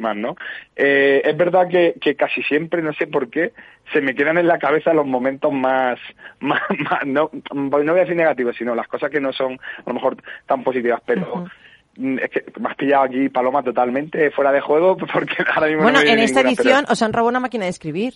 muchísimas, 0.00 0.16
¿no? 0.16 0.36
Eh, 0.76 1.22
es 1.24 1.36
verdad 1.36 1.68
que, 1.68 1.94
que 2.00 2.14
casi 2.14 2.42
siempre, 2.42 2.82
no 2.82 2.92
sé 2.94 3.06
por 3.06 3.28
qué, 3.30 3.52
se 3.92 4.00
me 4.00 4.14
quedan 4.14 4.38
en 4.38 4.46
la 4.46 4.58
cabeza 4.58 4.92
los 4.92 5.06
momentos 5.06 5.52
más, 5.52 5.98
más, 6.40 6.60
más- 6.78 7.06
no, 7.06 7.30
no 7.54 7.70
voy 7.70 7.88
a 7.88 7.92
decir 7.94 8.16
negativos, 8.16 8.56
sino 8.56 8.74
las 8.74 8.88
cosas 8.88 9.10
que 9.10 9.20
no 9.20 9.32
son 9.32 9.52
a 9.54 9.82
lo 9.86 9.94
mejor 9.94 10.16
tan 10.46 10.62
positivas, 10.62 11.00
pero... 11.06 11.46
mm, 11.96 12.18
Es 12.18 12.30
que 12.30 12.44
me 12.60 12.68
has 12.68 12.76
pillado 12.76 13.04
aquí, 13.04 13.28
Paloma, 13.28 13.62
totalmente 13.62 14.30
fuera 14.30 14.52
de 14.52 14.60
juego, 14.60 14.96
porque 15.12 15.36
ahora 15.54 15.66
mismo 15.68 15.82
no 15.84 15.90
Bueno, 15.92 16.00
en 16.00 16.18
esta 16.20 16.42
ninguna, 16.42 16.56
pero- 16.56 16.68
edición 16.70 16.84
os 16.88 17.02
han 17.02 17.12
robado 17.12 17.28
una 17.30 17.40
máquina 17.40 17.64
de 17.64 17.70
escribir. 17.70 18.14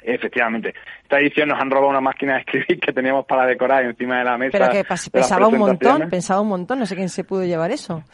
Efectivamente. 0.00 0.74
Esta 1.02 1.18
edición 1.18 1.48
nos 1.48 1.60
han 1.60 1.70
robado 1.70 1.90
una 1.90 2.00
máquina 2.00 2.34
de 2.34 2.40
escribir 2.40 2.78
que 2.80 2.92
teníamos 2.92 3.26
para 3.26 3.44
decorar 3.46 3.82
encima 3.84 4.18
de 4.18 4.24
la 4.24 4.38
mesa. 4.38 4.56
Pero 4.56 4.70
que 4.70 4.84
pesaba 5.10 5.48
un 5.48 5.58
montón, 5.58 6.08
pesaba 6.08 6.40
un 6.40 6.48
montón, 6.48 6.78
no 6.78 6.86
sé 6.86 6.94
quién 6.94 7.08
se 7.08 7.24
pudo 7.24 7.44
llevar 7.44 7.72
eso. 7.72 8.04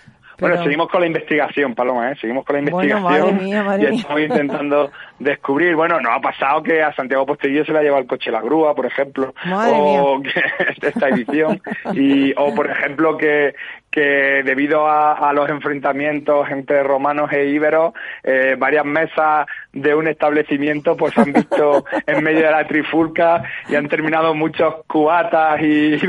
Bueno, 0.40 0.62
seguimos 0.64 0.88
con 0.88 1.00
la 1.00 1.06
investigación, 1.06 1.74
Paloma, 1.74 2.10
¿eh? 2.12 2.16
Seguimos 2.20 2.44
con 2.44 2.56
la 2.56 2.62
Bueno, 2.70 2.82
investigación. 2.82 3.02
madre 3.34 3.44
mía, 3.44 3.62
madre 3.62 3.82
y 3.84 3.90
mía. 3.90 4.00
estamos 4.00 4.20
intentando 4.22 4.90
descubrir. 5.18 5.74
Bueno, 5.76 6.00
nos 6.00 6.12
ha 6.16 6.20
pasado 6.20 6.62
que 6.62 6.82
a 6.82 6.94
Santiago 6.94 7.26
Posteguillo 7.26 7.64
se 7.64 7.72
le 7.72 7.78
ha 7.78 7.82
llevado 7.82 8.02
el 8.02 8.08
coche 8.08 8.30
la 8.30 8.40
grúa, 8.40 8.74
por 8.74 8.86
ejemplo. 8.86 9.34
Madre 9.44 9.74
o 9.76 10.20
que 10.80 10.88
esta 10.88 11.08
edición. 11.08 11.60
Y, 11.92 12.32
o, 12.36 12.54
por 12.54 12.70
ejemplo, 12.70 13.16
que, 13.16 13.54
que 13.90 14.42
debido 14.44 14.86
a, 14.86 15.12
a 15.12 15.32
los 15.32 15.48
enfrentamientos 15.48 16.50
entre 16.50 16.82
romanos 16.82 17.32
e 17.32 17.46
íberos, 17.46 17.94
eh, 18.22 18.56
varias 18.58 18.84
mesas 18.84 19.46
de 19.72 19.94
un 19.94 20.06
establecimiento 20.06 20.96
pues 20.96 21.16
han 21.18 21.32
visto 21.32 21.84
en 22.06 22.22
medio 22.22 22.46
de 22.46 22.50
la 22.50 22.66
trifulca 22.66 23.42
y 23.68 23.74
han 23.74 23.88
terminado 23.88 24.34
muchos 24.34 24.84
cubatas 24.86 25.60
y, 25.60 25.94
y 25.94 26.00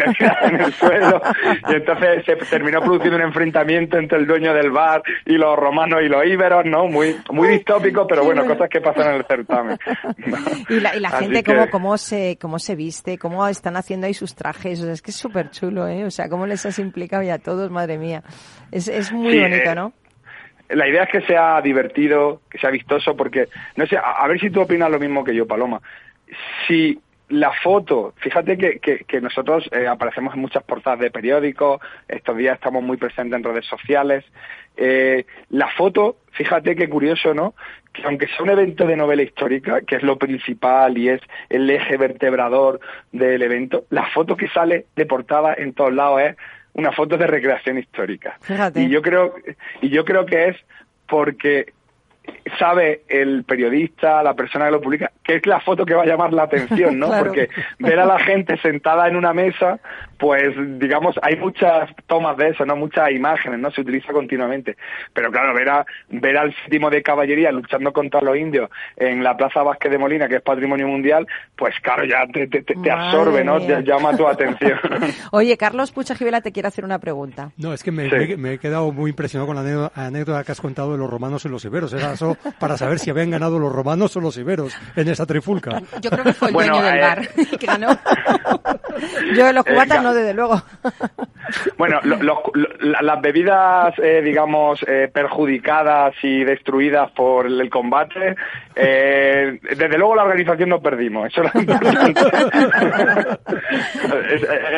en 0.42 0.62
el 0.62 0.74
suelo. 0.74 1.22
Y 1.70 1.74
entonces 1.76 2.26
se 2.26 2.36
terminó 2.36 2.82
produciendo 2.82 3.18
un 3.18 3.24
enfrentamiento 3.24 3.98
entre 3.98 4.18
el 4.18 4.28
dueño 4.28 4.54
del 4.54 4.72
bar 4.72 5.04
y 5.26 5.38
los 5.38 5.58
romanos 5.58 6.02
y 6.04 6.10
los 6.10 6.26
íberos, 6.26 6.66
¿no? 6.66 6.88
Muy, 6.88 7.16
muy 7.32 7.50
distópico, 7.50 8.08
pero 8.08 8.24
bueno, 8.24 8.46
cosas 8.46 8.70
que 8.70 8.82
pasan 8.82 8.95
en 8.96 9.08
el 9.16 9.26
certamen. 9.26 9.78
Y 10.70 10.80
la, 10.80 10.96
y 10.96 11.00
la 11.00 11.10
gente 11.12 11.44
que- 11.44 11.54
cómo, 11.54 11.70
cómo, 11.70 11.98
se, 11.98 12.38
cómo 12.42 12.60
se 12.60 12.76
viste, 12.76 13.18
cómo 13.18 13.48
están 13.48 13.76
haciendo 13.78 14.08
ahí 14.08 14.14
sus 14.14 14.36
trajes. 14.36 14.80
O 14.82 14.84
sea, 14.86 14.94
es 14.94 15.02
que 15.02 15.12
es 15.12 15.18
súper 15.18 15.50
chulo, 15.52 15.88
¿eh? 15.88 16.06
O 16.06 16.12
sea, 16.12 16.30
cómo 16.30 16.46
les 16.48 16.66
has 16.66 16.80
implicado 16.80 17.24
ya 17.24 17.36
a 17.36 17.40
todos, 17.40 17.70
madre 17.72 17.98
mía. 17.98 18.24
Es, 18.72 18.88
es 18.88 19.12
muy 19.12 19.34
Sí, 19.34 19.40
bonito, 19.40 19.70
eh, 19.72 19.76
¿no? 19.76 19.94
La 20.70 20.88
idea 20.88 21.04
es 21.04 21.10
que 21.12 21.22
sea 21.28 21.62
divertido, 21.62 22.42
que 22.50 22.58
sea 22.58 22.72
vistoso, 22.72 23.16
porque, 23.16 23.50
no 23.76 23.86
sé, 23.86 23.98
a, 23.98 24.02
a 24.24 24.28
ver 24.28 24.40
si 24.40 24.50
tú 24.50 24.62
opinas 24.62 24.90
lo 24.90 25.00
mismo 25.00 25.24
que 25.24 25.36
yo, 25.36 25.46
Paloma. 25.46 25.80
Si 26.68 27.00
la 27.30 27.52
foto, 27.52 28.14
fíjate 28.18 28.58
que, 28.58 28.80
que, 28.80 29.00
que 29.00 29.20
nosotros 29.20 29.68
eh, 29.72 29.88
aparecemos 29.88 30.36
en 30.36 30.42
muchas 30.42 30.64
portadas 30.64 31.00
de 31.00 31.12
periódicos, 31.12 31.82
estos 32.08 32.38
días 32.38 32.56
estamos 32.56 32.84
muy 32.84 32.98
presentes 32.98 33.38
en 33.38 33.44
redes 33.44 33.66
sociales. 33.66 34.24
Eh, 34.78 35.26
la 35.50 35.68
foto, 35.70 36.18
fíjate 36.32 36.76
qué 36.76 36.88
curioso, 36.88 37.34
¿no? 37.34 37.56
Que 37.94 38.04
aunque 38.04 38.28
sea 38.28 38.44
un 38.44 38.50
evento 38.50 38.86
de 38.86 38.96
novela 38.96 39.24
histórica, 39.24 39.82
que 39.82 39.96
es 39.96 40.04
lo 40.04 40.18
principal 40.18 40.98
y 40.98 41.10
es 41.10 41.22
el 41.50 41.70
eje 41.70 41.98
vertebrador 41.98 42.80
del 43.12 43.42
evento, 43.42 43.86
la 43.90 44.06
foto 44.12 44.36
que 44.36 44.48
sale 44.50 44.86
de 44.96 45.06
portada 45.06 45.56
en 45.58 45.74
todos 45.74 45.94
lados 45.94 46.22
es 46.22 46.36
una 46.74 46.92
foto 46.92 47.18
de 47.18 47.26
recreación 47.26 47.80
histórica. 47.80 48.38
Fíjate. 48.42 48.82
Y 48.82 48.90
yo 48.90 49.02
creo, 49.02 49.34
y 49.82 49.90
yo 49.90 50.04
creo 50.06 50.26
que 50.26 50.50
es 50.50 50.58
porque 51.08 51.74
sabe 52.60 53.02
el 53.10 53.44
periodista, 53.44 54.22
la 54.24 54.34
persona 54.34 54.66
que 54.66 54.72
lo 54.72 54.82
publica, 54.82 55.12
qué 55.24 55.36
es 55.36 55.46
la 55.46 55.60
foto 55.60 55.86
que 55.86 55.94
va 55.94 56.04
a 56.04 56.06
llamar 56.06 56.32
la 56.34 56.44
atención, 56.44 56.98
¿no? 57.00 57.08
Claro. 57.16 57.26
Porque 57.26 57.50
ver 57.80 58.00
a 58.00 58.06
la 58.06 58.20
gente 58.20 58.58
sentada 58.58 59.08
en 59.08 59.16
una 59.16 59.34
mesa, 59.34 59.80
pues 60.18 60.54
digamos, 60.80 61.16
hay 61.22 61.36
muchas 61.38 61.90
tomas 62.08 62.38
de 62.38 62.50
eso, 62.50 62.66
¿no? 62.66 62.76
Muchas 62.76 63.12
imágenes, 63.12 63.60
¿no? 63.60 63.72
Se 63.72 63.82
utiliza 63.82 64.12
continuamente. 64.14 64.76
Pero 65.14 65.32
claro, 65.32 65.54
ver, 65.54 65.70
a, 65.70 65.86
ver 66.10 66.38
al 66.38 66.54
séptimo 66.56 66.90
de 66.90 67.02
caballería 67.04 67.52
luchando 67.52 67.92
contra 67.94 68.22
los 68.22 68.36
indios 68.38 68.70
en 68.98 69.24
la 69.24 69.36
Plaza 69.38 69.64
Vázquez 69.64 69.92
de 69.92 69.98
Molina, 69.98 70.28
que 70.28 70.36
es 70.38 70.42
patrimonio 70.42 70.88
mundial, 70.88 71.28
pues 71.56 71.74
claro, 71.82 72.04
ya 72.06 72.26
te, 72.32 72.48
te, 72.48 72.64
te- 72.64 72.76
te 72.76 72.92
absorbe, 72.92 73.44
¿no? 73.44 73.60
Ya- 73.60 73.80
Llama 73.82 74.16
tu 74.18 74.28
atención. 74.28 74.80
Oye, 75.32 75.58
Carlos 75.58 75.92
Pucha 75.92 76.16
Gibela 76.16 76.42
te 76.42 76.52
quiere 76.52 76.68
hacer 76.68 76.84
una 76.86 77.00
pregunta. 77.00 77.52
No, 77.58 77.74
es 77.74 77.84
que 77.84 77.92
me, 77.92 78.10
Sí. 78.10 78.16
me- 78.16 78.38
me 78.38 78.54
he 78.54 78.58
quedado 78.60 78.92
muy 78.92 79.12
impresionado 79.12 79.48
con 79.48 79.56
la 79.56 79.62
anécdota, 79.62 80.06
anécdota 80.06 80.44
que 80.44 80.52
has 80.52 80.62
contado 80.62 80.94
de 80.94 80.98
los 80.98 81.10
romanos 81.10 81.46
y 81.46 81.50
los 81.50 81.64
iberos. 81.66 81.94
Era 81.94 82.15
para 82.60 82.78
saber 82.78 83.00
si 83.00 83.10
habían 83.10 83.32
ganado 83.32 83.60
los 83.60 83.72
romanos 83.72 84.16
o 84.16 84.22
los 84.22 84.38
iberos 84.38 84.76
en 84.96 85.08
esa 85.10 85.26
trifulca. 85.26 85.82
Yo 86.02 86.10
creo 86.10 86.24
que 86.24 86.34
fue 86.34 86.48
el 86.50 86.54
Bueno, 86.54 86.74
dueño 86.80 86.86
del 86.92 86.98
eh, 86.98 87.02
bar 87.02 87.28
que 87.60 87.66
ganó. 87.66 87.88
Yo 89.36 89.46
de 89.46 89.54
los 89.54 89.66
Eh, 89.68 89.72
cubatas 89.74 90.04
no, 90.04 90.14
desde 90.14 90.34
luego. 90.34 90.62
Bueno, 91.78 92.00
lo- 92.04 92.16
lo- 92.24 92.42
lo- 92.56 92.70
la- 92.80 93.02
las 93.04 93.22
bebidas, 93.22 93.94
eh, 94.02 94.20
digamos, 94.24 94.80
eh, 94.88 95.12
perjudicadas 95.14 96.16
y 96.24 96.44
destruidas 96.44 97.12
por 97.12 97.46
el 97.46 97.70
combate, 97.70 98.36
eh, 98.76 99.60
desde 99.62 99.96
luego 100.00 100.16
la 100.16 100.24
organización 100.24 100.70
no 100.70 100.82
perdimos, 100.82 101.28
eso 101.28 101.44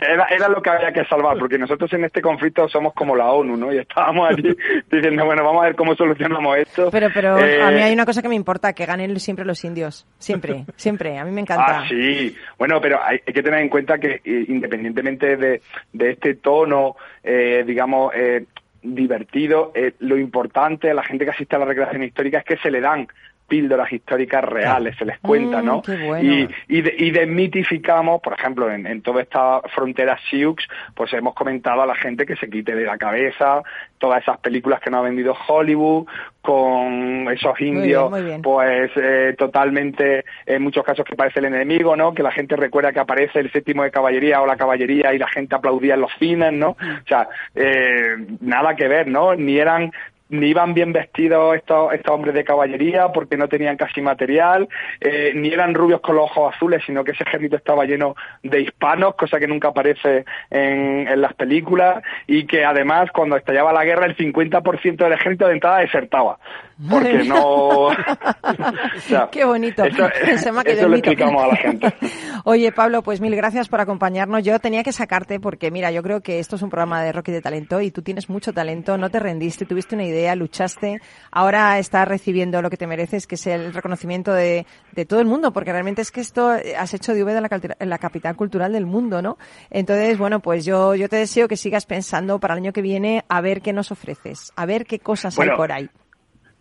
era, 0.09 0.25
era 0.29 0.49
lo 0.49 0.61
que 0.61 0.69
había 0.69 0.91
que 0.91 1.05
salvar, 1.05 1.37
porque 1.37 1.57
nosotros 1.57 1.91
en 1.93 2.05
este 2.05 2.21
conflicto 2.21 2.67
somos 2.67 2.93
como 2.93 3.15
la 3.15 3.31
ONU, 3.31 3.57
¿no? 3.57 3.71
Y 3.73 3.77
estábamos 3.79 4.29
allí 4.29 4.55
diciendo, 4.91 5.25
bueno, 5.25 5.43
vamos 5.43 5.61
a 5.63 5.67
ver 5.67 5.75
cómo 5.75 5.95
solucionamos 5.95 6.57
esto. 6.57 6.89
Pero, 6.91 7.07
pero 7.13 7.26
Eh, 7.37 7.61
a 7.61 7.71
mí 7.71 7.81
hay 7.81 7.93
una 7.93 8.05
cosa 8.05 8.21
que 8.21 8.29
me 8.29 8.35
importa, 8.35 8.73
que 8.73 8.85
ganen 8.85 9.19
siempre 9.19 9.45
los 9.45 9.63
indios. 9.63 10.05
Siempre, 10.19 10.65
siempre. 10.75 11.17
A 11.17 11.25
mí 11.25 11.31
me 11.31 11.41
encanta. 11.41 11.81
Ah, 11.81 11.85
sí. 11.89 12.35
Bueno, 12.57 12.79
pero 12.81 13.03
hay, 13.03 13.19
hay 13.25 13.33
que 13.33 13.43
tener 13.43 13.59
en 13.59 13.69
cuenta 13.69 13.97
que 13.97 14.21
eh, 14.23 14.45
independientemente 14.47 15.35
de, 15.35 15.61
de 15.93 16.11
este 16.11 16.35
tono, 16.35 16.95
eh, 17.23 17.63
digamos, 17.65 18.13
eh, 18.15 18.45
divertido, 18.81 19.71
eh, 19.73 19.93
lo 19.99 20.17
importante 20.17 20.89
a 20.89 20.93
la 20.93 21.03
gente 21.03 21.25
que 21.25 21.31
asiste 21.31 21.55
a 21.55 21.59
la 21.59 21.65
recreación 21.65 22.03
histórica 22.03 22.39
es 22.39 22.45
que 22.45 22.57
se 22.57 22.71
le 22.71 22.81
dan 22.81 23.07
píldoras 23.47 23.91
históricas 23.93 24.43
reales, 24.43 24.95
se 24.97 25.05
les 25.05 25.19
cuenta, 25.19 25.61
Mm, 25.61 25.65
¿no? 25.65 25.81
qué 25.81 25.95
bueno. 26.05 26.31
Y, 26.31 26.49
y, 26.67 26.81
de- 26.81 26.95
y 26.97 27.11
desmitificamos, 27.11 28.21
por 28.21 28.33
ejemplo, 28.33 28.69
en, 28.71 28.85
en 28.85 29.01
toda 29.01 29.21
esta 29.21 29.61
frontera 29.73 30.17
Sioux, 30.29 30.55
pues 30.93 31.13
hemos 31.13 31.33
comentado 31.33 31.81
a 31.81 31.85
la 31.85 31.95
gente 31.95 32.25
que 32.25 32.35
se 32.35 32.49
quite 32.49 32.75
de 32.75 32.83
la 32.85 32.97
cabeza 32.97 33.63
todas 33.99 34.21
esas 34.21 34.37
películas 34.39 34.79
que 34.79 34.91
nos 34.91 34.99
ha 34.99 35.03
vendido 35.03 35.35
Hollywood 35.47 36.05
con 36.41 37.27
esos 37.31 37.57
bien, 37.57 37.77
indios 37.77 38.09
muy 38.11 38.21
bien. 38.21 38.41
pues 38.41 38.91
eh, 38.95 39.35
totalmente 39.37 40.23
en 40.45 40.61
muchos 40.61 40.83
casos 40.85 41.03
que 41.05 41.15
parece 41.15 41.39
el 41.39 41.45
enemigo, 41.45 41.95
¿no? 41.95 42.13
Que 42.13 42.23
la 42.23 42.31
gente 42.31 42.55
recuerda 42.55 42.91
que 42.93 42.99
aparece 42.99 43.39
el 43.39 43.51
séptimo 43.51 43.83
de 43.83 43.91
caballería 43.91 44.41
o 44.41 44.45
la 44.45 44.55
caballería 44.55 45.13
y 45.13 45.17
la 45.17 45.27
gente 45.27 45.55
aplaudía 45.55 45.95
en 45.95 46.01
los 46.01 46.11
cines, 46.19 46.53
¿no? 46.53 46.69
O 46.71 47.07
sea, 47.07 47.27
eh, 47.55 48.15
nada 48.41 48.75
que 48.75 48.87
ver, 48.87 49.07
¿no? 49.07 49.35
Ni 49.35 49.57
eran 49.57 49.91
ni 50.29 50.47
iban 50.47 50.73
bien 50.73 50.93
vestidos 50.93 51.55
estos, 51.55 51.93
estos 51.93 52.13
hombres 52.13 52.33
de 52.33 52.43
caballería 52.43 53.09
porque 53.09 53.37
no 53.37 53.47
tenían 53.47 53.77
casi 53.77 54.01
material, 54.01 54.67
eh, 54.99 55.31
ni 55.35 55.49
eran 55.49 55.73
rubios 55.73 56.01
con 56.01 56.15
los 56.15 56.25
ojos 56.25 56.55
azules, 56.55 56.83
sino 56.85 57.03
que 57.03 57.11
ese 57.11 57.23
ejército 57.23 57.55
estaba 57.55 57.85
lleno 57.85 58.15
de 58.43 58.61
hispanos, 58.61 59.15
cosa 59.15 59.39
que 59.39 59.47
nunca 59.47 59.69
aparece 59.69 60.25
en, 60.49 61.07
en 61.07 61.21
las 61.21 61.33
películas, 61.33 62.03
y 62.27 62.45
que 62.45 62.65
además 62.65 63.09
cuando 63.13 63.37
estallaba 63.37 63.73
la 63.73 63.85
guerra 63.85 64.05
el 64.05 64.17
50% 64.17 64.97
del 64.97 65.13
ejército 65.13 65.47
de 65.47 65.53
entrada 65.53 65.79
desertaba, 65.79 66.37
porque 66.89 67.23
no... 67.23 67.87
o 67.87 67.93
sea, 68.99 69.29
Qué 69.31 69.45
bonito. 69.45 69.83
Eso, 69.83 70.07
Se 70.37 70.51
me 70.51 70.61
ha 70.61 70.63
quedado 70.63 70.79
eso 70.79 70.85
el 70.85 70.91
lo 70.91 70.97
explicamos 70.97 71.43
a 71.43 71.47
la 71.47 71.55
gente. 71.55 71.93
Oye, 72.43 72.71
Pablo, 72.71 73.01
pues 73.01 73.19
mil 73.21 73.35
gracias 73.35 73.67
por 73.67 73.81
acompañarnos. 73.81 74.43
Yo 74.43 74.59
tenía 74.59 74.83
que 74.83 74.91
sacarte 74.91 75.39
porque, 75.39 75.71
mira, 75.71 75.91
yo 75.91 76.03
creo 76.03 76.21
que 76.21 76.39
esto 76.39 76.55
es 76.55 76.61
un 76.61 76.69
programa 76.69 77.01
de 77.01 77.11
rock 77.11 77.29
y 77.29 77.31
de 77.31 77.41
talento 77.41 77.81
y 77.81 77.91
tú 77.91 78.01
tienes 78.01 78.29
mucho 78.29 78.53
talento, 78.53 78.97
no 78.97 79.09
te 79.09 79.19
rendiste, 79.19 79.65
tuviste 79.65 79.95
una 79.95 80.05
idea, 80.05 80.16
luchaste, 80.35 80.99
ahora 81.31 81.79
estás 81.79 82.07
recibiendo 82.07 82.61
lo 82.61 82.69
que 82.69 82.77
te 82.77 82.87
mereces, 82.87 83.27
que 83.27 83.35
es 83.35 83.47
el 83.47 83.73
reconocimiento 83.73 84.33
de, 84.33 84.65
de 84.93 85.05
todo 85.05 85.19
el 85.19 85.27
mundo, 85.27 85.51
porque 85.51 85.71
realmente 85.71 86.01
es 86.01 86.11
que 86.11 86.21
esto 86.21 86.55
eh, 86.55 86.75
has 86.75 86.93
hecho 86.93 87.13
de 87.13 87.23
Úbeda 87.23 87.41
la, 87.41 87.49
la 87.79 87.97
capital 87.97 88.35
cultural 88.35 88.73
del 88.73 88.85
mundo, 88.85 89.21
¿no? 89.21 89.37
Entonces, 89.69 90.17
bueno, 90.17 90.39
pues 90.39 90.65
yo, 90.65 90.95
yo 90.95 91.09
te 91.09 91.17
deseo 91.17 91.47
que 91.47 91.57
sigas 91.57 91.85
pensando 91.85 92.39
para 92.39 92.53
el 92.53 92.59
año 92.59 92.73
que 92.73 92.81
viene 92.81 93.25
a 93.29 93.41
ver 93.41 93.61
qué 93.61 93.73
nos 93.73 93.91
ofreces, 93.91 94.51
a 94.55 94.65
ver 94.65 94.85
qué 94.85 94.99
cosas 94.99 95.37
hay 95.39 95.49
por 95.51 95.71
ahí. 95.71 95.89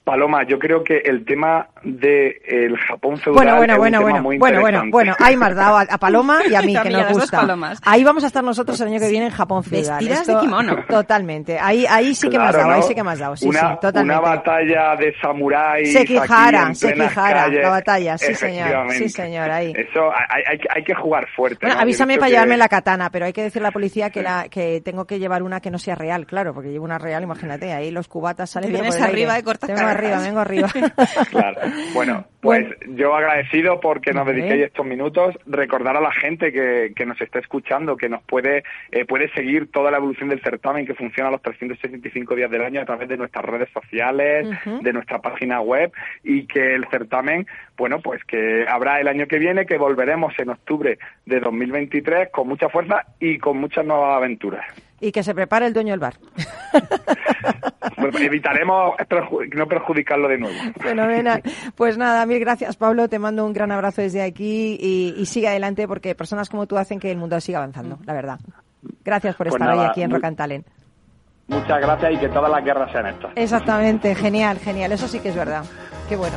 Paloma, 0.07 0.45
yo 0.47 0.57
creo 0.61 0.85
que 0.85 0.99
el 0.99 1.25
tema 1.25 1.67
del 1.83 2.37
el 2.47 2.79
Japón 2.79 3.17
feudal 3.19 3.35
Bueno, 3.45 3.57
bueno, 3.57 3.73
es 3.73 3.77
un 3.77 3.81
bueno, 3.83 3.99
tema 3.99 4.03
bueno, 4.11 4.23
muy 4.23 4.39
bueno, 4.39 4.61
bueno, 4.61 4.79
interesante. 4.85 4.93
bueno, 4.93 5.17
ahí 5.19 5.37
me 5.37 5.47
has 5.47 5.57
dado 5.57 5.77
a, 5.79 5.81
a 5.83 5.99
Paloma 5.99 6.39
y 6.49 6.55
a 6.55 6.63
mí, 6.63 6.77
A 6.77 6.83
que 6.85 6.91
mí, 6.91 6.95
nos 6.95 7.11
gusta. 7.13 7.45
Ahí 7.83 8.05
vamos 8.05 8.23
a 8.23 8.29
estar 8.29 8.45
nosotros 8.45 8.81
el 8.83 8.87
año 8.87 9.01
que 9.01 9.09
viene 9.09 9.27
en 9.27 9.33
Japón 9.33 9.65
feudal. 9.65 9.99
Vestidas 9.99 10.25
de 10.29 10.37
kimono. 10.39 10.77
Totalmente. 10.89 11.59
Ahí, 11.59 11.87
ahí 11.91 12.15
sí 12.15 12.29
que 12.31 12.39
me 12.39 12.45
has 12.45 12.51
Claro, 12.53 12.59
dado, 12.69 12.75
ahí 12.75 12.81
¿no? 12.83 12.87
sí 12.87 12.95
que 12.95 13.03
me 13.03 13.11
has 13.11 13.19
dado, 13.19 13.37
sí, 13.37 13.49
una, 13.49 13.59
sí, 13.61 13.79
totalmente. 13.83 14.21
Una 14.21 14.31
batalla 14.37 14.97
de 14.97 15.15
samuráis. 15.21 15.93
Sekihara, 15.93 16.29
aquí 16.69 16.87
en 16.87 16.93
plenas 16.93 17.09
Sekihara, 17.09 17.43
calles. 17.43 17.63
la 17.63 17.69
batalla, 17.71 18.19
sí, 18.19 18.35
señor, 18.37 18.91
sí, 18.93 19.09
señor, 19.09 19.51
ahí. 19.51 19.73
Eso 19.77 20.09
hay, 20.15 20.43
hay, 20.53 20.59
hay 20.73 20.85
que 20.85 20.95
jugar 20.95 21.27
fuerte. 21.35 21.59
Bueno, 21.63 21.75
¿no? 21.75 21.83
avísame 21.83 22.15
para 22.15 22.27
dicho 22.27 22.35
llevarme 22.37 22.55
que- 22.55 22.59
la 22.59 22.69
katana, 22.69 23.11
pero 23.11 23.25
hay 23.27 23.33
que 23.33 23.43
decirle 23.43 23.67
a 23.67 23.71
la 23.71 23.73
policía 23.73 24.11
que, 24.11 24.23
la, 24.23 24.47
que 24.49 24.81
tengo 24.83 25.05
que 25.05 25.19
llevar 25.19 25.43
una 25.43 25.61
que 25.61 25.73
no 25.73 25.79
sea 25.79 25.97
real, 25.97 26.27
claro, 26.27 26.55
porque 26.55 26.71
llevo 26.71 26.85
una 26.85 26.99
real, 26.99 27.25
imagínate, 27.25 27.73
ahí 27.73 27.91
los 27.91 28.07
cubatas 28.07 28.51
salen 28.51 28.73
Vienes 28.73 29.01
arriba 29.01 29.37
y 29.39 29.43
cortas. 29.43 29.69
Arriba, 29.97 30.21
vengo 30.21 30.41
arriba. 30.41 30.69
Claro. 31.31 31.61
Bueno, 31.95 32.25
pues 32.41 32.69
Bueno. 32.69 32.97
yo 32.97 33.15
agradecido 33.15 33.81
porque 33.81 34.13
nos 34.13 34.27
dediquéis 34.27 34.65
estos 34.67 34.87
minutos. 34.87 35.35
Recordar 35.47 35.97
a 35.97 36.01
la 36.01 36.13
gente 36.13 36.53
que, 36.53 36.93
que 36.95 37.07
nos 37.07 37.21
está 37.21 37.39
escuchando 37.39 37.97
que 37.97 38.09
nos 38.09 38.23
puede, 38.23 38.65
eh, 38.91 39.05
puede 39.05 39.31
seguir 39.33 39.71
toda 39.71 39.91
la 39.91 39.99
evolución 39.99 40.29
del 40.29 40.41
certamen 40.43 40.87
que 40.87 40.95
funciona 40.95 41.31
los 41.31 41.43
365 41.43 42.35
días 42.35 42.51
del 42.51 42.63
año 42.63 42.81
a 42.81 42.85
través 42.85 43.09
de 43.09 43.17
nuestras 43.17 43.45
redes 43.45 43.69
sociales, 43.73 44.47
de 44.81 44.93
nuestra 44.93 45.21
página 45.21 45.61
web 45.61 45.93
y 46.23 46.47
que 46.47 46.75
el 46.75 46.87
certamen, 46.89 47.47
bueno, 47.77 48.01
pues 48.01 48.23
que 48.25 48.67
habrá 48.69 49.01
el 49.01 49.09
año 49.09 49.27
que 49.27 49.39
viene, 49.39 49.67
que 49.67 49.79
volveremos 49.79 50.33
en 50.39 50.51
octubre 50.51 50.99
de 51.25 51.41
2023 51.41 52.31
con 52.31 52.49
mucha 52.49 52.69
fuerza 52.69 53.05
y 53.21 53.39
con 53.39 53.59
muchas 53.59 53.85
nuevas 53.85 54.17
aventuras. 54.17 54.65
Y 55.01 55.13
que 55.13 55.23
se 55.23 55.35
prepare 55.35 55.67
el 55.67 55.73
dueño 55.73 55.93
del 55.93 56.01
bar. 56.01 56.15
Evitaremos 58.21 58.95
no 59.55 59.67
perjudicarlo 59.67 60.29
de 60.29 60.39
nuevo. 60.39 60.57
Fenomenal. 60.81 61.43
Pues 61.75 61.99
nada, 61.99 62.25
mil 62.27 62.39
gracias, 62.39 62.77
Pablo. 62.77 63.09
Te 63.09 63.19
mando 63.19 63.45
un 63.45 63.53
gran 63.53 63.73
abrazo 63.73 64.03
desde 64.03 64.23
aquí 64.23 64.77
y, 64.81 65.15
y 65.17 65.27
sigue 65.27 65.49
adelante 65.49 65.89
porque 65.89 66.15
personas 66.15 66.49
como 66.49 66.67
tú 66.67 66.77
hacen 66.79 67.01
que 67.01 67.11
el 67.11 67.19
mundo 67.19 67.41
siga 67.41 67.59
avanzando, 67.59 67.99
la 68.05 68.13
verdad. 68.13 68.39
Gracias 69.05 69.35
por 69.35 69.49
Pues 69.49 69.55
estar 69.61 69.73
hoy 69.73 69.79
nada, 69.79 69.91
aquí 69.91 70.03
en 70.03 70.11
Rock 70.11 70.25
and 70.25 70.37
Talent. 70.37 70.67
Muchas 71.49 71.81
gracias 71.81 72.13
y 72.13 72.17
que 72.19 72.29
todas 72.29 72.51
las 72.51 72.65
guerras 72.65 72.91
sean 72.91 73.07
estas. 73.07 73.33
Exactamente, 73.37 74.15
genial, 74.15 74.59
genial. 74.59 74.93
Eso 74.93 75.07
sí 75.07 75.21
que 75.21 75.29
es 75.29 75.37
verdad. 75.37 75.65
Qué 76.09 76.17
bueno. 76.17 76.37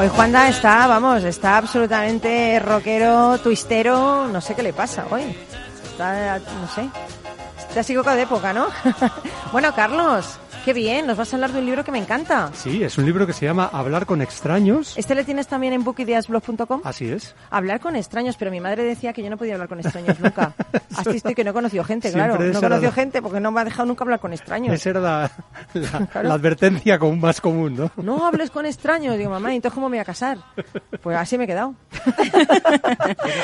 Hoy 0.00 0.08
Juanda 0.08 0.48
está, 0.48 0.86
vamos, 0.86 1.24
está 1.24 1.58
absolutamente 1.58 2.58
rockero, 2.58 3.36
twistero, 3.36 4.28
no 4.28 4.40
sé 4.40 4.54
qué 4.54 4.62
le 4.62 4.72
pasa 4.72 5.04
hoy. 5.10 5.36
Está, 5.84 6.38
no 6.38 6.66
sé, 6.74 6.88
está 7.68 7.82
psicólogo 7.82 8.16
de 8.16 8.22
época, 8.22 8.54
¿no? 8.54 8.68
bueno, 9.52 9.74
Carlos, 9.74 10.39
Qué 10.64 10.74
bien, 10.74 11.06
nos 11.06 11.16
vas 11.16 11.32
a 11.32 11.36
hablar 11.36 11.52
de 11.52 11.58
un 11.58 11.64
libro 11.66 11.84
que 11.84 11.90
me 11.90 11.98
encanta. 11.98 12.50
Sí, 12.54 12.84
es 12.84 12.98
un 12.98 13.06
libro 13.06 13.26
que 13.26 13.32
se 13.32 13.46
llama 13.46 13.70
Hablar 13.72 14.04
con 14.04 14.20
extraños. 14.20 14.92
¿Este 14.98 15.14
le 15.14 15.24
tienes 15.24 15.46
también 15.46 15.72
en 15.72 15.82
bookideasblog.com? 15.84 16.82
Así 16.84 17.08
es. 17.10 17.34
Hablar 17.48 17.80
con 17.80 17.96
extraños, 17.96 18.36
pero 18.36 18.50
mi 18.50 18.60
madre 18.60 18.84
decía 18.84 19.14
que 19.14 19.22
yo 19.22 19.30
no 19.30 19.38
podía 19.38 19.54
hablar 19.54 19.68
con 19.68 19.80
extraños 19.80 20.20
nunca. 20.20 20.52
Así 20.96 21.16
estoy 21.16 21.34
que 21.34 21.44
no 21.44 21.50
he 21.50 21.54
conocido 21.54 21.82
gente, 21.82 22.10
Siempre 22.10 22.28
claro. 22.36 22.44
No 22.44 22.50
he 22.50 22.60
conocido 22.60 22.90
la- 22.90 22.92
gente 22.92 23.22
porque 23.22 23.40
no 23.40 23.50
me 23.50 23.62
ha 23.62 23.64
dejado 23.64 23.86
nunca 23.86 24.04
hablar 24.04 24.20
con 24.20 24.34
extraños. 24.34 24.74
Esa 24.74 24.90
era 24.90 25.00
la, 25.00 25.30
la- 25.72 26.08
la 26.22 26.34
advertencia 26.34 26.98
común, 26.98 27.20
más 27.20 27.40
común, 27.40 27.74
¿no? 27.76 27.90
No 28.02 28.26
hables 28.26 28.50
con 28.50 28.66
extraños. 28.66 29.16
Digo, 29.16 29.30
mamá, 29.30 29.52
¿y 29.54 29.56
entonces 29.56 29.74
cómo 29.74 29.88
me 29.88 29.96
voy 29.96 30.02
a 30.02 30.04
casar? 30.04 30.38
Pues 31.02 31.16
así 31.16 31.38
me 31.38 31.44
he 31.44 31.46
quedado. 31.46 31.74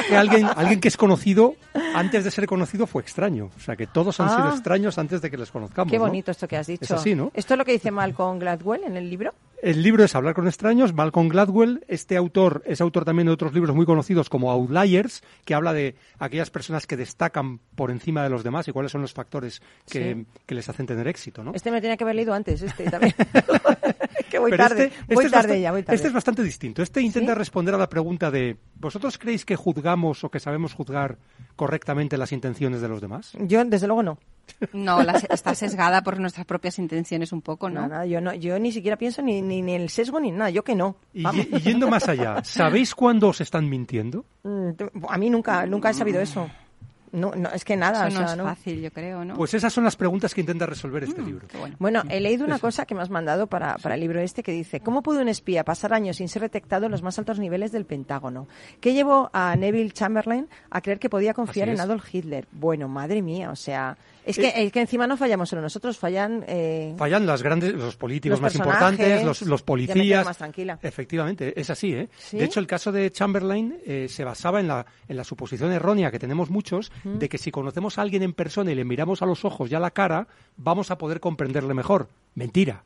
Que 0.09 0.17
alguien, 0.17 0.47
alguien 0.57 0.81
que 0.81 0.89
es 0.89 0.97
conocido, 0.97 1.55
antes 1.95 2.25
de 2.25 2.31
ser 2.31 2.47
conocido, 2.47 2.87
fue 2.87 3.03
extraño. 3.03 3.51
O 3.57 3.61
sea, 3.61 3.75
que 3.77 3.87
todos 3.87 4.21
han 4.21 4.29
Ah. 4.29 4.37
sido 4.37 4.51
extraños 4.51 4.99
antes 4.99 5.21
de 5.21 5.31
que 5.31 5.37
les 5.37 5.51
conozcamos. 5.51 5.91
Qué 5.91 5.99
¿no? 5.99 6.05
bonito 6.05 6.31
esto 6.31 6.47
que 6.47 6.57
has 6.57 6.67
dicho. 6.67 6.85
Es 7.07 7.13
así, 7.13 7.15
¿no? 7.15 7.31
¿Esto 7.35 7.55
es 7.55 7.59
lo 7.59 7.65
que 7.65 7.73
dice 7.73 7.91
Malcolm 7.91 8.39
Gladwell 8.41 8.83
en 8.85 8.97
el 8.97 9.09
libro? 9.09 9.33
El 9.63 9.83
libro 9.83 10.05
es 10.05 10.15
Hablar 10.15 10.35
con 10.35 10.47
extraños, 10.47 10.93
Malcolm 10.93 11.29
Gladwell. 11.29 11.83
Este 11.89 12.17
autor 12.17 12.63
es 12.67 12.81
autor 12.81 13.05
también 13.05 13.27
de 13.27 13.33
otros 13.33 13.55
libros 13.55 13.75
muy 13.75 13.87
conocidos 13.87 14.29
como 14.29 14.51
Outliers, 14.51 15.23
que 15.45 15.55
habla 15.55 15.73
de 15.73 15.95
aquellas 16.19 16.51
personas 16.51 16.87
que 16.87 16.97
destacan 16.97 17.59
por 17.75 17.91
encima 17.91 18.23
de 18.23 18.29
los 18.29 18.45
demás 18.45 18.69
y 18.69 18.73
cuáles 18.73 18.93
son 18.93 19.01
los 19.03 19.15
factores 19.15 19.63
que, 19.89 20.15
Sí. 20.15 20.27
que 20.45 20.55
les 20.55 20.69
hacen 20.69 20.87
tener 20.87 21.09
éxito, 21.09 21.43
¿no? 21.43 21.53
Este 21.55 21.71
me 21.71 21.81
tenía 21.81 21.97
que 21.97 22.05
haber 22.05 22.17
leído 22.17 22.35
antes, 22.35 22.61
este 22.61 22.91
también. 22.91 23.15
que 24.31 24.39
voy 24.39 24.51
Pero 24.51 24.63
tarde. 24.65 24.85
este- 24.85 24.99
este 25.01 25.15
voy 25.15 25.31
tarde 25.31 25.61
ya, 25.61 25.71
voy 25.73 25.83
tarde. 25.83 25.97
Este 25.97 26.09
es 26.09 26.15
bastante 26.15 26.43
distinto. 26.43 26.83
Este 26.83 27.01
intenta 27.01 27.33
¿Sí? 27.33 27.39
responder 27.39 27.75
a 27.75 27.79
la 27.79 27.89
pregunta 27.89 28.31
de 28.31 28.57
¿vosotros 28.75 29.17
creéis 29.17 29.45
que 29.45 29.57
juzgamos 29.57 30.23
o 30.23 30.31
que 30.31 30.39
sabemos 30.41 30.75
juzgar 30.75 31.17
correctamente 31.57 32.19
las 32.19 32.33
intenciones 32.33 32.81
de 32.83 32.89
los 32.89 33.01
demás? 33.01 33.33
Yo, 33.41 33.65
desde 33.65 33.87
luego, 33.87 34.03
no. 34.03 34.19
No, 34.73 35.03
la- 35.03 35.13
está 35.31 35.55
sesgada 35.55 36.03
por 36.03 36.19
nuestras 36.19 36.47
propias 36.47 36.79
intenciones 36.79 37.33
un 37.33 37.43
poco, 37.43 37.69
¿no? 37.69 37.87
Nada, 37.89 38.07
yo 38.07 38.21
no, 38.21 38.33
yo 38.35 38.59
ni 38.59 38.73
siquiera 38.73 38.97
pienso 38.97 39.23
ni, 39.23 39.43
ni 39.43 39.59
en 39.59 39.69
el 39.69 39.89
sesgo 39.91 40.19
ni 40.21 40.31
nada, 40.31 40.51
yo 40.51 40.65
que 40.65 40.75
no. 40.75 40.97
Y, 41.13 41.25
yendo 41.61 41.89
más 41.89 42.09
allá, 42.09 42.43
¿sabéis 42.45 42.95
cuándo 42.95 43.29
os 43.29 43.41
están 43.41 43.69
mintiendo? 43.69 44.25
Mm, 44.45 44.71
A 45.09 45.19
mí 45.19 45.31
nunca, 45.31 45.67
nunca 45.67 45.91
he 45.91 45.95
sabido 45.95 46.21
eso. 46.21 46.49
No, 47.13 47.31
no, 47.35 47.49
es 47.51 47.65
que 47.65 47.77
nada, 47.77 48.09
Eso 48.09 48.19
o 48.19 48.21
no 48.21 48.27
sea, 48.27 48.35
es 48.35 48.39
no. 48.39 48.45
fácil, 48.45 48.83
yo 48.83 48.91
creo, 48.91 49.25
¿no? 49.25 49.37
Pues 49.37 49.55
esas 49.55 49.73
son 49.73 49.85
las 49.85 49.97
preguntas 49.97 50.35
que 50.35 50.41
intenta 50.43 50.67
resolver 50.67 51.05
este 51.05 51.23
libro. 51.23 51.47
Bueno, 51.79 52.03
he 52.11 52.21
leído 52.21 52.45
una 52.45 52.59
cosa 52.59 52.85
que 52.85 52.95
me 52.95 53.01
has 53.01 53.09
mandado 53.11 53.47
para, 53.47 53.77
para 53.79 53.95
el 53.95 54.01
libro 54.03 54.21
este 54.21 54.43
que 54.43 54.53
dice, 54.53 54.81
¿cómo 54.81 55.03
pudo 55.03 55.21
un 55.23 55.29
espía 55.29 55.65
pasar 55.65 55.95
años 55.95 56.17
sin 56.17 56.29
ser 56.29 56.43
detectado 56.43 56.87
en 56.87 56.93
los 56.93 57.03
más 57.03 57.19
altos 57.19 57.39
niveles 57.39 57.73
del 57.73 57.87
Pentágono? 57.87 58.49
¿Qué 58.81 58.93
llevó 58.93 59.31
a 59.33 59.55
Neville 59.57 59.93
Chamberlain 59.93 60.49
a 60.69 60.81
creer 60.83 60.99
que 60.99 61.09
podía 61.09 61.33
confiar 61.33 61.69
en. 61.71 61.81
Adolf 61.81 62.13
Hitler? 62.13 62.49
Bueno, 62.53 62.87
madre 62.89 63.23
mía, 63.23 63.51
o 63.51 63.57
sea, 63.57 63.97
es 64.27 64.37
que, 64.37 64.49
Eh, 64.49 64.65
es 64.65 64.73
que 64.73 64.81
encima 64.81 65.07
no 65.07 65.17
fallamos 65.17 65.49
solo 65.49 65.63
nosotros, 65.63 65.97
fallan... 65.97 66.45
eh, 66.47 66.95
Fallan 66.99 67.25
las 67.27 67.43
grandes, 67.43 67.73
los 67.75 67.97
políticos 67.97 68.41
Los 68.41 68.43
más 68.43 68.55
importantes, 68.55 69.25
los, 69.47 69.63
policías. 69.63 70.25
más 70.25 70.37
tranquila. 70.39 70.79
Efectivamente, 70.83 71.59
es 71.59 71.71
así. 71.71 71.93
¿eh? 71.95 72.09
¿Sí? 72.19 72.37
De 72.39 72.45
hecho, 72.45 72.61
el 72.61 72.67
caso 72.67 72.93
de 72.93 73.11
Chamberlain 73.11 73.79
eh, 73.87 74.07
se 74.09 74.25
basaba 74.25 74.61
en 74.61 74.69
la, 74.69 74.85
en 75.09 75.17
la 75.17 75.25
suposición 75.25 75.73
errónea 75.73 76.11
que 76.11 76.19
tenemos 76.19 76.51
muchos 76.51 76.93
de 77.05 77.29
que 77.29 77.39
si 77.39 77.51
conocemos 77.51 77.99
a 77.99 78.03
alguien 78.03 78.23
en 78.23 78.33
persona 78.33 78.73
y 78.73 78.75
le 78.75 78.85
miramos 78.85 79.23
a 79.23 79.27
los 79.27 79.45
ojos 79.45 79.71
y 79.71 79.75
a 79.75 79.81
la 79.81 79.91
cara, 79.93 80.27
vamos 80.57 80.91
a 80.91 80.99
poder 80.99 81.21
comprenderle 81.21 81.75
mejor. 81.75 82.09
Mentira. 82.35 82.85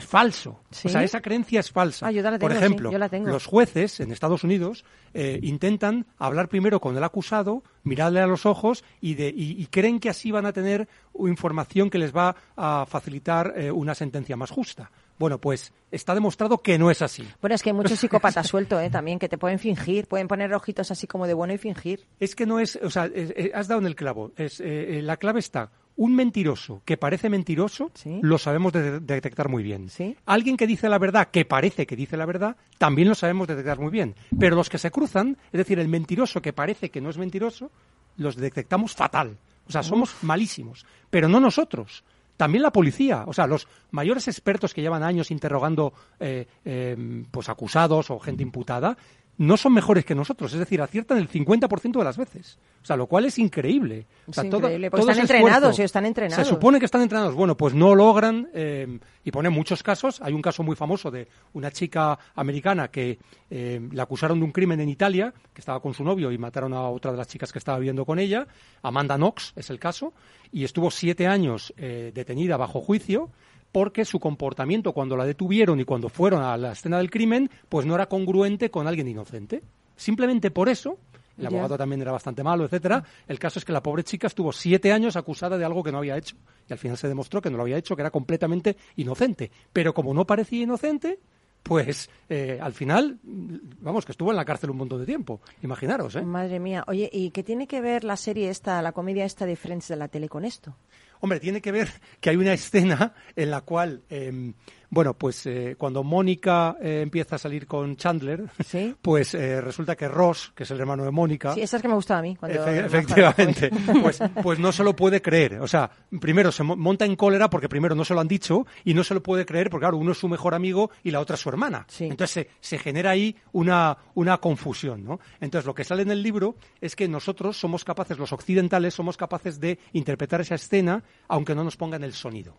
Es 0.00 0.06
falso. 0.06 0.60
¿Sí? 0.70 0.88
O 0.88 0.90
sea, 0.90 1.04
esa 1.04 1.20
creencia 1.20 1.60
es 1.60 1.70
falsa. 1.70 2.06
Ah, 2.06 2.10
yo 2.10 2.22
la 2.22 2.38
Por 2.38 2.50
sí, 2.52 2.58
ejemplo, 2.58 2.90
yo 2.90 2.98
la 2.98 3.08
tengo. 3.08 3.28
los 3.28 3.46
jueces 3.46 4.00
en 4.00 4.12
Estados 4.12 4.44
Unidos 4.44 4.84
eh, 5.12 5.38
intentan 5.42 6.06
hablar 6.18 6.48
primero 6.48 6.80
con 6.80 6.96
el 6.96 7.04
acusado, 7.04 7.62
mirarle 7.84 8.20
a 8.20 8.26
los 8.26 8.46
ojos 8.46 8.82
y, 9.00 9.14
de, 9.14 9.28
y, 9.28 9.60
y 9.60 9.66
creen 9.66 10.00
que 10.00 10.08
así 10.08 10.30
van 10.30 10.46
a 10.46 10.52
tener 10.52 10.88
información 11.18 11.90
que 11.90 11.98
les 11.98 12.16
va 12.16 12.34
a 12.56 12.86
facilitar 12.86 13.52
eh, 13.56 13.70
una 13.70 13.94
sentencia 13.94 14.36
más 14.36 14.50
justa. 14.50 14.90
Bueno, 15.18 15.38
pues 15.38 15.74
está 15.90 16.14
demostrado 16.14 16.58
que 16.58 16.78
no 16.78 16.90
es 16.90 17.02
así. 17.02 17.28
Bueno, 17.42 17.54
es 17.54 17.62
que 17.62 17.68
hay 17.68 17.76
muchos 17.76 17.98
psicópatas 18.00 18.46
sueltos, 18.46 18.82
¿eh? 18.82 18.88
También, 18.88 19.18
que 19.18 19.28
te 19.28 19.36
pueden 19.36 19.58
fingir, 19.58 20.06
pueden 20.06 20.28
poner 20.28 20.54
ojitos 20.54 20.90
así 20.90 21.06
como 21.06 21.26
de 21.26 21.34
bueno 21.34 21.52
y 21.52 21.58
fingir. 21.58 22.06
Es 22.18 22.34
que 22.34 22.46
no 22.46 22.58
es, 22.58 22.76
o 22.82 22.88
sea, 22.88 23.10
eh, 23.14 23.52
has 23.54 23.68
dado 23.68 23.80
en 23.82 23.86
el 23.86 23.96
clavo. 23.96 24.32
Es, 24.36 24.62
la 24.64 25.18
clave 25.18 25.40
está. 25.40 25.70
Un 26.02 26.14
mentiroso 26.16 26.80
que 26.86 26.96
parece 26.96 27.28
mentiroso, 27.28 27.90
Sí. 27.92 28.20
lo 28.22 28.38
sabemos 28.38 28.72
de- 28.72 29.00
detectar 29.00 29.50
muy 29.50 29.62
bien. 29.62 29.90
Sí. 29.90 30.16
Alguien 30.24 30.56
que 30.56 30.66
dice 30.66 30.88
la 30.88 30.98
verdad, 30.98 31.28
que 31.30 31.44
parece 31.44 31.86
que 31.86 31.94
dice 31.94 32.16
la 32.16 32.24
verdad, 32.24 32.56
también 32.78 33.06
lo 33.10 33.14
sabemos 33.14 33.46
detectar 33.46 33.78
muy 33.78 33.90
bien. 33.90 34.14
Pero 34.38 34.56
los 34.56 34.70
que 34.70 34.78
se 34.78 34.90
cruzan, 34.90 35.36
es 35.52 35.58
decir, 35.58 35.78
el 35.78 35.88
mentiroso 35.88 36.40
que 36.40 36.54
parece 36.54 36.90
que 36.90 37.02
no 37.02 37.10
es 37.10 37.18
mentiroso, 37.18 37.70
los 38.16 38.36
detectamos 38.36 38.94
fatal. 38.94 39.36
O 39.68 39.72
sea, 39.72 39.82
somos 39.82 40.14
malísimos. 40.22 40.86
Pero 41.10 41.28
no 41.28 41.38
nosotros. 41.38 42.02
También 42.38 42.62
la 42.62 42.72
policía, 42.72 43.24
o 43.26 43.34
sea, 43.34 43.46
los 43.46 43.68
mayores 43.90 44.26
expertos 44.26 44.72
que 44.72 44.80
llevan 44.80 45.02
años 45.02 45.30
interrogando 45.30 45.92
eh, 46.18 46.46
eh, 46.64 46.96
pues 47.30 47.50
acusados 47.50 48.10
o 48.10 48.18
gente 48.18 48.42
imputada, 48.42 48.96
no 49.40 49.56
son 49.56 49.72
mejores 49.72 50.04
que 50.04 50.14
nosotros, 50.14 50.52
es 50.52 50.58
decir, 50.58 50.82
aciertan 50.82 51.16
el 51.16 51.26
50% 51.26 51.98
de 51.98 52.04
las 52.04 52.18
veces. 52.18 52.58
O 52.82 52.84
sea, 52.84 52.94
lo 52.94 53.06
cual 53.06 53.24
es 53.24 53.38
increíble. 53.38 54.06
O 54.26 54.34
sea, 54.34 54.44
Es 54.44 54.50
todo- 54.50 54.60
increíble, 54.60 54.90
porque 54.90 55.00
todo 55.00 55.10
están 55.12 55.22
entrenados, 55.22 55.78
están 55.78 56.04
entrenados. 56.04 56.46
Se 56.46 56.54
supone 56.54 56.78
que 56.78 56.84
están 56.84 57.00
entrenados. 57.00 57.34
Bueno, 57.34 57.56
pues 57.56 57.72
no 57.72 57.94
logran, 57.94 58.50
eh, 58.52 58.98
y 59.24 59.30
pone 59.30 59.48
muchos 59.48 59.82
casos. 59.82 60.20
Hay 60.20 60.34
un 60.34 60.42
caso 60.42 60.62
muy 60.62 60.76
famoso 60.76 61.10
de 61.10 61.26
una 61.54 61.70
chica 61.70 62.18
americana 62.34 62.88
que 62.88 63.18
eh, 63.48 63.80
la 63.92 64.02
acusaron 64.02 64.38
de 64.40 64.44
un 64.44 64.52
crimen 64.52 64.78
en 64.80 64.90
Italia, 64.90 65.32
que 65.54 65.62
estaba 65.62 65.80
con 65.80 65.94
su 65.94 66.04
novio 66.04 66.30
y 66.32 66.36
mataron 66.36 66.74
a 66.74 66.82
otra 66.90 67.10
de 67.10 67.16
las 67.16 67.26
chicas 67.28 67.50
que 67.50 67.58
estaba 67.58 67.78
viviendo 67.78 68.04
con 68.04 68.18
ella. 68.18 68.46
Amanda 68.82 69.16
Knox 69.16 69.54
es 69.56 69.70
el 69.70 69.78
caso, 69.78 70.12
y 70.52 70.64
estuvo 70.64 70.90
siete 70.90 71.26
años 71.26 71.72
eh, 71.78 72.12
detenida 72.14 72.58
bajo 72.58 72.82
juicio 72.82 73.30
porque 73.72 74.04
su 74.04 74.20
comportamiento 74.20 74.92
cuando 74.92 75.16
la 75.16 75.24
detuvieron 75.24 75.80
y 75.80 75.84
cuando 75.84 76.08
fueron 76.08 76.42
a 76.42 76.56
la 76.56 76.72
escena 76.72 76.98
del 76.98 77.10
crimen, 77.10 77.50
pues 77.68 77.86
no 77.86 77.94
era 77.94 78.06
congruente 78.06 78.70
con 78.70 78.86
alguien 78.86 79.08
inocente. 79.08 79.62
Simplemente 79.96 80.50
por 80.50 80.68
eso, 80.68 80.98
el 81.38 81.46
abogado 81.46 81.76
también 81.78 82.02
era 82.02 82.12
bastante 82.12 82.42
malo, 82.42 82.64
etcétera. 82.64 83.02
El 83.26 83.38
caso 83.38 83.58
es 83.58 83.64
que 83.64 83.72
la 83.72 83.82
pobre 83.82 84.04
chica 84.04 84.26
estuvo 84.26 84.52
siete 84.52 84.92
años 84.92 85.16
acusada 85.16 85.58
de 85.58 85.64
algo 85.64 85.82
que 85.82 85.92
no 85.92 85.98
había 85.98 86.16
hecho 86.16 86.36
y 86.68 86.72
al 86.72 86.78
final 86.78 86.96
se 86.96 87.08
demostró 87.08 87.40
que 87.40 87.50
no 87.50 87.56
lo 87.56 87.62
había 87.62 87.78
hecho, 87.78 87.96
que 87.96 88.02
era 88.02 88.10
completamente 88.10 88.76
inocente. 88.96 89.50
Pero 89.72 89.94
como 89.94 90.14
no 90.14 90.26
parecía 90.26 90.62
inocente, 90.62 91.18
pues 91.62 92.10
eh, 92.28 92.58
al 92.60 92.72
final, 92.72 93.18
vamos, 93.22 94.04
que 94.04 94.12
estuvo 94.12 94.30
en 94.30 94.36
la 94.36 94.44
cárcel 94.44 94.70
un 94.70 94.78
montón 94.78 95.00
de 95.00 95.06
tiempo. 95.06 95.40
Imaginaros, 95.62 96.16
¿eh? 96.16 96.22
Madre 96.22 96.60
mía. 96.60 96.84
Oye, 96.86 97.08
¿y 97.12 97.30
qué 97.30 97.42
tiene 97.42 97.66
que 97.66 97.80
ver 97.80 98.04
la 98.04 98.16
serie 98.16 98.50
esta, 98.50 98.80
la 98.82 98.92
comedia 98.92 99.24
esta 99.24 99.46
de 99.46 99.56
Friends 99.56 99.88
de 99.88 99.96
la 99.96 100.08
tele 100.08 100.28
con 100.28 100.44
esto? 100.44 100.76
Hombre, 101.20 101.38
tiene 101.40 101.60
que 101.60 101.72
ver 101.72 101.88
que 102.20 102.30
hay 102.30 102.36
una 102.36 102.52
escena 102.52 103.14
en 103.36 103.50
la 103.50 103.60
cual, 103.60 104.02
eh, 104.08 104.52
bueno, 104.90 105.14
pues 105.14 105.46
eh, 105.46 105.76
cuando 105.78 106.02
Mónica 106.02 106.76
eh, 106.82 107.00
empieza 107.02 107.36
a 107.36 107.38
salir 107.38 107.66
con 107.66 107.96
Chandler, 107.96 108.44
Sí. 108.64 108.94
pues 109.02 109.34
eh, 109.34 109.60
resulta 109.60 109.96
que 109.96 110.08
Ross, 110.08 110.52
que 110.54 110.64
es 110.64 110.70
el 110.72 110.80
hermano 110.80 111.04
de 111.04 111.10
Mónica, 111.10 111.54
Sí, 111.54 111.62
esa 111.62 111.76
es 111.76 111.82
que 111.82 111.88
me 111.88 111.94
gustaba 111.94 112.20
a 112.20 112.22
mí. 112.22 112.36
Cuando 112.36 112.58
Efe- 112.60 112.82
más 112.82 112.84
efectivamente, 112.86 113.70
pues, 114.02 114.18
pues 114.42 114.58
no 114.58 114.72
se 114.72 114.82
lo 114.84 114.94
puede 114.96 115.22
creer. 115.22 115.60
O 115.60 115.66
sea, 115.68 115.90
primero 116.20 116.50
se 116.52 116.62
mo- 116.62 116.76
monta 116.76 117.04
en 117.04 117.16
cólera 117.16 117.48
porque 117.48 117.68
primero 117.68 117.94
no 117.94 118.04
se 118.04 118.14
lo 118.14 118.20
han 118.20 118.28
dicho 118.28 118.66
y 118.84 118.94
no 118.94 119.04
se 119.04 119.14
lo 119.14 119.22
puede 119.22 119.46
creer 119.46 119.70
porque, 119.70 119.84
claro, 119.84 119.96
uno 119.98 120.12
es 120.12 120.18
su 120.18 120.28
mejor 120.28 120.54
amigo 120.54 120.90
y 121.04 121.10
la 121.10 121.20
otra 121.20 121.34
es 121.34 121.40
su 121.40 121.48
hermana. 121.48 121.84
Sí. 121.88 122.04
Entonces 122.04 122.30
se, 122.30 122.50
se 122.60 122.78
genera 122.78 123.10
ahí 123.10 123.36
una, 123.52 123.96
una 124.14 124.38
confusión, 124.38 125.04
¿no? 125.04 125.20
Entonces 125.40 125.66
lo 125.66 125.74
que 125.74 125.84
sale 125.84 126.02
en 126.02 126.10
el 126.10 126.22
libro 126.22 126.56
es 126.80 126.96
que 126.96 127.08
nosotros 127.08 127.56
somos 127.58 127.84
capaces, 127.84 128.18
los 128.18 128.32
occidentales, 128.32 128.94
somos 128.94 129.16
capaces 129.16 129.60
de 129.60 129.78
interpretar 129.92 130.40
esa 130.40 130.56
escena 130.56 131.02
aunque 131.28 131.54
no 131.54 131.62
nos 131.64 131.76
pongan 131.76 132.02
el 132.02 132.12
sonido. 132.12 132.56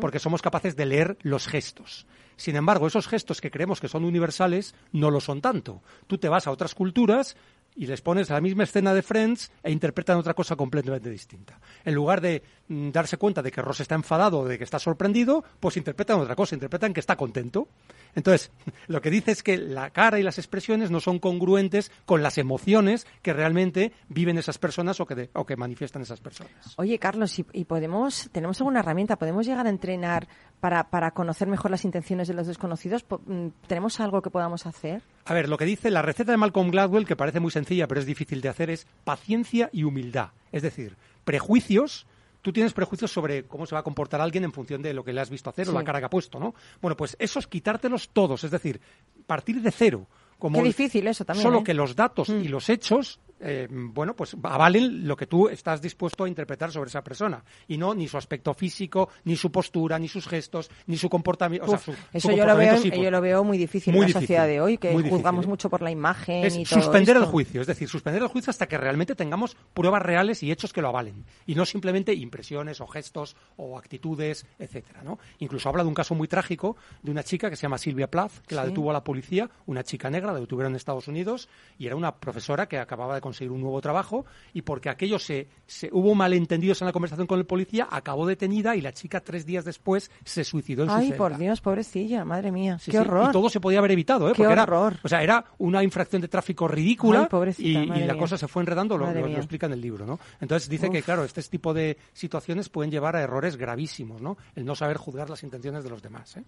Porque 0.00 0.18
somos 0.18 0.42
capaces 0.42 0.76
de 0.76 0.86
leer 0.86 1.18
los 1.22 1.46
gestos. 1.46 2.06
Sin 2.36 2.56
embargo, 2.56 2.86
esos 2.86 3.08
gestos 3.08 3.40
que 3.40 3.50
creemos 3.50 3.80
que 3.80 3.88
son 3.88 4.04
universales 4.04 4.74
no 4.92 5.10
lo 5.10 5.20
son 5.20 5.40
tanto. 5.40 5.82
Tú 6.06 6.18
te 6.18 6.28
vas 6.28 6.46
a 6.46 6.50
otras 6.50 6.74
culturas 6.74 7.36
y 7.76 7.86
les 7.86 8.00
pones 8.00 8.30
la 8.30 8.40
misma 8.40 8.64
escena 8.64 8.94
de 8.94 9.02
Friends 9.02 9.52
e 9.62 9.70
interpretan 9.70 10.16
otra 10.16 10.34
cosa 10.34 10.56
completamente 10.56 11.10
distinta. 11.10 11.60
En 11.84 11.94
lugar 11.94 12.20
de 12.20 12.42
mm, 12.68 12.90
darse 12.90 13.18
cuenta 13.18 13.42
de 13.42 13.52
que 13.52 13.62
Ross 13.62 13.80
está 13.80 13.94
enfadado 13.94 14.40
o 14.40 14.48
de 14.48 14.58
que 14.58 14.64
está 14.64 14.78
sorprendido, 14.78 15.44
pues 15.60 15.76
interpretan 15.76 16.18
otra 16.18 16.34
cosa, 16.34 16.54
interpretan 16.54 16.94
que 16.94 17.00
está 17.00 17.16
contento. 17.16 17.68
Entonces, 18.14 18.50
lo 18.86 19.00
que 19.00 19.10
dice 19.10 19.32
es 19.32 19.42
que 19.42 19.58
la 19.58 19.90
cara 19.90 20.18
y 20.18 20.22
las 20.22 20.38
expresiones 20.38 20.90
no 20.90 21.00
son 21.00 21.18
congruentes 21.18 21.92
con 22.06 22.22
las 22.22 22.38
emociones 22.38 23.06
que 23.22 23.34
realmente 23.34 23.92
viven 24.08 24.38
esas 24.38 24.58
personas 24.58 24.98
o 25.00 25.06
que, 25.06 25.30
o 25.34 25.44
que 25.44 25.56
manifiestan 25.56 26.02
esas 26.02 26.20
personas. 26.20 26.74
Oye, 26.78 26.98
Carlos, 26.98 27.38
¿y, 27.38 27.46
y 27.52 27.66
podemos, 27.66 28.30
tenemos 28.32 28.58
alguna 28.60 28.80
herramienta? 28.80 29.16
¿Podemos 29.16 29.46
llegar 29.46 29.66
a 29.66 29.70
entrenar 29.70 30.26
para, 30.60 30.88
para 30.88 31.10
conocer 31.10 31.46
mejor 31.46 31.70
las 31.70 31.84
intenciones 31.84 32.26
de 32.28 32.34
los 32.34 32.46
desconocidos? 32.46 33.04
Mm, 33.26 33.48
¿Tenemos 33.66 34.00
algo 34.00 34.22
que 34.22 34.30
podamos 34.30 34.64
hacer? 34.66 35.02
A 35.26 35.34
ver, 35.34 35.48
lo 35.48 35.58
que 35.58 35.64
dice 35.64 35.90
la 35.90 36.02
receta 36.02 36.30
de 36.30 36.38
Malcolm 36.38 36.70
Gladwell, 36.70 37.04
que 37.04 37.16
parece 37.16 37.40
muy 37.40 37.50
sencilla 37.50 37.88
pero 37.88 38.00
es 38.00 38.06
difícil 38.06 38.40
de 38.40 38.48
hacer, 38.48 38.70
es 38.70 38.86
paciencia 39.04 39.68
y 39.72 39.82
humildad. 39.82 40.30
Es 40.52 40.62
decir, 40.62 40.96
prejuicios. 41.24 42.06
Tú 42.42 42.52
tienes 42.52 42.72
prejuicios 42.72 43.10
sobre 43.10 43.42
cómo 43.42 43.66
se 43.66 43.74
va 43.74 43.80
a 43.80 43.82
comportar 43.82 44.20
alguien 44.20 44.44
en 44.44 44.52
función 44.52 44.80
de 44.80 44.94
lo 44.94 45.02
que 45.02 45.12
le 45.12 45.20
has 45.20 45.30
visto 45.30 45.50
hacer 45.50 45.68
o 45.68 45.72
la 45.72 45.82
cara 45.82 45.98
que 45.98 46.04
ha 46.04 46.10
puesto, 46.10 46.38
¿no? 46.38 46.54
Bueno, 46.80 46.96
pues 46.96 47.16
esos 47.18 47.48
quitártelos 47.48 48.10
todos, 48.10 48.44
es 48.44 48.52
decir, 48.52 48.80
partir 49.26 49.60
de 49.60 49.72
cero. 49.72 50.06
Como 50.38 50.58
Qué 50.58 50.68
difícil 50.68 51.08
eso 51.08 51.24
también, 51.24 51.42
Solo 51.42 51.60
¿eh? 51.60 51.64
que 51.64 51.74
los 51.74 51.96
datos 51.96 52.28
y 52.28 52.46
los 52.46 52.68
hechos 52.68 53.18
eh, 53.40 53.68
bueno, 53.70 54.14
pues 54.16 54.36
avalen 54.42 55.06
lo 55.06 55.16
que 55.16 55.26
tú 55.26 55.48
estás 55.48 55.82
dispuesto 55.82 56.24
a 56.24 56.28
interpretar 56.28 56.72
sobre 56.72 56.88
esa 56.88 57.02
persona 57.04 57.42
y 57.68 57.76
no 57.76 57.94
ni 57.94 58.08
su 58.08 58.16
aspecto 58.16 58.54
físico, 58.54 59.10
ni 59.24 59.36
su 59.36 59.52
postura, 59.52 59.98
ni 59.98 60.08
sus 60.08 60.26
gestos, 60.26 60.70
ni 60.86 60.96
su 60.96 61.08
comportamiento. 61.10 61.66
o 61.66 61.68
sea, 61.68 61.76
Uf, 61.78 61.84
su- 61.84 61.92
su 61.92 61.98
eso 62.12 62.30
yo 62.32 62.46
lo, 62.46 62.56
veo, 62.56 62.76
sí, 62.78 62.90
yo 62.90 63.10
lo 63.10 63.20
veo 63.20 63.44
muy 63.44 63.58
difícil 63.58 63.92
Muy 63.92 63.98
en 63.98 64.02
la 64.02 64.06
difícil, 64.08 64.26
sociedad 64.26 64.46
de 64.46 64.60
hoy, 64.60 64.78
que 64.78 64.90
difícil, 64.90 65.10
juzgamos 65.10 65.46
mucho 65.46 65.68
por 65.68 65.82
la 65.82 65.90
imagen 65.90 66.44
es 66.44 66.56
y 66.56 66.64
todo 66.64 66.80
suspender 66.80 67.16
el 67.16 67.24
juicio, 67.24 67.60
es 67.60 67.66
decir, 67.66 67.88
suspender 67.88 68.22
el 68.22 68.28
juicio 68.28 68.50
hasta 68.50 68.66
que 68.66 68.78
realmente 68.78 69.14
tengamos 69.14 69.56
pruebas 69.74 70.02
reales 70.02 70.42
y 70.42 70.50
hechos 70.50 70.72
que 70.72 70.80
lo 70.82 70.88
avalen 70.88 71.24
y 71.46 71.54
no 71.54 71.64
simplemente 71.66 72.14
impresiones 72.14 72.80
o 72.80 72.86
gestos 72.86 73.36
o 73.56 73.78
actitudes, 73.78 74.46
etcétera, 74.58 75.02
¿no? 75.02 75.18
Incluso 75.38 75.68
habla 75.68 75.82
de 75.82 75.88
un 75.88 75.94
caso 75.94 76.14
muy 76.14 76.28
trágico 76.28 76.76
de 77.02 77.10
una 77.10 77.22
chica 77.22 77.50
que 77.50 77.56
se 77.56 77.62
llama 77.62 77.78
Silvia 77.78 78.10
Plath, 78.10 78.38
que 78.46 78.54
la 78.54 78.64
detuvo 78.64 78.90
a 78.90 78.92
la 78.92 79.04
policía, 79.04 79.50
una 79.66 79.82
chica 79.84 80.10
negra, 80.10 80.32
la 80.32 80.40
detuvieron 80.40 80.72
en 80.72 80.76
Estados 80.76 81.08
Unidos 81.08 81.48
y 81.78 81.86
era 81.86 81.96
una 81.96 82.16
profesora 82.16 82.66
que 82.68 82.78
acababa 82.78 83.14
de 83.14 83.20
conseguir 83.26 83.50
un 83.52 83.60
nuevo 83.60 83.80
trabajo 83.80 84.24
y 84.54 84.62
porque 84.62 84.88
aquello 84.88 85.18
se, 85.18 85.48
se 85.66 85.88
hubo 85.92 86.14
malentendidos 86.14 86.80
en 86.82 86.86
la 86.86 86.92
conversación 86.92 87.26
con 87.26 87.38
el 87.38 87.46
policía, 87.46 87.88
acabó 87.90 88.26
detenida 88.26 88.74
y 88.76 88.80
la 88.80 88.92
chica 88.92 89.20
tres 89.20 89.44
días 89.46 89.64
después 89.64 90.10
se 90.24 90.44
suicidó 90.44 90.84
en 90.84 90.90
su 90.90 90.94
Ay, 90.96 91.12
por 91.12 91.36
Dios, 91.36 91.60
pobrecilla, 91.60 92.24
madre 92.24 92.52
mía, 92.52 92.78
Sí, 92.78 92.90
qué 92.90 92.98
sí, 92.98 93.02
horror. 93.02 93.28
Y 93.28 93.32
todo 93.32 93.48
se 93.48 93.60
podía 93.60 93.78
haber 93.80 93.90
evitado, 93.92 94.28
¿eh? 94.28 94.32
Qué 94.32 94.38
Porque 94.42 94.52
era, 94.52 94.62
horror. 94.62 94.94
o 95.02 95.08
sea, 95.08 95.22
era 95.22 95.44
una 95.58 95.82
infracción 95.82 96.22
de 96.22 96.28
tráfico 96.28 96.66
ridícula 96.68 97.20
Ay, 97.22 97.26
pobrecita, 97.28 97.68
y, 97.68 97.82
y 97.82 97.86
la 97.86 98.12
mía. 98.14 98.18
cosa 98.18 98.38
se 98.38 98.48
fue 98.48 98.62
enredando, 98.62 98.96
lo, 98.96 99.12
lo- 99.12 99.26
explica 99.26 99.66
en 99.66 99.72
el 99.72 99.80
libro, 99.80 100.06
¿no? 100.06 100.18
Entonces 100.40 100.68
dice 100.68 100.88
que, 100.90 101.02
claro, 101.02 101.24
este 101.24 101.42
tipo 101.42 101.74
de 101.74 101.96
situaciones 102.12 102.68
pueden 102.68 102.90
llevar 102.90 103.16
a 103.16 103.22
errores 103.22 103.56
gravísimos, 103.56 104.22
¿no? 104.22 104.36
El 104.54 104.64
no 104.64 104.74
saber 104.74 104.96
juzgar 104.96 105.28
las 105.30 105.42
intenciones 105.42 105.84
de 105.84 105.90
los 105.90 106.02
demás, 106.02 106.36
¿eh? 106.36 106.44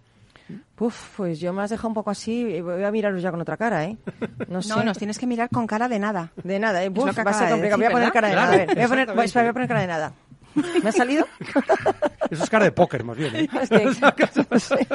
Uf, 0.79 1.17
pues 1.17 1.39
yo 1.39 1.53
me 1.53 1.61
has 1.61 1.69
dejado 1.69 1.89
un 1.89 1.93
poco 1.93 2.09
así, 2.09 2.59
voy 2.61 2.83
a 2.83 2.91
miraros 2.91 3.21
ya 3.21 3.29
con 3.29 3.39
otra 3.41 3.55
cara, 3.57 3.85
¿eh? 3.85 3.97
No 4.49 4.61
sé. 4.61 4.69
No, 4.69 4.83
nos 4.83 4.97
tienes 4.97 5.19
que 5.19 5.27
mirar 5.27 5.49
con 5.49 5.67
cara 5.67 5.87
de 5.87 5.99
nada. 5.99 6.31
De 6.43 6.57
nada, 6.57 6.68
¿eh? 6.77 6.87
Es 6.87 6.93
lo 6.95 7.03
Uf, 7.03 7.15
que 7.15 7.23
va 7.23 7.31
a 7.31 7.33
ser 7.33 7.47
de 7.47 7.51
complicado. 7.53 7.77
Voy 7.77 7.85
a 7.87 7.91
poner 7.91 8.11
cara 8.11 8.27
de 8.29 8.35
nada. 8.35 8.53
A 8.53 8.57
ver, 8.57 8.75
voy 8.75 8.83
a 8.83 8.87
poner, 8.87 9.13
voy, 9.13 9.25
espera, 9.25 9.43
voy 9.43 9.49
a 9.49 9.53
poner 9.53 9.67
cara 9.67 9.81
de 9.81 9.87
nada. 9.87 10.13
¿Me 10.83 10.89
ha 10.89 10.91
salido? 10.91 11.25
Eso 12.31 12.43
es 12.43 12.49
cara 12.49 12.65
de 12.65 12.71
póker, 12.71 13.03
más 13.03 13.15
bien, 13.17 13.35
¿eh? 13.35 13.47
Es 13.61 13.69
que- 13.69 13.85
no 14.49 14.59
sé, 14.59 14.87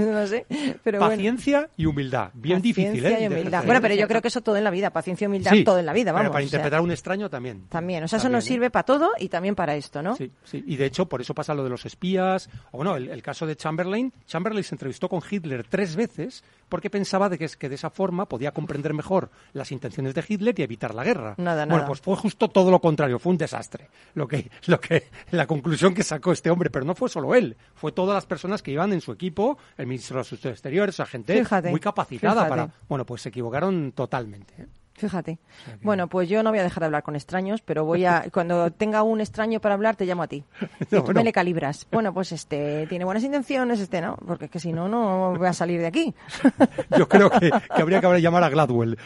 no 0.00 0.26
sé, 0.26 0.46
pero 0.82 0.98
bueno. 0.98 1.12
Paciencia 1.14 1.68
y 1.76 1.86
humildad. 1.86 2.30
Bien 2.34 2.60
difícil, 2.60 3.02
Paciencia 3.02 3.18
¿eh? 3.20 3.24
y 3.24 3.26
humildad. 3.32 3.64
Bueno, 3.64 3.80
pero 3.80 3.94
yo 3.94 4.08
creo 4.08 4.20
que 4.22 4.28
eso 4.28 4.40
todo 4.40 4.56
en 4.56 4.64
la 4.64 4.70
vida, 4.70 4.90
paciencia 4.90 5.26
y 5.26 5.28
humildad 5.28 5.52
Sí, 5.52 5.64
todo 5.64 5.78
en 5.78 5.86
la 5.86 5.92
vida, 5.92 6.12
pero 6.12 6.24
vamos. 6.24 6.32
para 6.32 6.44
o 6.44 6.48
sea, 6.48 6.56
interpretar 6.56 6.78
a 6.80 6.82
un 6.82 6.90
extraño 6.90 7.30
también. 7.30 7.66
También, 7.68 8.04
o 8.04 8.08
sea, 8.08 8.16
eso 8.16 8.24
También, 8.24 8.36
nos 8.38 8.44
¿eh? 8.44 8.48
sirve 8.48 8.70
para 8.70 8.82
todo 8.84 9.10
y 9.18 9.28
también 9.28 9.54
para 9.54 9.76
esto, 9.76 10.02
¿no? 10.02 10.16
Sí, 10.16 10.32
sí. 10.44 10.64
Y 10.66 10.76
de 10.76 10.86
hecho, 10.86 11.06
por 11.06 11.20
eso 11.20 11.34
pasa 11.34 11.54
lo 11.54 11.62
de 11.62 11.70
los 11.70 11.84
espías. 11.86 12.48
O 12.72 12.78
bueno, 12.78 12.96
el, 12.96 13.08
el 13.10 13.22
caso 13.22 13.46
de 13.46 13.54
Chamberlain. 13.56 14.12
Chamberlain 14.26 14.64
se 14.64 14.74
entrevistó 14.74 15.08
con 15.08 15.20
Hitler 15.28 15.66
tres 15.68 15.94
veces 15.94 16.42
porque 16.68 16.90
pensaba 16.90 17.28
de 17.28 17.38
que, 17.38 17.44
es- 17.46 17.56
que 17.56 17.68
de 17.68 17.74
esa 17.76 17.90
forma 17.90 18.26
podía 18.28 18.52
comprender 18.52 18.92
mejor 18.94 19.30
las 19.52 19.72
intenciones 19.72 20.14
de 20.14 20.24
Hitler 20.26 20.58
y 20.58 20.62
evitar 20.62 20.94
la 20.94 21.04
guerra. 21.04 21.34
Nada, 21.38 21.64
bueno, 21.64 21.76
nada. 21.76 21.86
pues 21.86 22.00
fue 22.00 22.16
justo 22.16 22.48
todo 22.48 22.70
lo 22.70 22.80
contrario. 22.80 23.18
Fue 23.18 23.30
un 23.32 23.38
desastre. 23.38 23.88
Lo 24.14 24.26
que, 24.28 24.50
lo 24.66 24.80
que, 24.80 25.08
la 25.30 25.46
conclusión 25.46 25.94
que 25.94 26.02
sacó 26.02 26.32
este 26.32 26.50
hombre. 26.50 26.70
Pero 26.70 26.84
no 26.84 26.94
fue 26.94 27.08
solo 27.08 27.34
él. 27.34 27.56
Fue 27.74 27.92
todas 27.92 28.14
las 28.14 28.26
personas 28.26 28.62
que 28.62 28.70
iban 28.72 28.92
en 28.92 29.00
su 29.00 29.12
equipo, 29.12 29.58
el 29.76 29.86
ministro 29.86 30.16
de 30.16 30.20
Asuntos 30.22 30.50
Exteriores, 30.52 30.94
o 30.94 30.96
sea, 30.96 31.06
gente 31.06 31.38
Fíjate, 31.38 31.70
muy 31.70 31.80
capacitada 31.80 32.32
fíjate. 32.44 32.48
para. 32.50 32.70
Bueno, 32.88 33.04
pues 33.06 33.22
se 33.22 33.28
equivocaron 33.30 33.92
totalmente. 33.92 34.54
¿eh? 34.58 34.66
Fíjate. 34.96 35.38
Bueno, 35.82 36.08
pues 36.08 36.28
yo 36.28 36.42
no 36.42 36.50
voy 36.50 36.58
a 36.58 36.62
dejar 36.62 36.80
de 36.80 36.86
hablar 36.86 37.02
con 37.02 37.16
extraños, 37.16 37.60
pero 37.60 37.84
voy 37.84 38.04
a 38.06 38.24
cuando 38.32 38.70
tenga 38.70 39.02
un 39.02 39.20
extraño 39.20 39.60
para 39.60 39.74
hablar 39.74 39.96
te 39.96 40.06
llamo 40.06 40.22
a 40.22 40.26
ti. 40.26 40.44
Y 40.80 40.84
tú 40.86 41.02
bueno. 41.02 41.20
me 41.20 41.24
le 41.24 41.32
calibras. 41.32 41.86
Bueno, 41.90 42.12
pues 42.14 42.32
este 42.32 42.86
tiene 42.86 43.04
buenas 43.04 43.24
intenciones, 43.24 43.80
este 43.80 44.00
no, 44.00 44.16
porque 44.26 44.46
es 44.46 44.50
que 44.50 44.60
si 44.60 44.72
no 44.72 44.88
no 44.88 45.34
voy 45.36 45.46
a 45.46 45.52
salir 45.52 45.80
de 45.80 45.86
aquí. 45.86 46.14
Yo 46.98 47.08
creo 47.08 47.30
que, 47.30 47.50
que 47.50 47.82
habría 47.82 48.00
que 48.00 48.20
llamar 48.20 48.44
a 48.44 48.48
Gladwell. 48.48 48.98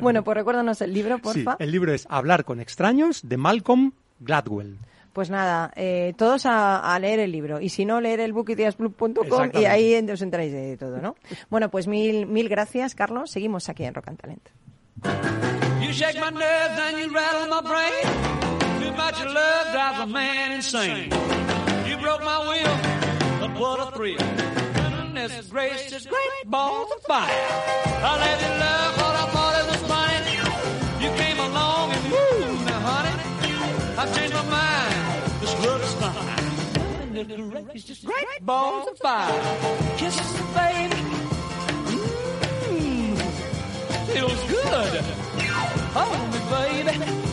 bueno, 0.00 0.24
pues 0.24 0.36
recuérdanos 0.36 0.80
el 0.80 0.92
libro, 0.92 1.18
porfa. 1.18 1.52
Sí, 1.52 1.56
el 1.64 1.70
libro 1.70 1.92
es 1.92 2.06
Hablar 2.10 2.44
con 2.44 2.60
extraños 2.60 3.20
de 3.28 3.36
Malcolm 3.36 3.92
Gladwell. 4.20 4.78
Pues 5.16 5.30
nada, 5.30 5.72
eh, 5.76 6.12
todos 6.18 6.44
a, 6.44 6.94
a 6.94 6.98
leer 6.98 7.20
el 7.20 7.32
libro. 7.32 7.58
Y 7.58 7.70
si 7.70 7.86
no, 7.86 8.02
leer 8.02 8.20
el 8.20 8.34
bookideasblue.com 8.34 9.50
y 9.54 9.64
ahí 9.64 9.96
os 10.12 10.20
enteráis 10.20 10.52
de 10.52 10.76
todo, 10.76 10.98
¿no? 10.98 11.16
Bueno, 11.48 11.70
pues 11.70 11.86
mil, 11.86 12.26
mil 12.26 12.50
gracias, 12.50 12.94
Carlos. 12.94 13.30
Seguimos 13.30 13.70
aquí 13.70 13.84
en 13.84 13.94
Rock 13.94 14.08
and 14.08 14.20
Talent. 14.20 14.48
You 15.80 15.90
shake 15.94 16.20
my 16.20 16.28
nerves 16.30 16.78
and 16.78 16.98
you 16.98 17.10
rattle 17.14 17.48
my 17.48 17.62
brain. 17.62 18.04
Too 18.82 18.92
much 18.92 19.24
love 19.24 19.72
drives 19.72 20.00
a 20.00 20.06
man 20.06 20.52
insane. 20.52 21.08
You 21.88 21.96
broke 21.96 22.22
my 22.22 22.38
will, 22.50 22.76
but 23.40 23.58
what 23.58 23.80
a 23.88 23.90
thrill. 23.96 24.18
Goodness 24.18 25.48
gracious, 25.50 26.04
great 26.06 26.44
balls 26.50 26.90
of 26.94 27.02
fire. 27.04 27.30
I 27.30 28.18
let 28.20 28.38
you 28.42 28.52
love 28.60 28.96
what 28.98 29.16
I 29.16 29.26
thought 29.32 29.54
it 29.62 29.66
was 29.70 29.82
funny. 29.88 31.04
You 31.04 31.10
came 31.16 31.38
along 31.40 31.92
and 31.92 32.04
woo, 32.12 32.64
now 32.66 32.80
honey, 32.80 33.14
I've 33.96 34.14
changed 34.14 34.34
my 34.34 34.42
mind. 34.50 34.75
This 37.16 37.28
love 37.28 37.74
is. 37.74 37.84
Goodness 37.84 38.04
great 38.04 38.40
balls 38.42 38.88
of 38.88 38.98
fire. 38.98 39.32
Kisses, 39.96 40.32
baby. 40.54 40.96
Mmm, 42.66 43.16
feels 44.12 44.42
good. 44.50 45.00
Hold 45.96 46.84
me, 46.84 46.84
baby. 46.92 47.25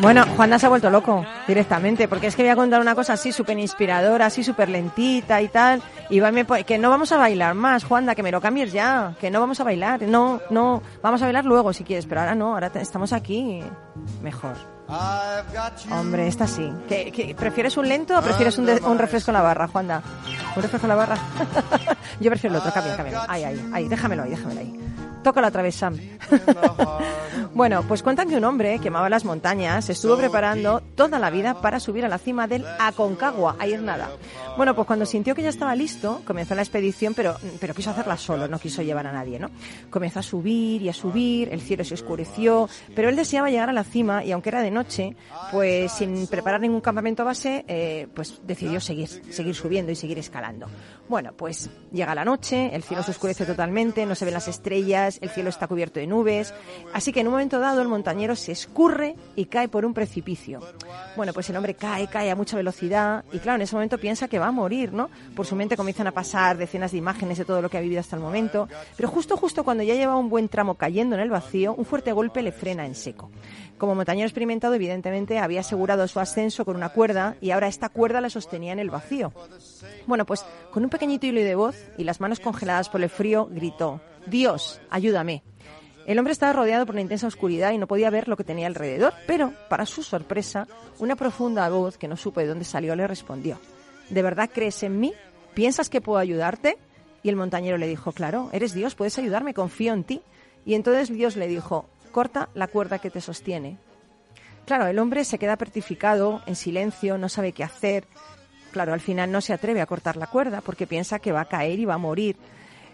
Bueno, 0.00 0.24
Juana 0.36 0.58
se 0.58 0.66
ha 0.66 0.68
vuelto 0.68 0.90
loco 0.90 1.24
directamente, 1.46 2.08
porque 2.08 2.26
es 2.26 2.36
que 2.36 2.42
voy 2.42 2.50
a 2.50 2.56
contar 2.56 2.80
una 2.80 2.94
cosa 2.94 3.14
así 3.14 3.32
súper 3.32 3.58
inspiradora, 3.58 4.26
así 4.26 4.44
súper 4.44 4.68
lentita 4.68 5.40
y 5.40 5.48
tal. 5.48 5.82
Y 6.10 6.20
que 6.64 6.78
no 6.78 6.90
vamos 6.90 7.12
a 7.12 7.16
bailar 7.16 7.54
más, 7.54 7.84
Juanda, 7.84 8.14
que 8.14 8.22
me 8.22 8.30
lo 8.30 8.40
cambies 8.40 8.72
ya, 8.72 9.14
que 9.20 9.30
no 9.30 9.40
vamos 9.40 9.60
a 9.60 9.64
bailar. 9.64 10.02
No, 10.02 10.40
no, 10.50 10.82
vamos 11.02 11.22
a 11.22 11.24
bailar 11.26 11.44
luego 11.44 11.72
si 11.72 11.84
quieres, 11.84 12.06
pero 12.06 12.20
ahora 12.20 12.34
no, 12.34 12.54
ahora 12.54 12.70
estamos 12.74 13.12
aquí 13.12 13.62
mejor. 14.22 14.56
Hombre, 15.90 16.26
esta 16.28 16.46
sí. 16.46 16.70
¿Que, 16.88 17.10
que- 17.10 17.34
prefieres 17.34 17.76
un 17.78 17.88
lento 17.88 18.18
o 18.18 18.20
prefieres 18.22 18.58
un 18.58 18.98
refresco 18.98 19.30
en 19.30 19.34
la 19.34 19.42
barra, 19.42 19.68
Juanda? 19.68 20.02
¿Un 20.54 20.62
refresco 20.62 20.86
en 20.86 20.88
la 20.90 20.94
barra? 20.96 21.16
Yo 22.20 22.30
prefiero 22.30 22.54
el 22.56 22.60
otro, 22.60 22.72
cambia, 22.72 22.96
cambia. 22.96 23.24
Ahí, 23.28 23.44
ahí, 23.44 23.70
ahí, 23.72 23.88
déjamelo 23.88 24.24
ahí, 24.24 24.30
déjamelo 24.30 24.60
ahí. 24.60 24.81
Tócalo 25.22 25.70
Sam. 25.70 25.98
bueno, 27.54 27.84
pues 27.86 28.02
cuentan 28.02 28.28
que 28.28 28.36
un 28.36 28.44
hombre 28.44 28.78
que 28.80 28.88
amaba 28.88 29.08
las 29.08 29.24
montañas 29.24 29.88
estuvo 29.88 30.16
preparando 30.16 30.82
toda 30.96 31.18
la 31.18 31.30
vida 31.30 31.60
para 31.60 31.78
subir 31.78 32.04
a 32.04 32.08
la 32.08 32.18
cima 32.18 32.46
del 32.46 32.64
Aconcagua, 32.78 33.56
a 33.58 33.66
nada. 33.78 34.10
Bueno, 34.56 34.74
pues 34.74 34.86
cuando 34.86 35.06
sintió 35.06 35.34
que 35.34 35.42
ya 35.42 35.48
estaba 35.48 35.74
listo, 35.74 36.22
comenzó 36.26 36.54
la 36.54 36.62
expedición, 36.62 37.14
pero, 37.14 37.36
pero 37.60 37.74
quiso 37.74 37.90
hacerla 37.90 38.16
solo, 38.16 38.48
no 38.48 38.58
quiso 38.58 38.82
llevar 38.82 39.06
a 39.06 39.12
nadie, 39.12 39.38
¿no? 39.38 39.50
Comenzó 39.90 40.18
a 40.18 40.22
subir 40.22 40.82
y 40.82 40.88
a 40.88 40.92
subir, 40.92 41.48
el 41.52 41.60
cielo 41.60 41.84
se 41.84 41.94
oscureció, 41.94 42.68
pero 42.94 43.08
él 43.08 43.16
deseaba 43.16 43.50
llegar 43.50 43.70
a 43.70 43.72
la 43.72 43.84
cima 43.84 44.24
y 44.24 44.32
aunque 44.32 44.50
era 44.50 44.62
de 44.62 44.70
noche, 44.70 45.16
pues 45.50 45.92
sin 45.92 46.26
preparar 46.26 46.60
ningún 46.60 46.80
campamento 46.80 47.24
base, 47.24 47.64
eh, 47.68 48.08
pues 48.14 48.40
decidió 48.44 48.80
seguir, 48.80 49.08
seguir 49.08 49.54
subiendo 49.54 49.92
y 49.92 49.96
seguir 49.96 50.18
escalando. 50.18 50.66
Bueno, 51.12 51.34
pues 51.36 51.68
llega 51.92 52.14
la 52.14 52.24
noche, 52.24 52.74
el 52.74 52.82
cielo 52.82 53.02
se 53.02 53.10
oscurece 53.10 53.44
totalmente, 53.44 54.06
no 54.06 54.14
se 54.14 54.24
ven 54.24 54.32
las 54.32 54.48
estrellas, 54.48 55.18
el 55.20 55.28
cielo 55.28 55.50
está 55.50 55.68
cubierto 55.68 56.00
de 56.00 56.06
nubes, 56.06 56.54
así 56.94 57.12
que 57.12 57.20
en 57.20 57.26
un 57.26 57.32
momento 57.32 57.58
dado 57.58 57.82
el 57.82 57.88
montañero 57.88 58.34
se 58.34 58.52
escurre 58.52 59.14
y 59.36 59.44
cae 59.44 59.68
por 59.68 59.84
un 59.84 59.92
precipicio. 59.92 60.60
Bueno, 61.14 61.34
pues 61.34 61.50
el 61.50 61.56
hombre 61.58 61.74
cae, 61.74 62.06
cae 62.06 62.30
a 62.30 62.34
mucha 62.34 62.56
velocidad 62.56 63.26
y 63.30 63.40
claro, 63.40 63.56
en 63.56 63.60
ese 63.60 63.74
momento 63.74 63.98
piensa 63.98 64.26
que 64.26 64.38
va 64.38 64.46
a 64.46 64.52
morir, 64.52 64.94
¿no? 64.94 65.10
Por 65.36 65.44
su 65.44 65.54
mente 65.54 65.76
comienzan 65.76 66.06
a 66.06 66.12
pasar 66.12 66.56
decenas 66.56 66.92
de 66.92 66.96
imágenes 66.96 67.36
de 67.36 67.44
todo 67.44 67.60
lo 67.60 67.68
que 67.68 67.76
ha 67.76 67.82
vivido 67.82 68.00
hasta 68.00 68.16
el 68.16 68.22
momento, 68.22 68.70
pero 68.96 69.10
justo, 69.10 69.36
justo 69.36 69.64
cuando 69.64 69.82
ya 69.82 69.92
lleva 69.92 70.16
un 70.16 70.30
buen 70.30 70.48
tramo 70.48 70.76
cayendo 70.76 71.14
en 71.14 71.20
el 71.20 71.28
vacío, 71.28 71.74
un 71.74 71.84
fuerte 71.84 72.12
golpe 72.12 72.40
le 72.40 72.52
frena 72.52 72.86
en 72.86 72.94
seco. 72.94 73.30
Como 73.82 73.96
montañero 73.96 74.28
experimentado, 74.28 74.74
evidentemente 74.74 75.40
había 75.40 75.58
asegurado 75.58 76.06
su 76.06 76.20
ascenso 76.20 76.64
con 76.64 76.76
una 76.76 76.90
cuerda 76.90 77.34
y 77.40 77.50
ahora 77.50 77.66
esta 77.66 77.88
cuerda 77.88 78.20
la 78.20 78.30
sostenía 78.30 78.72
en 78.72 78.78
el 78.78 78.90
vacío. 78.90 79.32
Bueno, 80.06 80.24
pues 80.24 80.44
con 80.70 80.84
un 80.84 80.88
pequeñito 80.88 81.26
hilo 81.26 81.40
de 81.40 81.56
voz 81.56 81.74
y 81.98 82.04
las 82.04 82.20
manos 82.20 82.38
congeladas 82.38 82.88
por 82.88 83.02
el 83.02 83.10
frío, 83.10 83.48
gritó, 83.50 84.00
Dios, 84.24 84.80
ayúdame. 84.88 85.42
El 86.06 86.16
hombre 86.20 86.30
estaba 86.30 86.52
rodeado 86.52 86.86
por 86.86 86.94
una 86.94 87.02
intensa 87.02 87.26
oscuridad 87.26 87.72
y 87.72 87.78
no 87.78 87.88
podía 87.88 88.08
ver 88.08 88.28
lo 88.28 88.36
que 88.36 88.44
tenía 88.44 88.68
alrededor, 88.68 89.14
pero, 89.26 89.52
para 89.68 89.84
su 89.84 90.04
sorpresa, 90.04 90.68
una 91.00 91.16
profunda 91.16 91.68
voz 91.68 91.98
que 91.98 92.06
no 92.06 92.16
supo 92.16 92.38
de 92.38 92.46
dónde 92.46 92.64
salió 92.64 92.94
le 92.94 93.08
respondió, 93.08 93.58
¿De 94.10 94.22
verdad 94.22 94.48
crees 94.54 94.80
en 94.84 95.00
mí? 95.00 95.12
¿Piensas 95.54 95.88
que 95.88 96.00
puedo 96.00 96.20
ayudarte? 96.20 96.78
Y 97.24 97.30
el 97.30 97.34
montañero 97.34 97.78
le 97.78 97.88
dijo, 97.88 98.12
claro, 98.12 98.48
eres 98.52 98.74
Dios, 98.74 98.94
puedes 98.94 99.18
ayudarme, 99.18 99.54
confío 99.54 99.92
en 99.92 100.04
ti. 100.04 100.22
Y 100.64 100.74
entonces 100.74 101.12
Dios 101.12 101.34
le 101.34 101.48
dijo, 101.48 101.88
corta 102.12 102.48
la 102.54 102.68
cuerda 102.68 103.00
que 103.00 103.10
te 103.10 103.20
sostiene. 103.20 103.78
Claro, 104.64 104.86
el 104.86 104.98
hombre 104.98 105.24
se 105.24 105.38
queda 105.38 105.56
petrificado, 105.56 106.42
en 106.46 106.54
silencio, 106.54 107.18
no 107.18 107.28
sabe 107.28 107.52
qué 107.52 107.64
hacer. 107.64 108.06
Claro, 108.70 108.92
al 108.92 109.00
final 109.00 109.32
no 109.32 109.40
se 109.40 109.52
atreve 109.52 109.80
a 109.80 109.86
cortar 109.86 110.16
la 110.16 110.28
cuerda 110.28 110.60
porque 110.60 110.86
piensa 110.86 111.18
que 111.18 111.32
va 111.32 111.42
a 111.42 111.46
caer 111.46 111.80
y 111.80 111.84
va 111.84 111.94
a 111.94 111.98
morir. 111.98 112.36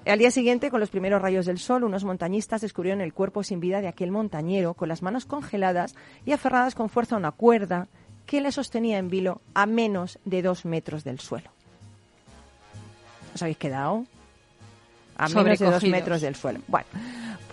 Al 0.07 0.19
día 0.19 0.31
siguiente, 0.31 0.71
con 0.71 0.81
los 0.81 0.89
primeros 0.89 1.21
rayos 1.21 1.45
del 1.45 1.59
sol, 1.59 1.85
unos 1.85 2.05
montañistas 2.05 2.63
descubrieron 2.63 3.03
el 3.03 3.13
cuerpo 3.13 3.43
sin 3.43 3.61
vida 3.61 3.83
de 3.83 3.89
aquel 3.89 4.11
montañero, 4.11 4.73
con 4.73 4.89
las 4.89 5.03
manos 5.03 5.27
congeladas 5.27 5.95
y 6.25 6.33
aferradas 6.33 6.75
con 6.75 6.89
fuerza 6.89 7.17
a 7.17 7.19
una 7.19 7.33
cuerda 7.33 7.89
que 8.25 8.41
le 8.41 8.51
sostenía 8.51 8.99
en 8.99 9.11
vilo 9.11 9.43
a 9.53 9.67
menos 9.67 10.19
de 10.25 10.41
dos 10.41 10.65
metros 10.65 11.05
del 11.05 11.21
suelo. 11.21 11.51
¿Os 13.35 13.43
habéis 13.43 13.59
quedado? 13.59 14.07
a 15.19 15.29
menos 15.29 15.59
de 15.59 15.67
dos 15.67 15.85
metros 15.85 16.21
del 16.21 16.37
suelo. 16.37 16.61
Bueno, 16.69 16.87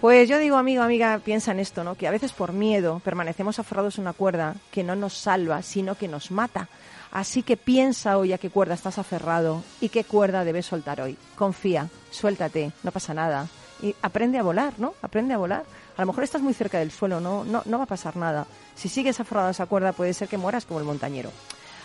pues 0.02 0.30
yo 0.30 0.38
digo, 0.40 0.58
amigo, 0.58 0.84
amiga, 0.84 1.20
piensa 1.24 1.52
en 1.52 1.60
esto, 1.60 1.84
¿no? 1.84 1.96
Que 1.96 2.08
a 2.08 2.12
veces 2.12 2.32
por 2.32 2.54
miedo 2.54 3.02
permanecemos 3.04 3.60
aferrados 3.60 3.98
a 3.98 4.02
una 4.02 4.14
cuerda 4.14 4.56
que 4.72 4.84
no 4.84 4.96
nos 4.96 5.14
salva, 5.14 5.62
sino 5.62 5.96
que 5.96 6.08
nos 6.08 6.32
mata. 6.32 6.68
Así 7.12 7.44
que 7.44 7.56
piensa 7.56 8.18
hoy 8.18 8.34
a 8.34 8.38
qué 8.38 8.50
cuerda 8.50 8.74
estás 8.74 8.98
aferrado 8.98 9.64
y 9.80 9.90
qué 9.90 10.04
cuerda 10.04 10.44
debes 10.44 10.66
soltar 10.66 11.00
hoy. 11.00 11.18
Confía, 11.36 11.88
suéltate, 12.12 12.74
no 12.84 12.92
pasa 12.92 13.14
nada. 13.14 13.48
Y 13.82 13.96
aprende 14.02 14.38
a 14.38 14.44
volar, 14.44 14.74
¿no? 14.78 14.96
Aprende 15.02 15.34
a 15.34 15.38
volar. 15.38 15.64
A 15.96 16.02
lo 16.02 16.08
mejor 16.08 16.26
estás 16.26 16.42
muy 16.42 16.54
cerca 16.54 16.80
del 16.80 16.92
suelo, 16.92 17.22
no, 17.22 17.46
no, 17.46 17.62
no 17.66 17.78
va 17.78 17.86
a 17.86 17.88
pasar 17.88 18.18
nada. 18.18 18.46
Si 18.76 18.90
sigues 18.90 19.20
aferrado 19.22 19.48
a 19.48 19.52
esa 19.52 19.66
cuerda, 19.66 19.94
puede 19.94 20.14
ser 20.14 20.28
que 20.28 20.38
mueras 20.38 20.66
como 20.66 20.80
el 20.80 20.86
montañero. 20.86 21.32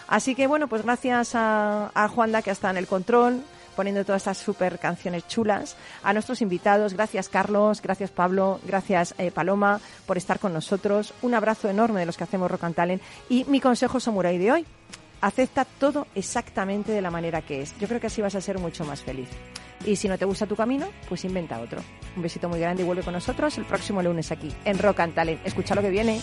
Así 0.09 0.35
que 0.35 0.49
bueno, 0.49 0.67
pues 0.67 0.83
gracias 0.83 1.37
a, 1.37 1.93
a 1.95 2.09
Juanda 2.09 2.43
que 2.43 2.51
está 2.51 2.71
en 2.71 2.79
el 2.79 2.89
control, 2.89 3.45
poniendo 3.77 4.05
todas 4.05 4.23
estas 4.23 4.39
super 4.39 4.79
canciones 4.79 5.27
chulas, 5.29 5.77
a 6.03 6.13
nuestros 6.13 6.43
invitados, 6.43 6.95
gracias 6.95 7.29
Carlos, 7.29 7.83
gracias 7.83 8.11
Pablo, 8.11 8.61
gracias 8.65 9.15
eh, 9.19 9.31
Paloma 9.31 9.81
por 10.07 10.17
estar 10.17 10.39
con 10.39 10.53
nosotros, 10.53 11.15
un 11.23 11.35
abrazo 11.35 11.69
enorme 11.69 12.01
de 12.01 12.07
los 12.07 12.17
que 12.17 12.25
hacemos 12.25 12.51
Rock 12.51 12.65
and 12.65 12.75
Talent 12.75 13.03
y 13.29 13.45
mi 13.45 13.61
consejo 13.61 14.01
samurai 14.01 14.39
de 14.39 14.53
hoy, 14.53 14.67
acepta 15.21 15.65
todo 15.65 16.07
exactamente 16.15 16.93
de 16.93 17.03
la 17.03 17.11
manera 17.11 17.43
que 17.43 17.63
es. 17.63 17.77
Yo 17.79 17.89
creo 17.89 18.01
que 18.01 18.07
así 18.07 18.23
vas 18.23 18.35
a 18.35 18.41
ser 18.41 18.59
mucho 18.59 18.85
más 18.85 19.03
feliz. 19.03 19.29
Y 19.85 19.97
si 19.97 20.09
no 20.09 20.19
te 20.19 20.25
gusta 20.25 20.47
tu 20.47 20.57
camino, 20.57 20.89
pues 21.09 21.25
inventa 21.25 21.61
otro. 21.61 21.81
Un 22.17 22.23
besito 22.23 22.49
muy 22.49 22.61
grande 22.61 22.83
y 22.83 22.87
vuelve 22.87 23.03
con 23.03 23.15
nosotros 23.15 23.57
el 23.57 23.65
próximo 23.65 24.03
lunes 24.03 24.31
aquí 24.31 24.53
en 24.65 24.79
Rock 24.79 25.01
and 25.01 25.15
Talent. 25.15 25.41
Escucha 25.47 25.75
lo 25.75 25.83
que 25.83 25.91
viene. 25.91 26.21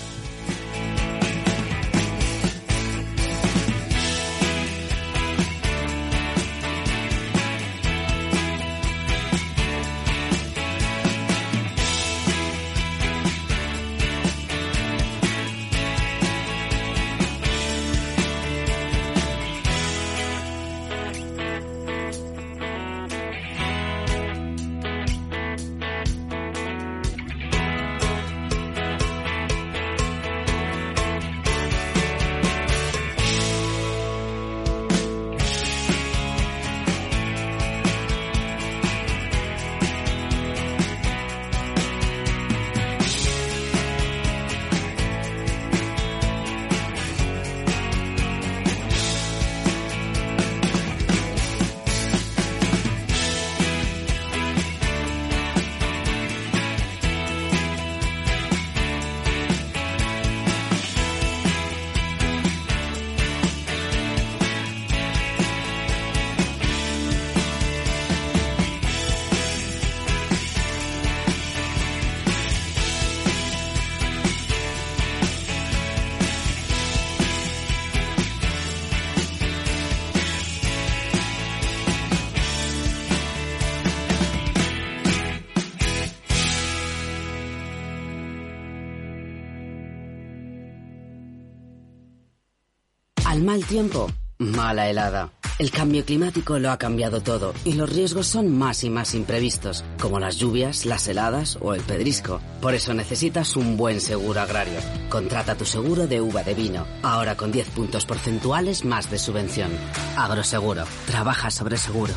Mal 93.47 93.65
tiempo, 93.65 94.11
mala 94.39 94.89
helada. 94.89 95.31
El 95.57 95.71
cambio 95.71 96.03
climático 96.03 96.59
lo 96.59 96.69
ha 96.69 96.77
cambiado 96.77 97.21
todo 97.21 97.53
y 97.63 97.73
los 97.73 97.89
riesgos 97.89 98.27
son 98.27 98.53
más 98.53 98.83
y 98.83 98.89
más 98.89 99.15
imprevistos, 99.15 99.85
como 100.01 100.19
las 100.19 100.35
lluvias, 100.35 100.85
las 100.85 101.07
heladas 101.07 101.57
o 101.61 101.73
el 101.73 101.79
pedrisco. 101.79 102.41
Por 102.61 102.73
eso 102.73 102.93
necesitas 102.93 103.55
un 103.55 103.77
buen 103.77 104.01
seguro 104.01 104.41
agrario. 104.41 104.77
Contrata 105.07 105.55
tu 105.55 105.63
seguro 105.63 106.07
de 106.07 106.19
uva 106.19 106.43
de 106.43 106.55
vino, 106.55 106.85
ahora 107.03 107.37
con 107.37 107.53
10 107.53 107.69
puntos 107.69 108.05
porcentuales 108.05 108.83
más 108.83 109.09
de 109.09 109.17
subvención. 109.17 109.71
Agroseguro, 110.17 110.83
trabaja 111.05 111.49
sobre 111.49 111.77
seguro. 111.77 112.15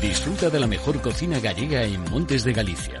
Disfruta 0.00 0.50
de 0.50 0.60
la 0.60 0.68
mejor 0.68 1.02
cocina 1.02 1.40
gallega 1.40 1.82
en 1.82 2.00
Montes 2.08 2.44
de 2.44 2.52
Galicia. 2.52 3.00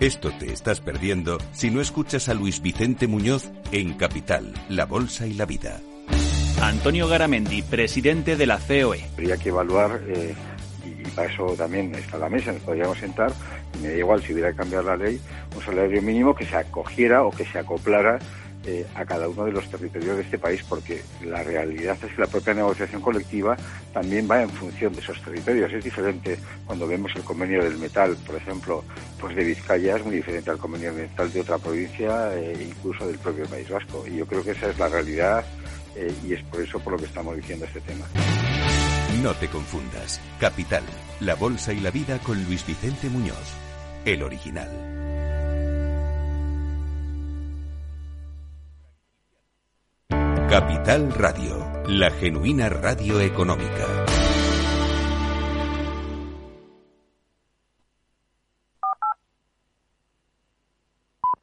Esto 0.00 0.30
te 0.30 0.52
estás 0.52 0.80
perdiendo 0.80 1.38
si 1.50 1.70
no 1.70 1.80
escuchas 1.80 2.28
a 2.28 2.34
Luis 2.34 2.62
Vicente 2.62 3.08
Muñoz 3.08 3.50
en 3.72 3.94
Capital, 3.94 4.54
La 4.68 4.86
Bolsa 4.86 5.26
y 5.26 5.34
la 5.34 5.44
Vida. 5.44 5.80
Antonio 6.62 7.08
Garamendi, 7.08 7.62
presidente 7.62 8.36
de 8.36 8.46
la 8.46 8.58
COE. 8.58 9.04
Habría 9.14 9.36
que 9.36 9.48
evaluar, 9.48 10.00
eh, 10.06 10.36
y 10.84 11.02
para 11.10 11.28
eso 11.28 11.46
también 11.58 11.92
está 11.96 12.16
la 12.16 12.28
mesa, 12.28 12.52
nos 12.52 12.62
podríamos 12.62 12.96
sentar, 12.96 13.32
y 13.74 13.82
me 13.82 13.88
da 13.88 13.96
igual 13.96 14.22
si 14.22 14.34
hubiera 14.34 14.52
que 14.52 14.58
cambiar 14.58 14.84
la 14.84 14.96
ley, 14.96 15.20
un 15.56 15.62
salario 15.64 16.00
mínimo 16.00 16.32
que 16.32 16.46
se 16.46 16.56
acogiera 16.56 17.24
o 17.24 17.32
que 17.32 17.44
se 17.44 17.58
acoplara 17.58 18.20
eh, 18.68 18.86
a 18.94 19.04
cada 19.06 19.28
uno 19.28 19.46
de 19.46 19.52
los 19.52 19.66
territorios 19.70 20.16
de 20.16 20.22
este 20.22 20.38
país, 20.38 20.62
porque 20.68 21.02
la 21.24 21.42
realidad 21.42 21.96
es 22.04 22.12
que 22.12 22.20
la 22.20 22.26
propia 22.26 22.52
negociación 22.52 23.00
colectiva 23.00 23.56
también 23.94 24.28
va 24.30 24.42
en 24.42 24.50
función 24.50 24.92
de 24.92 25.00
esos 25.00 25.22
territorios. 25.22 25.72
Es 25.72 25.82
diferente 25.82 26.38
cuando 26.66 26.86
vemos 26.86 27.10
el 27.16 27.22
convenio 27.22 27.64
del 27.64 27.78
metal, 27.78 28.14
por 28.26 28.36
ejemplo, 28.36 28.84
pues 29.18 29.34
de 29.34 29.44
Vizcaya 29.44 29.96
es 29.96 30.04
muy 30.04 30.16
diferente 30.16 30.50
al 30.50 30.58
convenio 30.58 30.92
del 30.92 31.08
metal 31.08 31.32
de 31.32 31.40
otra 31.40 31.56
provincia, 31.56 32.34
e 32.36 32.62
incluso 32.62 33.06
del 33.06 33.18
propio 33.18 33.46
País 33.46 33.68
Vasco. 33.70 34.04
Y 34.06 34.16
yo 34.16 34.26
creo 34.26 34.44
que 34.44 34.50
esa 34.50 34.68
es 34.68 34.78
la 34.78 34.88
realidad 34.88 35.44
eh, 35.96 36.12
y 36.26 36.34
es 36.34 36.42
por 36.44 36.60
eso 36.60 36.78
por 36.78 36.92
lo 36.92 36.98
que 36.98 37.06
estamos 37.06 37.36
diciendo 37.36 37.64
este 37.64 37.80
tema. 37.80 38.04
No 39.22 39.32
te 39.34 39.48
confundas. 39.48 40.20
Capital, 40.38 40.84
La 41.20 41.34
Bolsa 41.34 41.72
y 41.72 41.80
la 41.80 41.90
Vida 41.90 42.18
con 42.18 42.44
Luis 42.44 42.66
Vicente 42.66 43.08
Muñoz. 43.08 43.54
El 44.04 44.22
original. 44.22 44.87
Capital 50.48 51.12
Radio, 51.12 51.84
la 51.88 52.10
genuina 52.10 52.70
radio 52.70 53.20
económica. 53.20 54.07